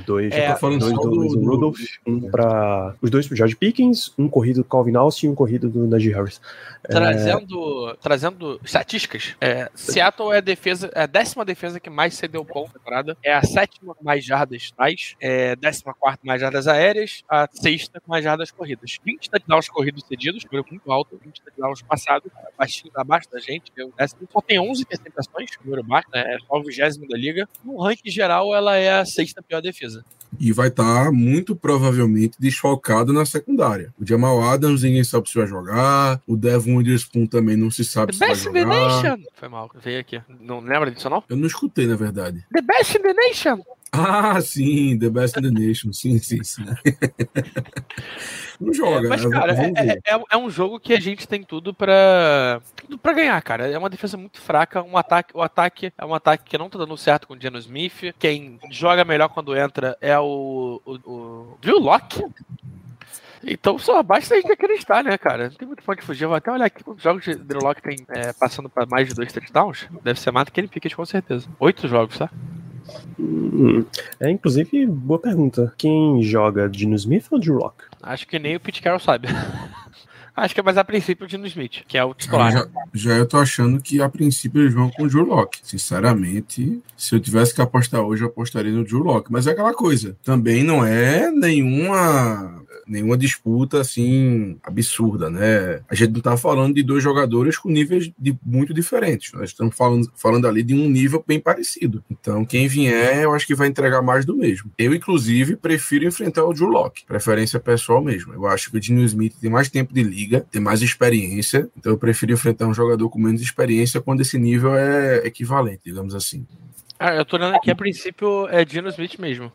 [0.06, 3.36] Dois, É, Tô falando dois só do, do- do- Rudolph, um para os dois pro
[3.36, 6.40] George Pickens, um corrido do Calvin Austin e um corrido do Najee Harris.
[6.88, 12.44] Trazendo, trazendo estatísticas, é, Seattle é a defesa, é a décima defesa que mais cedeu
[12.44, 16.26] ponto na temporada, é a sétima com mais jardas traz, é a décima quarta com
[16.26, 18.98] mais jardas aéreas, a sexta com mais jardas corridas.
[19.04, 23.84] 20 touchdowns corridos cedidos, número muito alto, 20 touchdowns passados, baixinho abaixo da gente, é
[23.84, 24.28] o décimo.
[24.32, 27.48] só tem 11 interceptações, número baixo, né, é só o vigésimo da liga.
[27.64, 29.83] No ranking geral, ela é a sexta pior defesa.
[30.40, 33.94] E vai estar muito provavelmente desfalcado na secundária.
[34.00, 36.20] O Jamal Adams, ninguém sabe se vai jogar.
[36.26, 39.02] O Devon Witherspoon também não se sabe The se vai best in the jogar.
[39.02, 39.24] nation!
[39.34, 40.20] Foi mal, veio aqui.
[40.40, 41.22] Não lembra disso não?
[41.28, 42.44] Eu não escutei, na verdade.
[42.52, 43.60] The best in the nation!
[43.96, 45.92] Ah, sim, The Best in the Nation.
[45.92, 46.64] Sim, sim, sim.
[48.60, 49.30] Não joga, É, mas, né?
[49.30, 53.40] cara, é, é- é um jogo que a gente tem tudo pra, tudo pra ganhar,
[53.42, 53.68] cara.
[53.68, 56.78] É uma defesa muito fraca, um ataque, o ataque é um ataque que não tá
[56.78, 58.14] dando certo com o Geno Smith.
[58.18, 62.24] Quem joga melhor quando entra é o, o, o Drew Locke.
[63.46, 65.48] Então só basta a gente acreditar, né, cara?
[65.50, 66.24] Não tem muito ponto de fugir.
[66.24, 69.08] Eu vou até olhar aqui quantos jogos de Drew Locke tem é, passando pra mais
[69.08, 69.86] de dois touchdowns.
[70.02, 71.46] Deve ser mais do que ele Pickett, com certeza.
[71.60, 72.30] Oito jogos, tá?
[73.18, 73.84] Hum,
[74.20, 75.72] É, inclusive, boa pergunta.
[75.78, 77.84] Quem joga Dino Smith ou Drew Lock?
[78.02, 79.28] Acho que nem o Pete Carroll sabe.
[80.36, 82.52] Acho que é mais a princípio o Dino Smith, que é o Cara, titular.
[82.52, 85.60] já, já eu tô achando que a princípio eles vão com o Drew Locke.
[85.62, 89.30] Sinceramente, se eu tivesse que apostar hoje, eu apostaria no Drew Locke.
[89.30, 90.16] Mas é aquela coisa.
[90.24, 95.80] Também não é nenhuma nenhuma disputa assim absurda, né?
[95.88, 99.32] A gente não tá falando de dois jogadores com níveis de, muito diferentes.
[99.32, 102.02] Nós estamos falando, falando ali de um nível bem parecido.
[102.10, 104.70] Então, quem vier, eu acho que vai entregar mais do mesmo.
[104.78, 107.04] Eu, inclusive, prefiro enfrentar o Drew Locke.
[107.06, 108.32] Preferência pessoal mesmo.
[108.32, 111.68] Eu acho que o Dino Smith tem mais tempo de liga, tem mais experiência.
[111.76, 116.14] Então, eu prefiro enfrentar um jogador com menos experiência quando esse nível é equivalente, digamos
[116.14, 116.46] assim.
[116.98, 119.52] Ah, eu tô olhando aqui, a princípio é Dino Smith mesmo.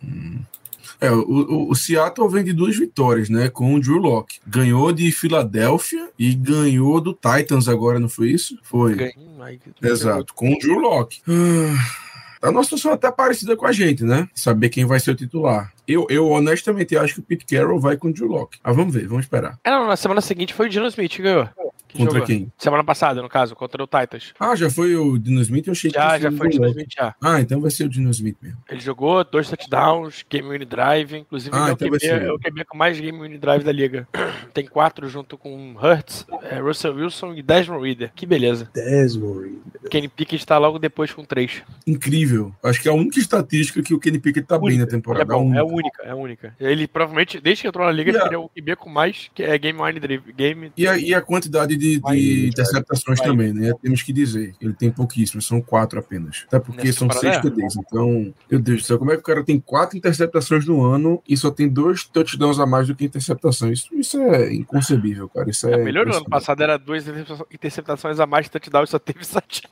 [1.02, 3.50] É, o, o, Seattle vem de duas vitórias, né?
[3.50, 4.40] Com o Drew Locke.
[4.46, 8.58] Ganhou de Filadélfia e ganhou do Titans agora, não foi isso?
[8.62, 8.96] Foi.
[8.96, 11.22] Ganhei, Exato, com o Drew Locke.
[11.28, 12.10] Ah,
[12.40, 14.30] Tá numa situação até parecida com a gente, né?
[14.34, 15.74] Saber quem vai ser o titular.
[15.86, 18.60] Eu, eu honestamente acho que o Pete Carroll vai com o Drew Locke.
[18.64, 19.60] Mas vamos ver, vamos esperar.
[19.62, 21.50] É, não, na semana seguinte foi o Dino Smith que ganhou.
[21.90, 22.28] Que Contra jogou.
[22.28, 22.52] quem?
[22.56, 24.34] Semana passada, no caso, contra o Titans.
[24.40, 25.66] Ah, já foi o Dino Smith?
[25.68, 26.68] Eu achei que Já, tinha já foi o Dino.
[26.68, 27.16] Smith já.
[27.22, 28.60] Ah, então vai ser o Dino Smith mesmo.
[28.70, 32.26] Ele jogou dois touchdowns, game winning drive, inclusive Ah, ele é, então o vai QB,
[32.26, 34.08] é o QB com mais game winning drive da liga.
[34.54, 38.12] Tem quatro junto com Hurts, é, Russell Wilson e Desmond Reader.
[38.16, 38.70] Que beleza.
[38.74, 39.58] Desmond.
[39.90, 41.64] Kenny Pickett tá logo depois com três.
[41.88, 42.54] Incrível.
[42.64, 45.26] Acho que é a única estatística que o Kenny Pickett tá bem na É temporada.
[45.34, 46.04] bom, A é a única.
[46.04, 46.56] é a única.
[46.60, 48.28] Ele provavelmente, desde que entrou na liga, Yeah.
[48.28, 50.34] ele é o QB com mais que é game winning drive.
[50.36, 53.74] Game E a, e a quantidade de, de interceptações também, né?
[53.82, 54.54] Temos que dizer.
[54.62, 56.46] Ele tem pouquíssimas, são quatro apenas.
[56.48, 57.40] Até porque Nessa são seis é.
[57.40, 57.76] TDs.
[57.78, 61.22] Então, meu Deus do céu, como é que o cara tem quatro interceptações no ano
[61.28, 63.72] e só tem dois touchdowns a mais do que interceptação?
[63.72, 65.50] Isso, isso é inconcebível, cara.
[65.50, 65.74] Isso é.
[65.74, 66.18] É, melhorou.
[66.18, 67.06] Ano passado era duas
[67.52, 69.64] interceptações a mais de touchdown e só teve sete.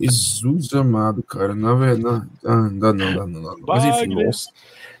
[0.00, 1.54] Jesus amado, cara.
[1.54, 2.26] Na verdade.
[2.44, 3.56] Ah, dá não, dá não, dá não.
[3.66, 4.50] Mas enfim, nossa.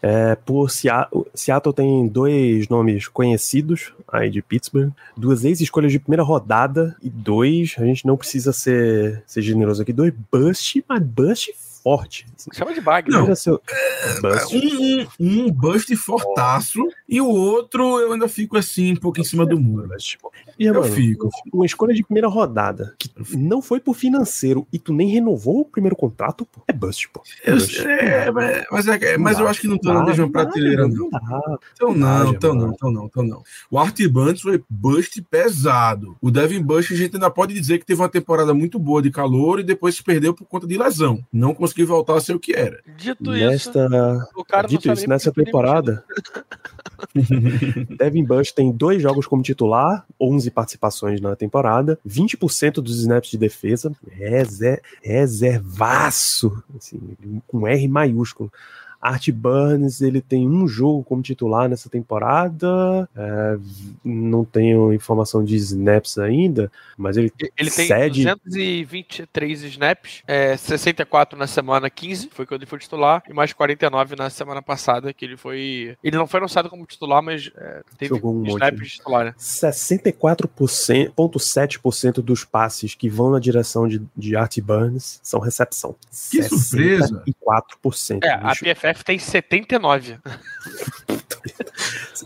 [0.02, 6.22] É, por Seattle, Seattle tem dois nomes conhecidos aí de Pittsburgh, duas ex-escolhas de primeira
[6.22, 11.52] rodada e dois, a gente não precisa ser, ser generoso aqui, dois bust, mas bust
[11.90, 12.26] forte.
[12.52, 13.08] Chama de bag.
[13.08, 13.18] Não.
[13.20, 13.22] né?
[13.26, 13.62] Tira seu
[14.20, 14.56] bust.
[14.56, 19.24] Um, um, um bust fortaço e o outro eu ainda fico assim, um pouco em
[19.24, 19.86] cima do muro.
[19.86, 20.18] Bust.
[20.58, 21.28] E, Eu mano, fico.
[21.52, 25.64] uma escolha de primeira rodada que não foi por financeiro e tu nem renovou o
[25.64, 27.22] primeiro contrato, pô, é bust, pô.
[27.44, 27.86] Eu, Bust.
[27.86, 31.08] é, mas, mas, é- mas eu acho que não tô na mesma prateleira, não.
[31.08, 31.58] dá.
[31.72, 33.42] Então não, então não, então não, então não.
[33.70, 36.16] O Art Bunts foi bust pesado.
[36.20, 39.10] O Devin Bush, a gente ainda pode dizer que teve uma temporada muito boa de
[39.12, 41.22] calor e depois se perdeu por conta de lesão.
[41.32, 42.80] Não conseguiu voltar a ser o que era.
[42.96, 46.04] Dito isso, Nesta, o cara não Dito isso, nessa temporada,
[47.98, 53.38] Devin Bush tem dois jogos como titular, 11 participações na temporada, 20% dos snaps de
[53.38, 57.00] defesa, reser, reservaço, assim,
[57.46, 58.52] com R maiúsculo.
[59.00, 63.56] Art Burns, ele tem um jogo como titular nessa temporada, é,
[64.04, 71.38] não tenho informação de snaps ainda, mas ele, Ele tem cede 223 snaps, é, 64
[71.38, 75.24] na semana 15, foi quando ele foi titular, e mais 49 na semana passada, que
[75.24, 75.96] ele foi.
[76.02, 78.84] Ele não foi anunciado como titular, mas é, teve Jogou um monte, snaps né?
[78.84, 79.34] de titular, né?
[79.38, 85.94] 64,7% dos passes que vão na direção de, de Art Burns são recepção.
[86.30, 87.22] Que surpresa!
[87.26, 88.20] 64%.
[88.22, 88.64] É, a bicho.
[88.86, 90.18] PFF tem 79.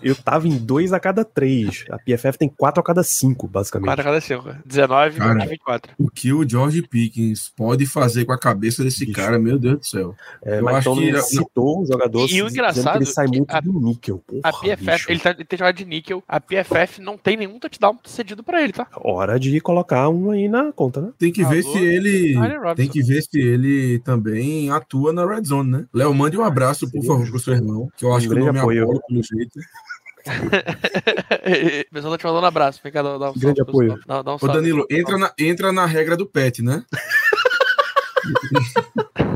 [0.03, 1.85] Eu tava em 2 a cada 3.
[1.91, 3.87] A PFF tem 4 a cada 5, basicamente.
[3.89, 4.57] 4 a cada 5.
[4.65, 5.45] 19 Cara.
[5.45, 5.93] e 24.
[5.99, 9.17] O que o George Pickens pode fazer com a cabeça desse Bicho.
[9.17, 10.15] cara, meu Deus do céu.
[10.43, 13.07] É, eu mas acho então que- não citou o jogador E o engraçado que ele
[13.07, 14.19] sai que muito a- do níquel.
[14.27, 15.11] Porra, A PFF, bicho.
[15.11, 18.63] ele, tá, ele tem jogado de níquel, a PFF não tem nenhum touchdown cedido pra
[18.63, 18.87] ele, tá?
[18.97, 21.11] Hora de colocar um aí na conta, né?
[21.19, 22.35] Tem que ver se ele.
[22.77, 25.87] Tem que ver se ele também atua na Red Zone, né?
[25.93, 28.31] Léo, mande um abraço, por favor, pro seu irmão, que eu Um acho que o
[28.31, 29.01] grande nome é apoio.
[29.09, 29.61] Pelo jeito.
[31.91, 32.81] o pessoal tá te mandando um abraço.
[32.83, 34.01] Vem cá, dá, dá um Grande salve, apoio.
[34.07, 34.49] Dá, dá um Ô.
[34.49, 36.85] Danilo, entra na, entra na regra do pet, né?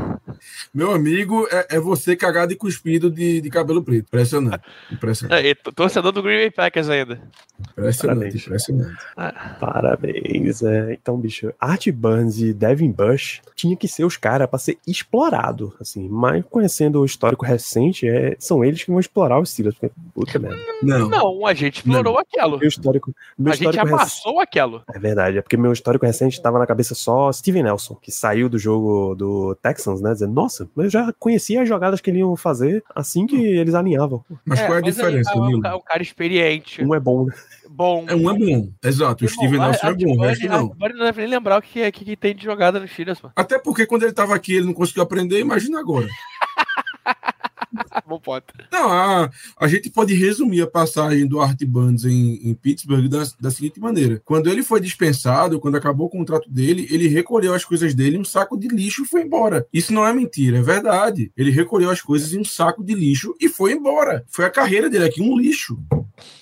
[0.75, 4.07] Meu amigo, é, é você cagado e cuspido de, de cabelo preto.
[4.07, 4.61] Impressionante.
[4.91, 5.47] Impressionante.
[5.47, 7.21] É, torcedor do Green Bay Packers ainda.
[7.71, 8.45] Impressionante, Parabéns.
[8.45, 8.97] impressionante.
[9.59, 10.61] Parabéns.
[10.63, 14.77] É, então, bicho, Art Burns e Devin Bush tinha que ser os caras pra ser
[14.85, 16.09] explorado, assim.
[16.09, 19.77] Mas conhecendo o histórico recente, é, são eles que vão explorar os Steelers.
[19.77, 20.57] Porque, puta merda.
[20.83, 21.07] Não.
[21.07, 22.59] Não, a gente explorou aquilo.
[22.59, 24.01] Meu histórico, meu A gente histórico recente.
[24.01, 24.83] amassou aquilo.
[24.93, 28.49] É verdade, é porque meu histórico recente tava na cabeça só Steven Nelson, que saiu
[28.49, 30.11] do jogo do Texans, né?
[30.11, 33.73] Dizendo, nossa, mas eu já conhecia as jogadas que eles iam fazer assim que eles
[33.75, 34.23] alinhavam.
[34.45, 35.65] Mas qual é a aí, diferença, é um, Nilo?
[35.67, 37.33] é um cara experiente, Um é bom, né?
[37.69, 38.05] bom.
[38.07, 38.69] É um é bom.
[38.83, 40.71] Exato, o Steven Nelson é bom, o resto não.
[40.71, 43.29] Agora não deve nem lembrar o que, que, que tem de jogada no Steelers, pô.
[43.35, 46.07] Até porque quando ele tava aqui ele não conseguiu aprender, imagina agora.
[48.07, 48.53] Bom ponto.
[48.71, 53.23] Não, a, a gente pode resumir a passagem do Art Burns em, em Pittsburgh da,
[53.39, 57.65] da seguinte maneira: quando ele foi dispensado, quando acabou o contrato dele, ele recolheu as
[57.65, 59.65] coisas dele em um saco de lixo e foi embora.
[59.73, 61.31] Isso não é mentira, é verdade.
[61.35, 64.25] Ele recolheu as coisas em um saco de lixo e foi embora.
[64.27, 65.77] Foi a carreira dele aqui, um lixo.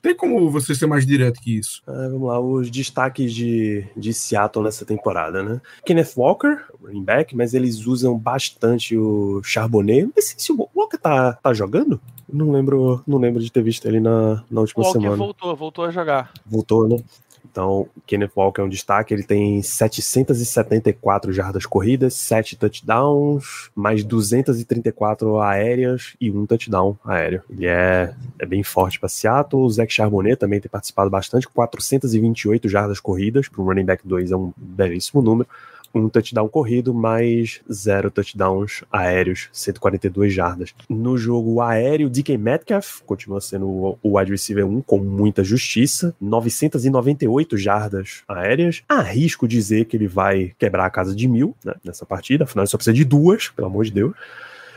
[0.01, 1.81] Tem como você ser mais direto que isso?
[1.87, 5.61] Ah, vamos lá, os destaques de, de Seattle nessa temporada, né?
[5.85, 10.03] Kenneth Walker, running back, mas eles usam bastante o Charbonnet.
[10.03, 11.99] Não sei se o Walker tá, tá jogando?
[12.31, 15.17] Não lembro, não lembro de ter visto ele na, na última Walker semana.
[15.17, 16.31] voltou, voltou a jogar.
[16.45, 16.97] Voltou, né?
[17.49, 19.13] Então, Kenneth Walker é um destaque.
[19.13, 27.43] Ele tem 774 jardas corridas, 7 touchdowns, mais 234 aéreas e um touchdown aéreo.
[27.49, 29.63] Ele é, é bem forte para Seattle.
[29.63, 33.47] O Zach Charbonnet também tem participado bastante, 428 jardas corridas.
[33.47, 35.47] Para o running back 2 é um belíssimo número.
[35.93, 40.73] Um touchdown corrido, mais zero touchdowns aéreos, 142 jardas.
[40.89, 47.57] No jogo aéreo, DK Metcalf continua sendo o- wide receiver 1 com muita justiça, 998
[47.57, 48.81] jardas aéreas.
[48.89, 52.69] Arrisco dizer que ele vai quebrar a casa de mil né, nessa partida, afinal ele
[52.69, 54.13] só precisa de duas, pelo amor de Deus.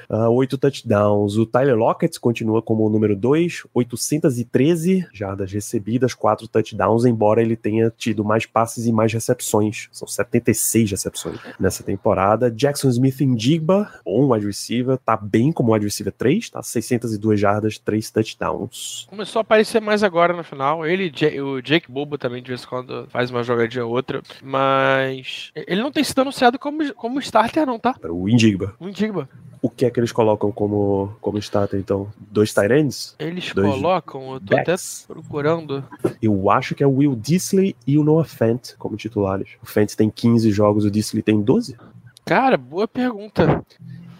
[0.08, 1.36] Ah, oito touchdowns.
[1.36, 7.56] O Tyler Lockett continua como o número 2, 813 jardas recebidas, quatro touchdowns, embora ele
[7.56, 9.88] tenha tido mais passes e mais recepções.
[9.92, 12.50] São 76 recepções nessa temporada.
[12.50, 16.62] Jackson Smith em Digba, bom wide receiver, tá bem como wide receiver 3, tá?
[16.62, 19.06] 602 jardas, 3 touchdowns.
[19.08, 20.86] Começou a aparecer mais agora no final.
[20.86, 24.22] Ele o Jake Bobo também, de vez em quando, faz uma jogadinha ou outra.
[24.42, 27.94] Mas ele não tem sido anunciado como, como starter, não, tá?
[28.08, 28.74] O Indigba.
[28.80, 29.28] Um Digba.
[29.66, 32.06] O que é que eles colocam como, como starter, então?
[32.30, 33.16] Dois ends?
[33.18, 35.04] Eles Dois colocam, eu tô até Backs.
[35.08, 35.84] procurando.
[36.22, 39.48] Eu acho que é o Will Disley e o Noah Fant como titulares.
[39.60, 41.76] O Fant tem 15 jogos, o Disley tem 12?
[42.24, 43.64] Cara, boa pergunta.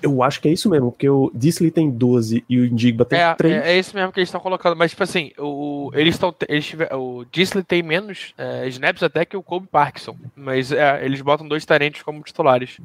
[0.03, 3.21] Eu acho que é isso mesmo, porque o Disley tem 12 e o Indigba tem
[3.21, 3.55] É, 3.
[3.55, 4.75] é, é esse mesmo que eles estão colocando.
[4.77, 6.35] Mas, tipo assim, o, eles estão.
[6.49, 10.17] Eles tiver, o Disley tem menos é, snaps até que o Kobe Parkinson.
[10.35, 12.79] Mas é, eles botam dois tarentes como titulares.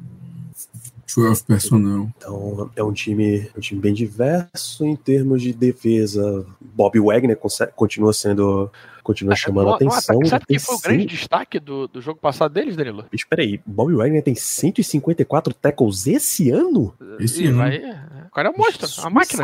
[1.14, 2.08] 12 personnel.
[2.16, 6.46] Então é um time, um time bem diverso em termos de defesa.
[6.60, 8.70] Bob Wagner conse- continua sendo.
[9.02, 10.24] Continua chamando No- no atenção.
[10.26, 13.04] sabe Tem quem foi o grande destaque do, do jogo passado deles, Danilo?
[13.12, 16.94] Espera aí, Bob Wagner tem 154 tackles esse ano?
[17.18, 17.58] Esse Ih, ano.
[17.58, 18.01] vai-
[18.32, 19.42] cara é um monstro, a máquina.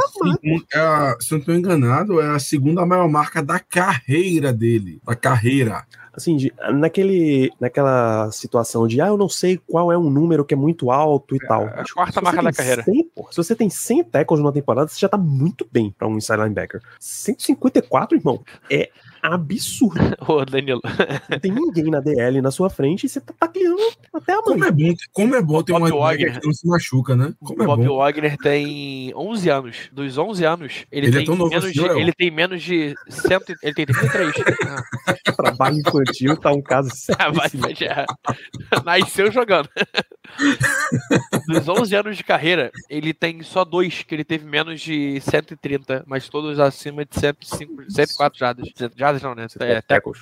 [0.72, 5.00] É a- se eu não estou enganado, é a segunda maior marca da carreira dele.
[5.04, 5.84] Da carreira.
[6.12, 10.52] Assim, de- naquele, naquela situação de, ah, eu não sei qual é um número que
[10.52, 11.66] é muito alto e tal.
[11.68, 12.82] a Mas quarta se você marca da tem carreira.
[12.82, 16.08] 100, porra, se você tem 100 tackles numa temporada, você já tá muito bem pra
[16.08, 16.80] um inside linebacker.
[16.98, 18.90] 154, irmão, é
[19.22, 20.00] absurdo.
[20.28, 20.80] Ô, Danilo.
[21.28, 23.76] Não tem ninguém na DL na sua frente e você tá tacleando
[24.14, 26.40] até a Como é bom, como é bom ter um Bob linebacker Wagner.
[26.40, 27.32] que não se machuca, né?
[27.40, 27.96] Como é Bob bom.
[27.98, 29.76] Wagner tem 11 anos.
[29.92, 31.98] Dos 11 anos, ele, Ele é tem, tão novo menos assim, de, Joel?
[31.98, 34.32] ele tem menos de 100, ele tem 33.
[34.66, 37.32] Ah, Trabalho infantil tá um caso sério.
[37.34, 38.04] vai, vai, já.
[38.84, 39.68] Nasceu jogando.
[41.46, 46.04] Dos 11 anos de carreira, ele tem só dois que ele teve menos de 130,
[46.06, 48.68] mas todos acima de 105, 104 jadas.
[48.96, 49.46] Jadas não, né?
[49.60, 50.20] É, tackles.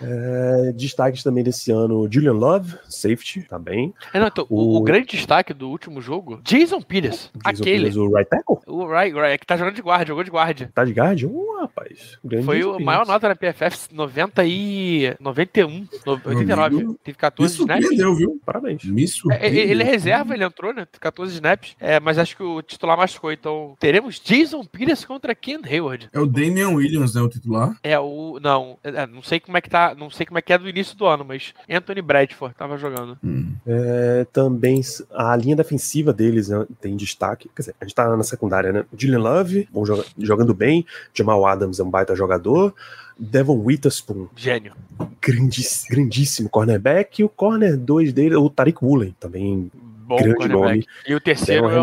[0.00, 3.92] É, destaques também desse ano, Julian Love, safety, tá bem.
[4.12, 4.78] É, não, então, o...
[4.78, 7.30] O- grande destaque do último jogo, Jason Pires.
[7.34, 7.78] Jason aquele.
[7.84, 10.70] Pires, o right tackle, O right, right, que tá jogando de guarda, jogou de guarda.
[10.74, 11.22] tá de guard?
[11.24, 12.18] Uh, rapaz.
[12.24, 16.76] grande Foi o maior nota da PFF, 90 e 91, no- 89.
[16.76, 17.82] amigo, Teve Me 14 snaps.
[17.84, 18.40] surpreendeu, viu?
[18.44, 18.84] Parabéns.
[18.84, 19.62] Me É, surpreendeu.
[19.64, 20.86] Ele é reserva, ele entrou, né?
[21.00, 21.76] 14 snaps.
[21.80, 23.32] É, mas acho que o titular machucou.
[23.32, 26.08] Então, teremos Jason Pires contra Ken Hayward.
[26.12, 27.20] É o Damian Williams, né?
[27.22, 27.76] O titular.
[27.82, 28.38] É o.
[28.40, 29.94] Não, é, não sei como é que tá.
[29.96, 33.17] Não sei como é que é do início do ano, mas Anthony Bradford tava jogando.
[33.22, 33.52] Hum.
[33.66, 34.80] É, também
[35.12, 37.48] a linha defensiva deles né, tem destaque.
[37.54, 38.84] Quer dizer, a gente tá na secundária, né?
[38.96, 40.84] Julian Love, bom, joga- jogando bem.
[41.12, 42.74] Jamal Adams é um baita jogador.
[43.18, 44.72] Devon Witherspoon, Gênio.
[45.20, 47.20] grandis- grandíssimo cornerback.
[47.20, 49.70] E o corner 2 dele, o Tariq Woolen, também
[50.06, 50.86] Bom Grande nome.
[51.06, 51.82] E o terceiro é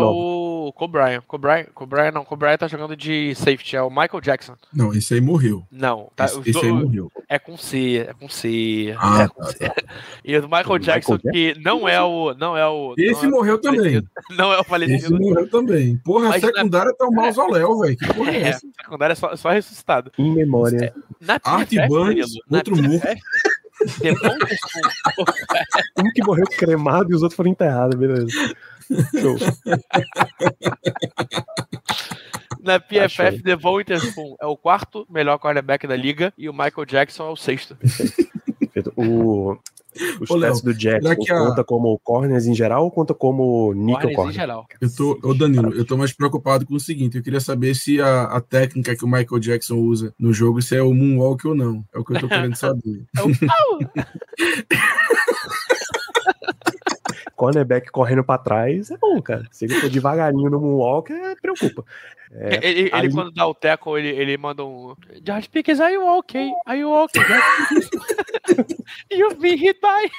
[0.68, 1.20] o Cobrian.
[1.26, 4.54] Cobrian, Cobrian não, Cobrian tá jogando de safety, é o Michael Jackson.
[4.72, 5.64] Não, esse aí morreu.
[5.70, 7.12] Não, tá, esse, esse aí do- morreu.
[7.28, 8.94] é com C, é com C.
[8.98, 9.58] Ah, é com tá, C.
[9.58, 9.74] tá.
[10.24, 12.34] E o do Michael O Jackson, Michael que não é o.
[12.34, 12.94] Não é o.
[12.98, 13.80] Esse não é o morreu também.
[13.82, 15.18] falecido, Não é o Esse falecido.
[15.18, 15.96] morreu também.
[15.98, 17.96] Porra, a Mas na- secundária tá um mausoléu, velho.
[17.96, 18.60] Que porra é É, essa?
[18.80, 20.10] secundário é só, só ressuscitado.
[20.18, 20.94] Em memória.
[21.20, 23.02] Na Art PFF, Burns, na outro Smith-
[25.98, 28.26] Um que morreu cremado e os outros foram enterrados, beleza.
[29.20, 29.36] Show.
[32.62, 33.42] Na PFF, Achei.
[33.42, 37.36] Devon Witherspoon é o quarto melhor cornerback da liga e o Michael Jackson é o
[37.36, 37.76] sexto.
[37.76, 38.92] Perfeito.
[38.96, 39.56] O,
[40.20, 44.10] os Ô, Léo, do Jackson a- conta como corners em geral ou conta como nickel
[44.10, 44.34] em corner?
[44.34, 44.66] geral.
[44.80, 48.00] Eu tô, ô Danilo, eu tô mais preocupado com o seguinte: eu queria saber se
[48.00, 51.54] a, a técnica que o Michael Jackson usa no jogo se é o Moonwalk ou
[51.54, 51.84] não.
[51.94, 53.04] É o que eu tô querendo saber.
[53.16, 53.78] É o pau!
[57.36, 59.44] Cornerback correndo pra trás é bom, cara.
[59.52, 61.84] Se ele for devagarinho no moonwalk, é, preocupa.
[62.32, 64.96] É, ele, ele ali- quando dá o teco, ele, ele manda um.
[65.24, 66.50] George Pickens, are you okay?
[66.66, 67.22] Are you okay?
[69.12, 70.10] You've been hit by.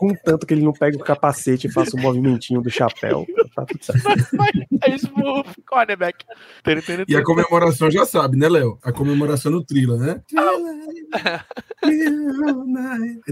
[0.00, 3.84] Contanto que ele não pega o capacete e faça o movimentinho do chapéu, tá tudo
[3.84, 4.08] certo.
[4.82, 4.96] É
[5.66, 6.24] cornerback.
[7.06, 8.78] E a comemoração já sabe, né, Léo?
[8.82, 10.22] A comemoração no Trila, né?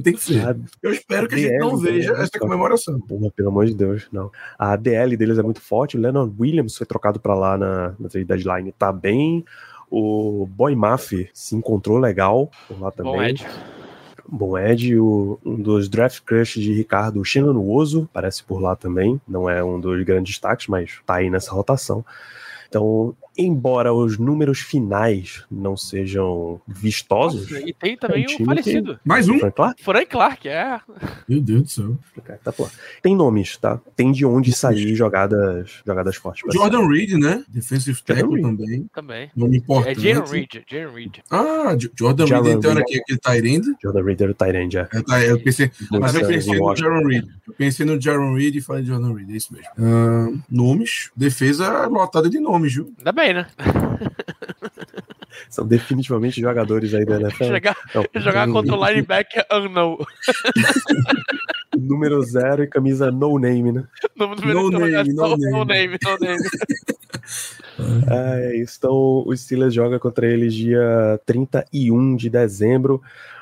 [0.04, 0.42] Tem que ser.
[0.82, 3.00] Eu espero que a gente não DL, veja essa comemoração.
[3.00, 4.30] Porra, pelo amor de Deus, não.
[4.58, 5.96] A DL deles é muito forte.
[5.96, 8.72] O Leonard Williams foi trocado pra lá na, na trade deadline.
[8.72, 9.42] Tá bem.
[9.90, 13.36] O Boy Maff se encontrou legal por lá também.
[13.36, 13.77] Bom.
[14.30, 17.24] Bom Ed, o, um dos draft crush de Ricardo, o
[18.12, 19.18] parece por lá também.
[19.26, 22.04] Não é um dos grandes destaques, mas tá aí nessa rotação.
[22.68, 28.44] Então, embora os números finais não sejam vistosos, Nossa, e tem também É um o
[28.44, 28.98] falecido.
[29.04, 29.38] Mais um?
[29.38, 30.80] Frank Clark, Frank Clark, é.
[31.28, 31.98] Meu Deus do céu.
[32.42, 32.68] tá, pô.
[33.02, 33.80] tem nomes, tá?
[33.94, 36.42] Tem de onde sair jogadas, jogadas fortes.
[36.52, 37.44] Jordan Reed, né?
[37.48, 38.42] Defensive tackle Reed.
[38.42, 38.90] também.
[38.92, 39.30] Também.
[39.36, 40.00] Nome É importante.
[40.00, 40.48] Jalen Reed.
[40.68, 41.18] Jalen Reed.
[41.30, 42.82] Ah, Jordan Reed, então era Reed.
[42.82, 43.76] aqui, aquele Tyrande?
[43.82, 44.88] Jordan Reader, o Tyrande, é.
[44.92, 46.76] É, tá, eu pensei, mas eu pensei no.
[46.76, 47.24] Jaron Reed.
[47.46, 49.68] Eu pensei no Jaron Reed e falei Jordan Reed, é isso mesmo.
[49.78, 52.92] Ah, nomes, defesa lotada de nomes, viu?
[52.98, 53.46] Ainda bem, né?
[55.48, 57.44] São definitivamente jogadores aí da NFL.
[57.44, 59.98] Jogar, Não, jogar contra o linebacker unknown.
[61.78, 63.84] Número zero e camisa no name, né?
[64.16, 65.64] No, no, No no- name, no name.
[65.64, 66.44] name, no name.
[68.10, 68.76] Ah, é isso.
[68.78, 73.00] Então, o Steelers joga contra eles dia 31 de dezembro.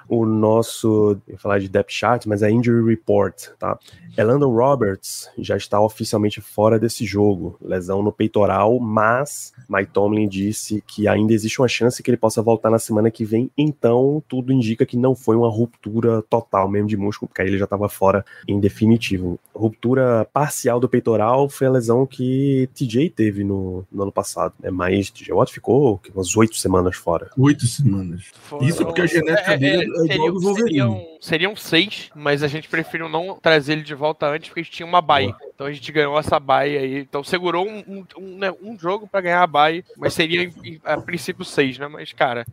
[0.08, 3.78] O nosso, eu ia falar de depth chart, mas é injury report, tá?
[4.16, 10.82] Elandon Roberts já está oficialmente fora desse jogo, lesão no peitoral, mas Mike Tomlin disse
[10.86, 14.52] que ainda existe uma chance que ele possa voltar na semana que vem, então tudo
[14.52, 17.88] indica que não foi uma ruptura total mesmo de músculo, porque aí ele já estava
[17.88, 19.38] fora em definitivo.
[19.54, 24.70] Ruptura parcial do peitoral foi a lesão que TJ teve no, no ano passado, né?
[24.70, 27.30] mas TJ Watt ficou umas oito semanas fora.
[27.36, 28.32] Oito semanas.
[28.62, 30.54] Isso porque a genética dele é Wolverine.
[30.54, 34.62] seriam, seriam seis, mas a gente preferiu não trazer ele de volta antes porque a
[34.62, 35.34] gente tinha uma bye.
[35.54, 36.98] Então a gente ganhou essa bye aí.
[36.98, 40.50] Então segurou um, um, um, né, um jogo pra ganhar a bye, mas seria
[40.84, 41.88] a princípio seis, né?
[41.88, 42.44] Mas, cara,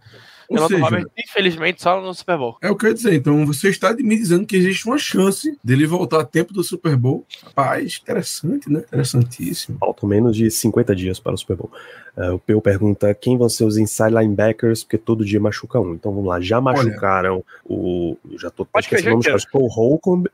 [0.49, 2.57] Ou seja, Robert, infelizmente, só no Super Bowl.
[2.61, 3.14] é o que eu ia dizer.
[3.14, 6.95] Então, você está me dizendo que existe uma chance dele voltar a tempo do Super
[6.95, 7.26] Bowl.
[7.44, 8.80] Rapaz, interessante, né?
[8.80, 9.78] Interessantíssimo.
[9.80, 11.72] Faltam menos de 50 dias para o Super Bowl.
[12.15, 15.94] Eh, o Peu pergunta quem vão ser os inside linebackers, porque todo dia machuca um.
[15.94, 18.15] Então vamos lá, já machucaram o.
[18.31, 20.30] eu Já tô esquecendo o nome, Cole Holcomb,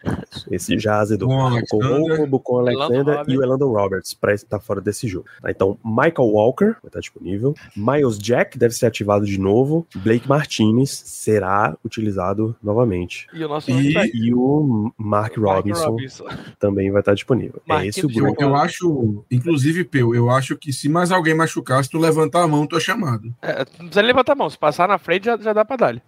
[0.52, 1.30] esse já azedou.
[1.30, 2.18] Com o O Cole Alexander.
[2.18, 5.26] Holcomb, com o Alexander e o Elandon Roberts, para estar fora desse jogo.
[5.42, 7.54] Tá, então, Michael Walker vai estar disponível.
[7.76, 9.86] Miles Jack deve ser ativado de novo.
[9.96, 13.28] Blake Martinez será utilizado novamente.
[13.34, 16.26] E o nosso E- E o Mark Mark Robinson Robinson.
[16.60, 17.62] também vai estar disponível.
[17.70, 18.42] É esse o grupo.
[18.42, 22.48] eu acho, inclusive, Peu, eu acho que se mais alguém machucar, se tu levantar a
[22.48, 23.34] mão, tu é chamado.
[23.42, 24.50] É, não precisa levantar a mão.
[24.50, 25.96] Se passar na frente, já, já dá pra dar.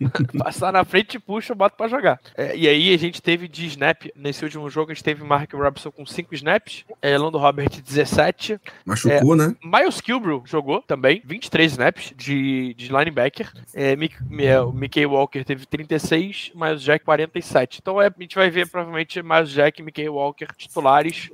[0.38, 2.20] passar na frente, te puxa, bota pra jogar.
[2.36, 4.04] É, e aí a gente teve de snap.
[4.14, 6.84] Nesse último jogo, a gente teve Mark Robinson com 5 snaps.
[7.00, 8.60] É, Lando Robert 17.
[8.84, 9.54] Machucou, né?
[9.64, 13.52] Miles Kilbrew jogou também, 23 snaps de, de linebacker.
[13.74, 17.78] É, Mick, é, o Mickey Walker teve 36, Miles Jack 47.
[17.80, 21.30] Então é, a gente vai ver provavelmente Miles Jack e Mickey Walker titulares.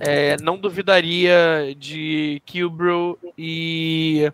[0.00, 4.30] É, não duvidaria de Kilbrew e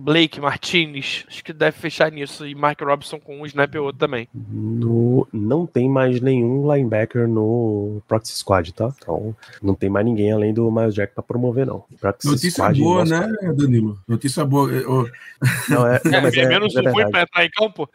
[0.00, 2.46] Blake, Martinez, acho que deve fechar nisso.
[2.46, 4.28] E Mark Robinson com um snap ou outro também.
[4.34, 8.92] No, não tem mais nenhum linebacker no Proxy Squad, tá?
[8.98, 11.84] Então não tem mais ninguém além do Miles Jack pra promover, não.
[12.00, 13.98] Proxy Notícia Squad, boa, nossa- né, Danilo?
[14.08, 14.70] Notícia boa.
[14.70, 15.08] Eu-
[15.68, 17.88] Não, é, não, É, mas é, menos é um pra entrar em campo.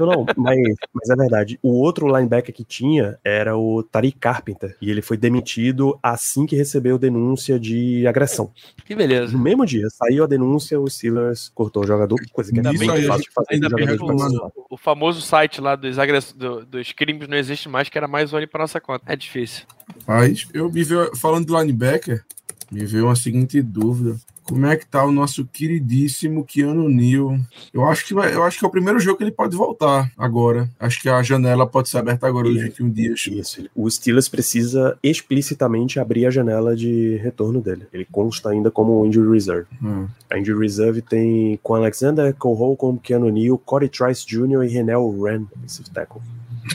[0.00, 0.58] Não, não, mas,
[0.92, 1.58] mas é verdade.
[1.62, 4.76] O outro linebacker que tinha era o Tariq Carpenter.
[4.80, 8.50] E ele foi demitido assim que recebeu denúncia de agressão.
[8.84, 9.32] Que beleza.
[9.32, 13.06] No mesmo dia, saiu a denúncia, o Steelers cortou o jogador, coisa que é aí,
[13.06, 13.86] fácil de fazer ainda bem.
[13.98, 16.32] O, o famoso site lá dos, agress...
[16.32, 19.04] do- dos crimes não existe mais, que era mais ali pra nossa conta.
[19.06, 19.64] É difícil.
[20.06, 22.24] Mas eu me veio, falando de linebacker,
[22.70, 24.16] me veio uma seguinte dúvida.
[24.48, 27.38] Como é que tá o nosso queridíssimo Keanu Neal?
[27.74, 30.10] Eu acho que vai- eu acho que é o primeiro jogo que ele pode voltar
[30.16, 30.68] agora.
[30.78, 33.26] Acho que a janela pode ser aberta agora nos 21 dias.
[33.26, 33.68] Isso.
[33.74, 37.86] O Steelers precisa explicitamente abrir a janela de retorno dele.
[37.92, 39.66] Ele consta ainda como injury reserve.
[39.82, 40.06] Hum.
[40.30, 44.62] A injury reserve tem com Alexander Cole Holcomb, Keanu Neal, Corey Trice Jr.
[44.64, 46.20] e Renel Wren, offensive tackle.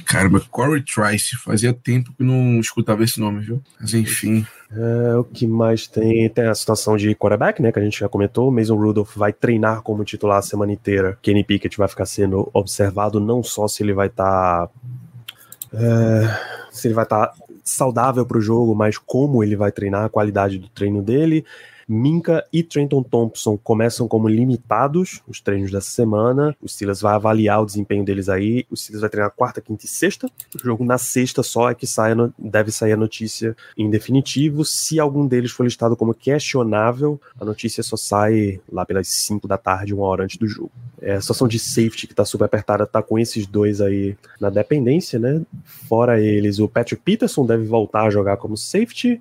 [0.05, 1.38] Caramba, Corey Trice.
[1.38, 3.61] Fazia tempo que não escutava esse nome, viu?
[3.80, 4.45] Mas enfim.
[4.72, 6.30] É, o que mais tem?
[6.30, 7.72] Tem a situação de quarterback, né?
[7.72, 8.51] Que a gente já comentou.
[8.51, 11.18] Mason Rudolph vai treinar como titular a semana inteira.
[11.22, 14.69] Kenny Pickett vai ficar sendo observado não só se ele vai estar.
[16.72, 20.57] se ele vai estar saudável para o jogo, mas como ele vai treinar, a qualidade
[20.57, 21.45] do treino dele.
[21.91, 26.55] Minka e Trenton Thompson começam como limitados os treinos dessa semana.
[26.61, 28.65] O Steelers vai avaliar o desempenho deles aí.
[28.72, 30.27] O Steelers vai treinar quarta, quinta e sexta.
[30.55, 34.63] O jogo na sexta só é que sai, deve sair a notícia em definitivo.
[34.63, 39.57] Se algum deles for listado como questionável, a notícia só sai lá pelas 5 da
[39.57, 40.72] tarde, uma hora antes do jogo.
[41.01, 44.49] É, a situação de safety que tá super apertada tá com esses dois aí na
[44.49, 45.41] dependência, né?
[45.65, 49.19] Fora eles, o Patrick Peterson deve voltar a jogar como safety.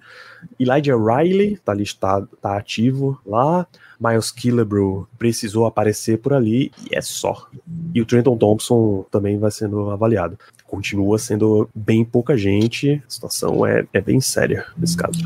[0.59, 3.67] Elijah Riley tá listado, tá ativo lá.
[4.01, 7.49] Miles Killebrew precisou aparecer por ali e é só.
[7.95, 10.39] E o Trenton Thompson também vai sendo avaliado.
[10.67, 15.21] Continua sendo bem pouca gente, a situação é, é bem séria nesse caso.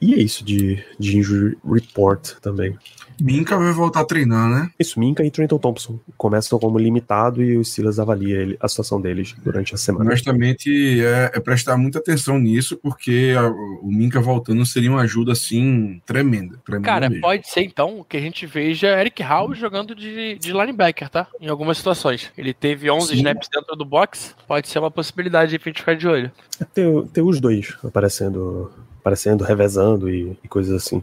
[0.00, 2.76] E é isso de, de injury report também.
[3.20, 4.70] Minka vai voltar a treinar, né?
[4.78, 9.00] Isso, Minka e Trenton Thompson começam como limitado e o Silas avalia ele- a situação
[9.00, 10.04] deles durante a semana.
[10.04, 10.70] Honestamente,
[11.04, 16.00] é, é prestar muita atenção nisso, porque a- o Minka voltando seria uma ajuda, assim,
[16.06, 16.60] tremenda.
[16.64, 17.22] tremenda Cara, mesmo.
[17.22, 21.26] pode ser então que a gente veja Eric Howe jogando de, de linebacker, tá?
[21.40, 22.30] Em algumas situações.
[22.38, 23.14] Ele teve 11 Sim.
[23.16, 24.36] snaps dentro do box.
[24.46, 26.30] Pode ser uma possibilidade de a gente ficar de olho.
[26.72, 28.70] Ter, ter os dois aparecendo,
[29.08, 31.02] aparecendo revezando e, e coisas assim.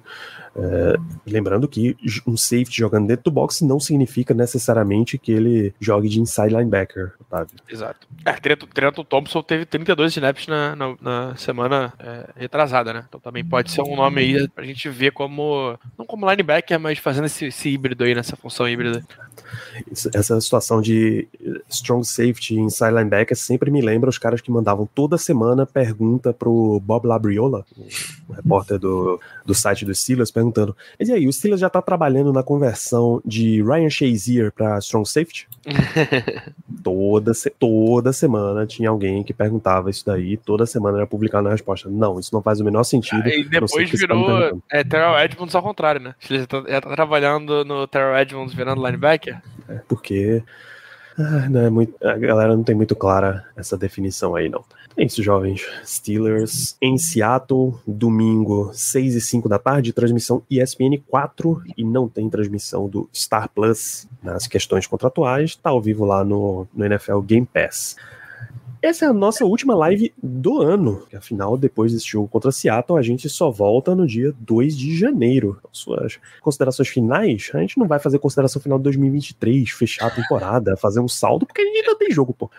[0.57, 0.95] É,
[1.27, 6.22] lembrando que um safety jogando dentro do box não significa necessariamente que ele jogue de
[6.22, 7.56] inside linebacker, Otávio.
[7.69, 8.07] Exato.
[8.23, 13.03] É, Trenton, Trenton Thompson teve 32 snaps na, na, na semana é, retrasada, né?
[13.07, 15.77] Então também pode ser um nome aí pra gente ver como.
[15.98, 19.03] Não como linebacker, mas fazendo esse, esse híbrido aí, nessa função híbrida.
[20.14, 21.27] Essa situação de
[21.69, 26.80] strong safety inside linebacker sempre me lembra os caras que mandavam toda semana pergunta pro
[26.80, 27.65] Bob Labriola,
[28.30, 30.44] o repórter do, do site do Steelers, perguntando:
[30.99, 35.07] Mas e aí, o Steelers já tá trabalhando na conversão de Ryan Shazier pra strong
[35.07, 35.47] safety?
[36.84, 41.51] toda, se- toda semana tinha alguém que perguntava isso daí, toda semana era publicada a
[41.51, 43.27] resposta: Não, isso não faz o menor sentido.
[43.27, 46.15] E não sei depois tá virou perguntando." é, Terrell Edmonds ao contrário, né?
[46.30, 49.41] Ele já tá, já tá trabalhando no Terrell Edmonds virando linebacker.
[49.88, 50.43] porque
[51.17, 54.63] ah, não é muito, a galera não tem muito clara essa definição aí, não.
[54.97, 55.67] É isso, jovens.
[55.85, 62.30] Steelers em Seattle, domingo, 6 e 5 da tarde, transmissão ESPN 4 e não tem
[62.30, 67.45] transmissão do Star Plus nas questões contratuais, tá ao vivo lá no, no NFL Game
[67.45, 67.97] Pass.
[68.81, 73.01] Essa é a nossa última live do ano, afinal, depois desse jogo contra Seattle, a
[73.01, 75.55] gente só volta no dia 2 de janeiro.
[75.57, 80.11] Então, suas considerações finais, a gente não vai fazer consideração final de 2023, fechar a
[80.11, 82.49] temporada, fazer um saldo, porque ainda tem jogo, pô.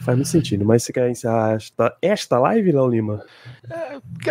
[0.00, 3.24] Faz muito sentido, mas você quer encerrar esta, esta live, Léo Lima?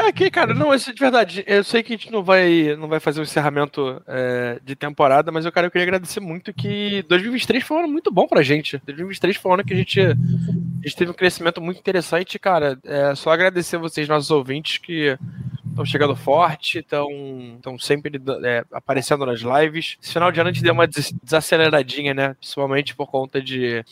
[0.07, 1.43] Aqui, cara, não, isso é de verdade.
[1.47, 5.31] Eu sei que a gente não vai, não vai fazer o encerramento é, de temporada,
[5.31, 8.41] mas eu, cara, eu queria agradecer muito que 2023 foi um ano muito bom pra
[8.41, 8.81] gente.
[8.85, 10.13] 2023 foi um ano que a gente, a
[10.83, 12.77] gente teve um crescimento muito interessante, cara.
[12.83, 15.17] É só agradecer vocês, nossos ouvintes, que
[15.77, 19.97] estão chegando forte, estão sempre é, aparecendo nas lives.
[20.01, 22.33] Esse final de ano a gente deu uma des desaceleradinha, né?
[22.33, 23.85] Principalmente por conta de.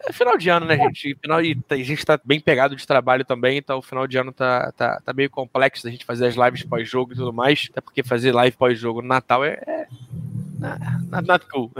[0.00, 1.14] É final de ano, né, gente?
[1.20, 4.32] Final, e a gente tá bem pegado de trabalho também, então o final de ano
[4.32, 7.68] tá, tá, tá meio complexo a gente fazer as lives pós-jogo e tudo mais.
[7.70, 9.58] Até porque fazer live pós-jogo no Natal é.
[9.66, 9.86] é
[10.60, 11.70] not, not cool.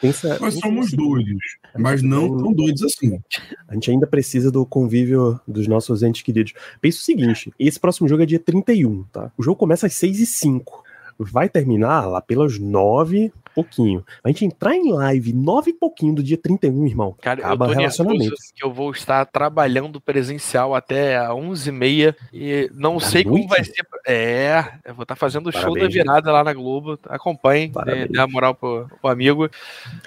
[0.00, 3.20] Pensa, Nós somos assim, doidos, mas não tão doidos assim.
[3.68, 6.52] A gente ainda precisa do convívio dos nossos entes queridos.
[6.80, 9.32] Pensa o seguinte: esse próximo jogo é dia 31, tá?
[9.36, 10.85] O jogo começa às 6 e 5
[11.18, 14.04] vai terminar lá pelas nove pouquinho.
[14.22, 17.16] A gente entrar em live nove e pouquinho do dia 31, irmão.
[17.22, 18.34] Cara, acaba eu tô relacionamento.
[18.54, 23.64] que eu vou estar trabalhando presencial até às 11h30 e não Da sei como vai
[23.64, 23.86] ser.
[24.06, 26.98] É, eu vou estar fazendo o show da virada lá na Globo.
[27.08, 28.08] Acompanhe, dê, Parabéns.
[28.10, 29.48] dê a moral pro, pro amigo.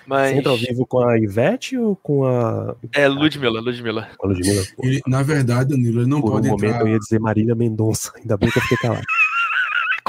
[0.06, 0.30] Mas.
[0.32, 4.10] Você entra ao vivo com a Ivete ou com a, É Ludmilla, Ludmilla.
[4.24, 4.64] a Ludmilla?
[4.84, 6.82] Ele, na verdade, Danilo, ele não Por um pode momento entrar.
[6.82, 8.12] eu ia dizer Marília Mendonça.
[8.16, 9.02] Ainda bem que eu fiquei calado.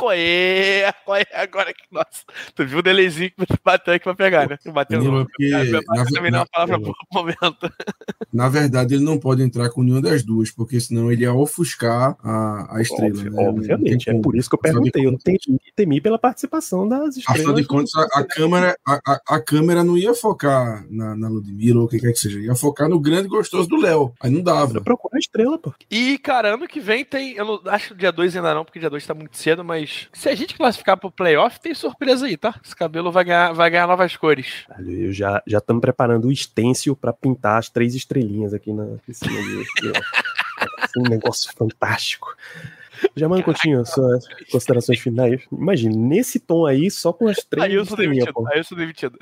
[0.00, 0.92] Qual é?
[1.04, 1.82] Qual é agora que.
[1.90, 2.24] Nossa,
[2.54, 4.58] tu viu o delayzinho que bateu aqui pra pegar, né?
[4.72, 7.72] Bateu é porque, É, na, também não é uma palavra boa pro momento.
[8.32, 12.16] na verdade, ele não pode entrar com nenhuma das duas, porque senão ele ia ofuscar
[12.24, 13.10] a, a estrela.
[13.10, 13.36] Óbvio- né?
[13.42, 15.04] Não obviamente, é por isso que eu perguntei.
[15.06, 15.38] Eu não temi,
[15.76, 17.40] temi pela participação das estrelas.
[17.42, 21.28] Afinal de contas, a, a câmera, a, a- a câmera não ia focar na, na
[21.28, 24.12] Ludmilla ou o que quer que seja, ia focar no grande gostoso do Léo.
[24.20, 24.80] Aí não dava.
[24.80, 25.74] Procura a estrela, pô.
[25.90, 27.32] E, cara, ano que vem tem.
[27.34, 29.89] Eu não, acho que dia 2 ainda não, porque dia 2 tá muito cedo, mas
[30.12, 32.54] se a gente classificar pro playoff, tem surpresa aí, tá?
[32.64, 34.64] Esse cabelo vai ganhar, vai ganhar novas cores.
[34.78, 39.64] Eu já já estamos preparando o stencil pra pintar as três estrelinhas aqui na de,
[39.90, 40.00] de-
[40.98, 42.34] um negócio fantástico.
[43.16, 45.40] Já mano Coutinho, suas considerações finais.
[45.50, 48.32] Imagina, nesse tom aí, só com as três Aí eu sou demitido.
[48.52, 49.18] Aí eu sou demitido.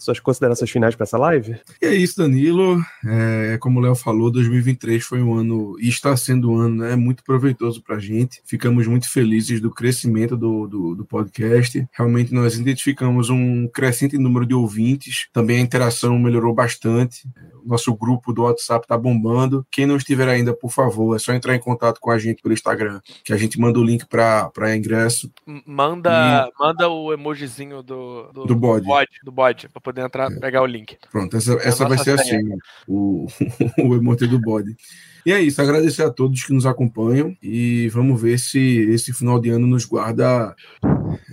[0.00, 1.60] Suas considerações finais pra essa live?
[1.80, 2.80] E é isso, Danilo.
[3.06, 6.96] É, como o Léo falou, 2023 foi um ano, e está sendo um ano né,
[6.96, 8.40] muito proveitoso para a gente.
[8.46, 11.86] Ficamos muito felizes do crescimento do, do, do podcast.
[11.92, 15.28] Realmente nós identificamos um crescente número de ouvintes.
[15.32, 17.28] Também a interação melhorou bastante.
[17.62, 19.66] O nosso grupo do WhatsApp está bombando.
[19.70, 22.54] Quem não estiver ainda, por favor, é só entrar em contato com a gente pelo
[22.54, 25.30] Instagram, que a gente manda o link para ingresso.
[25.66, 28.86] Manda, manda o emojizinho do, Do bode.
[29.24, 30.96] do bode, pra poder entrar, pegar o link.
[31.10, 32.40] Pronto, essa, essa vai ser senha.
[32.40, 32.58] assim,
[32.88, 33.26] o,
[33.78, 34.74] o emote do bode.
[35.24, 38.58] E é isso, agradecer a todos que nos acompanham e vamos ver se
[38.90, 40.54] esse final de ano nos guarda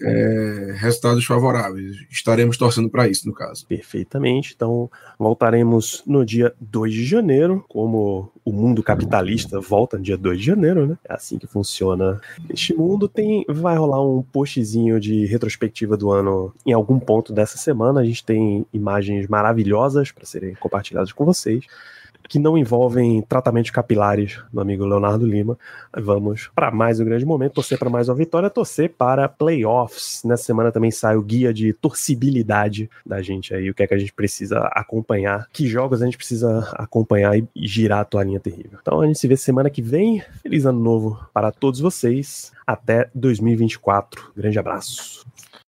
[0.01, 1.95] é, resultados favoráveis.
[2.09, 3.65] Estaremos torcendo para isso, no caso.
[3.67, 4.53] Perfeitamente.
[4.55, 10.39] Então, voltaremos no dia 2 de janeiro, como o mundo capitalista volta no dia 2
[10.39, 10.97] de janeiro, né?
[11.07, 12.19] É assim que funciona.
[12.49, 17.57] Este mundo tem vai rolar um postzinho de retrospectiva do ano em algum ponto dessa
[17.57, 18.01] semana.
[18.01, 21.65] A gente tem imagens maravilhosas para serem compartilhadas com vocês.
[22.27, 25.57] Que não envolvem tratamentos capilares do amigo Leonardo Lima.
[25.95, 30.21] Vamos para mais um grande momento, torcer para mais uma vitória, torcer para playoffs.
[30.25, 33.93] Nessa semana também sai o guia de torcibilidade da gente aí, o que é que
[33.93, 38.79] a gente precisa acompanhar, que jogos a gente precisa acompanhar e girar a toalhinha terrível.
[38.81, 40.21] Então a gente se vê semana que vem.
[40.41, 42.51] Feliz ano novo para todos vocês.
[42.65, 44.33] Até 2024.
[44.35, 45.25] Grande abraço.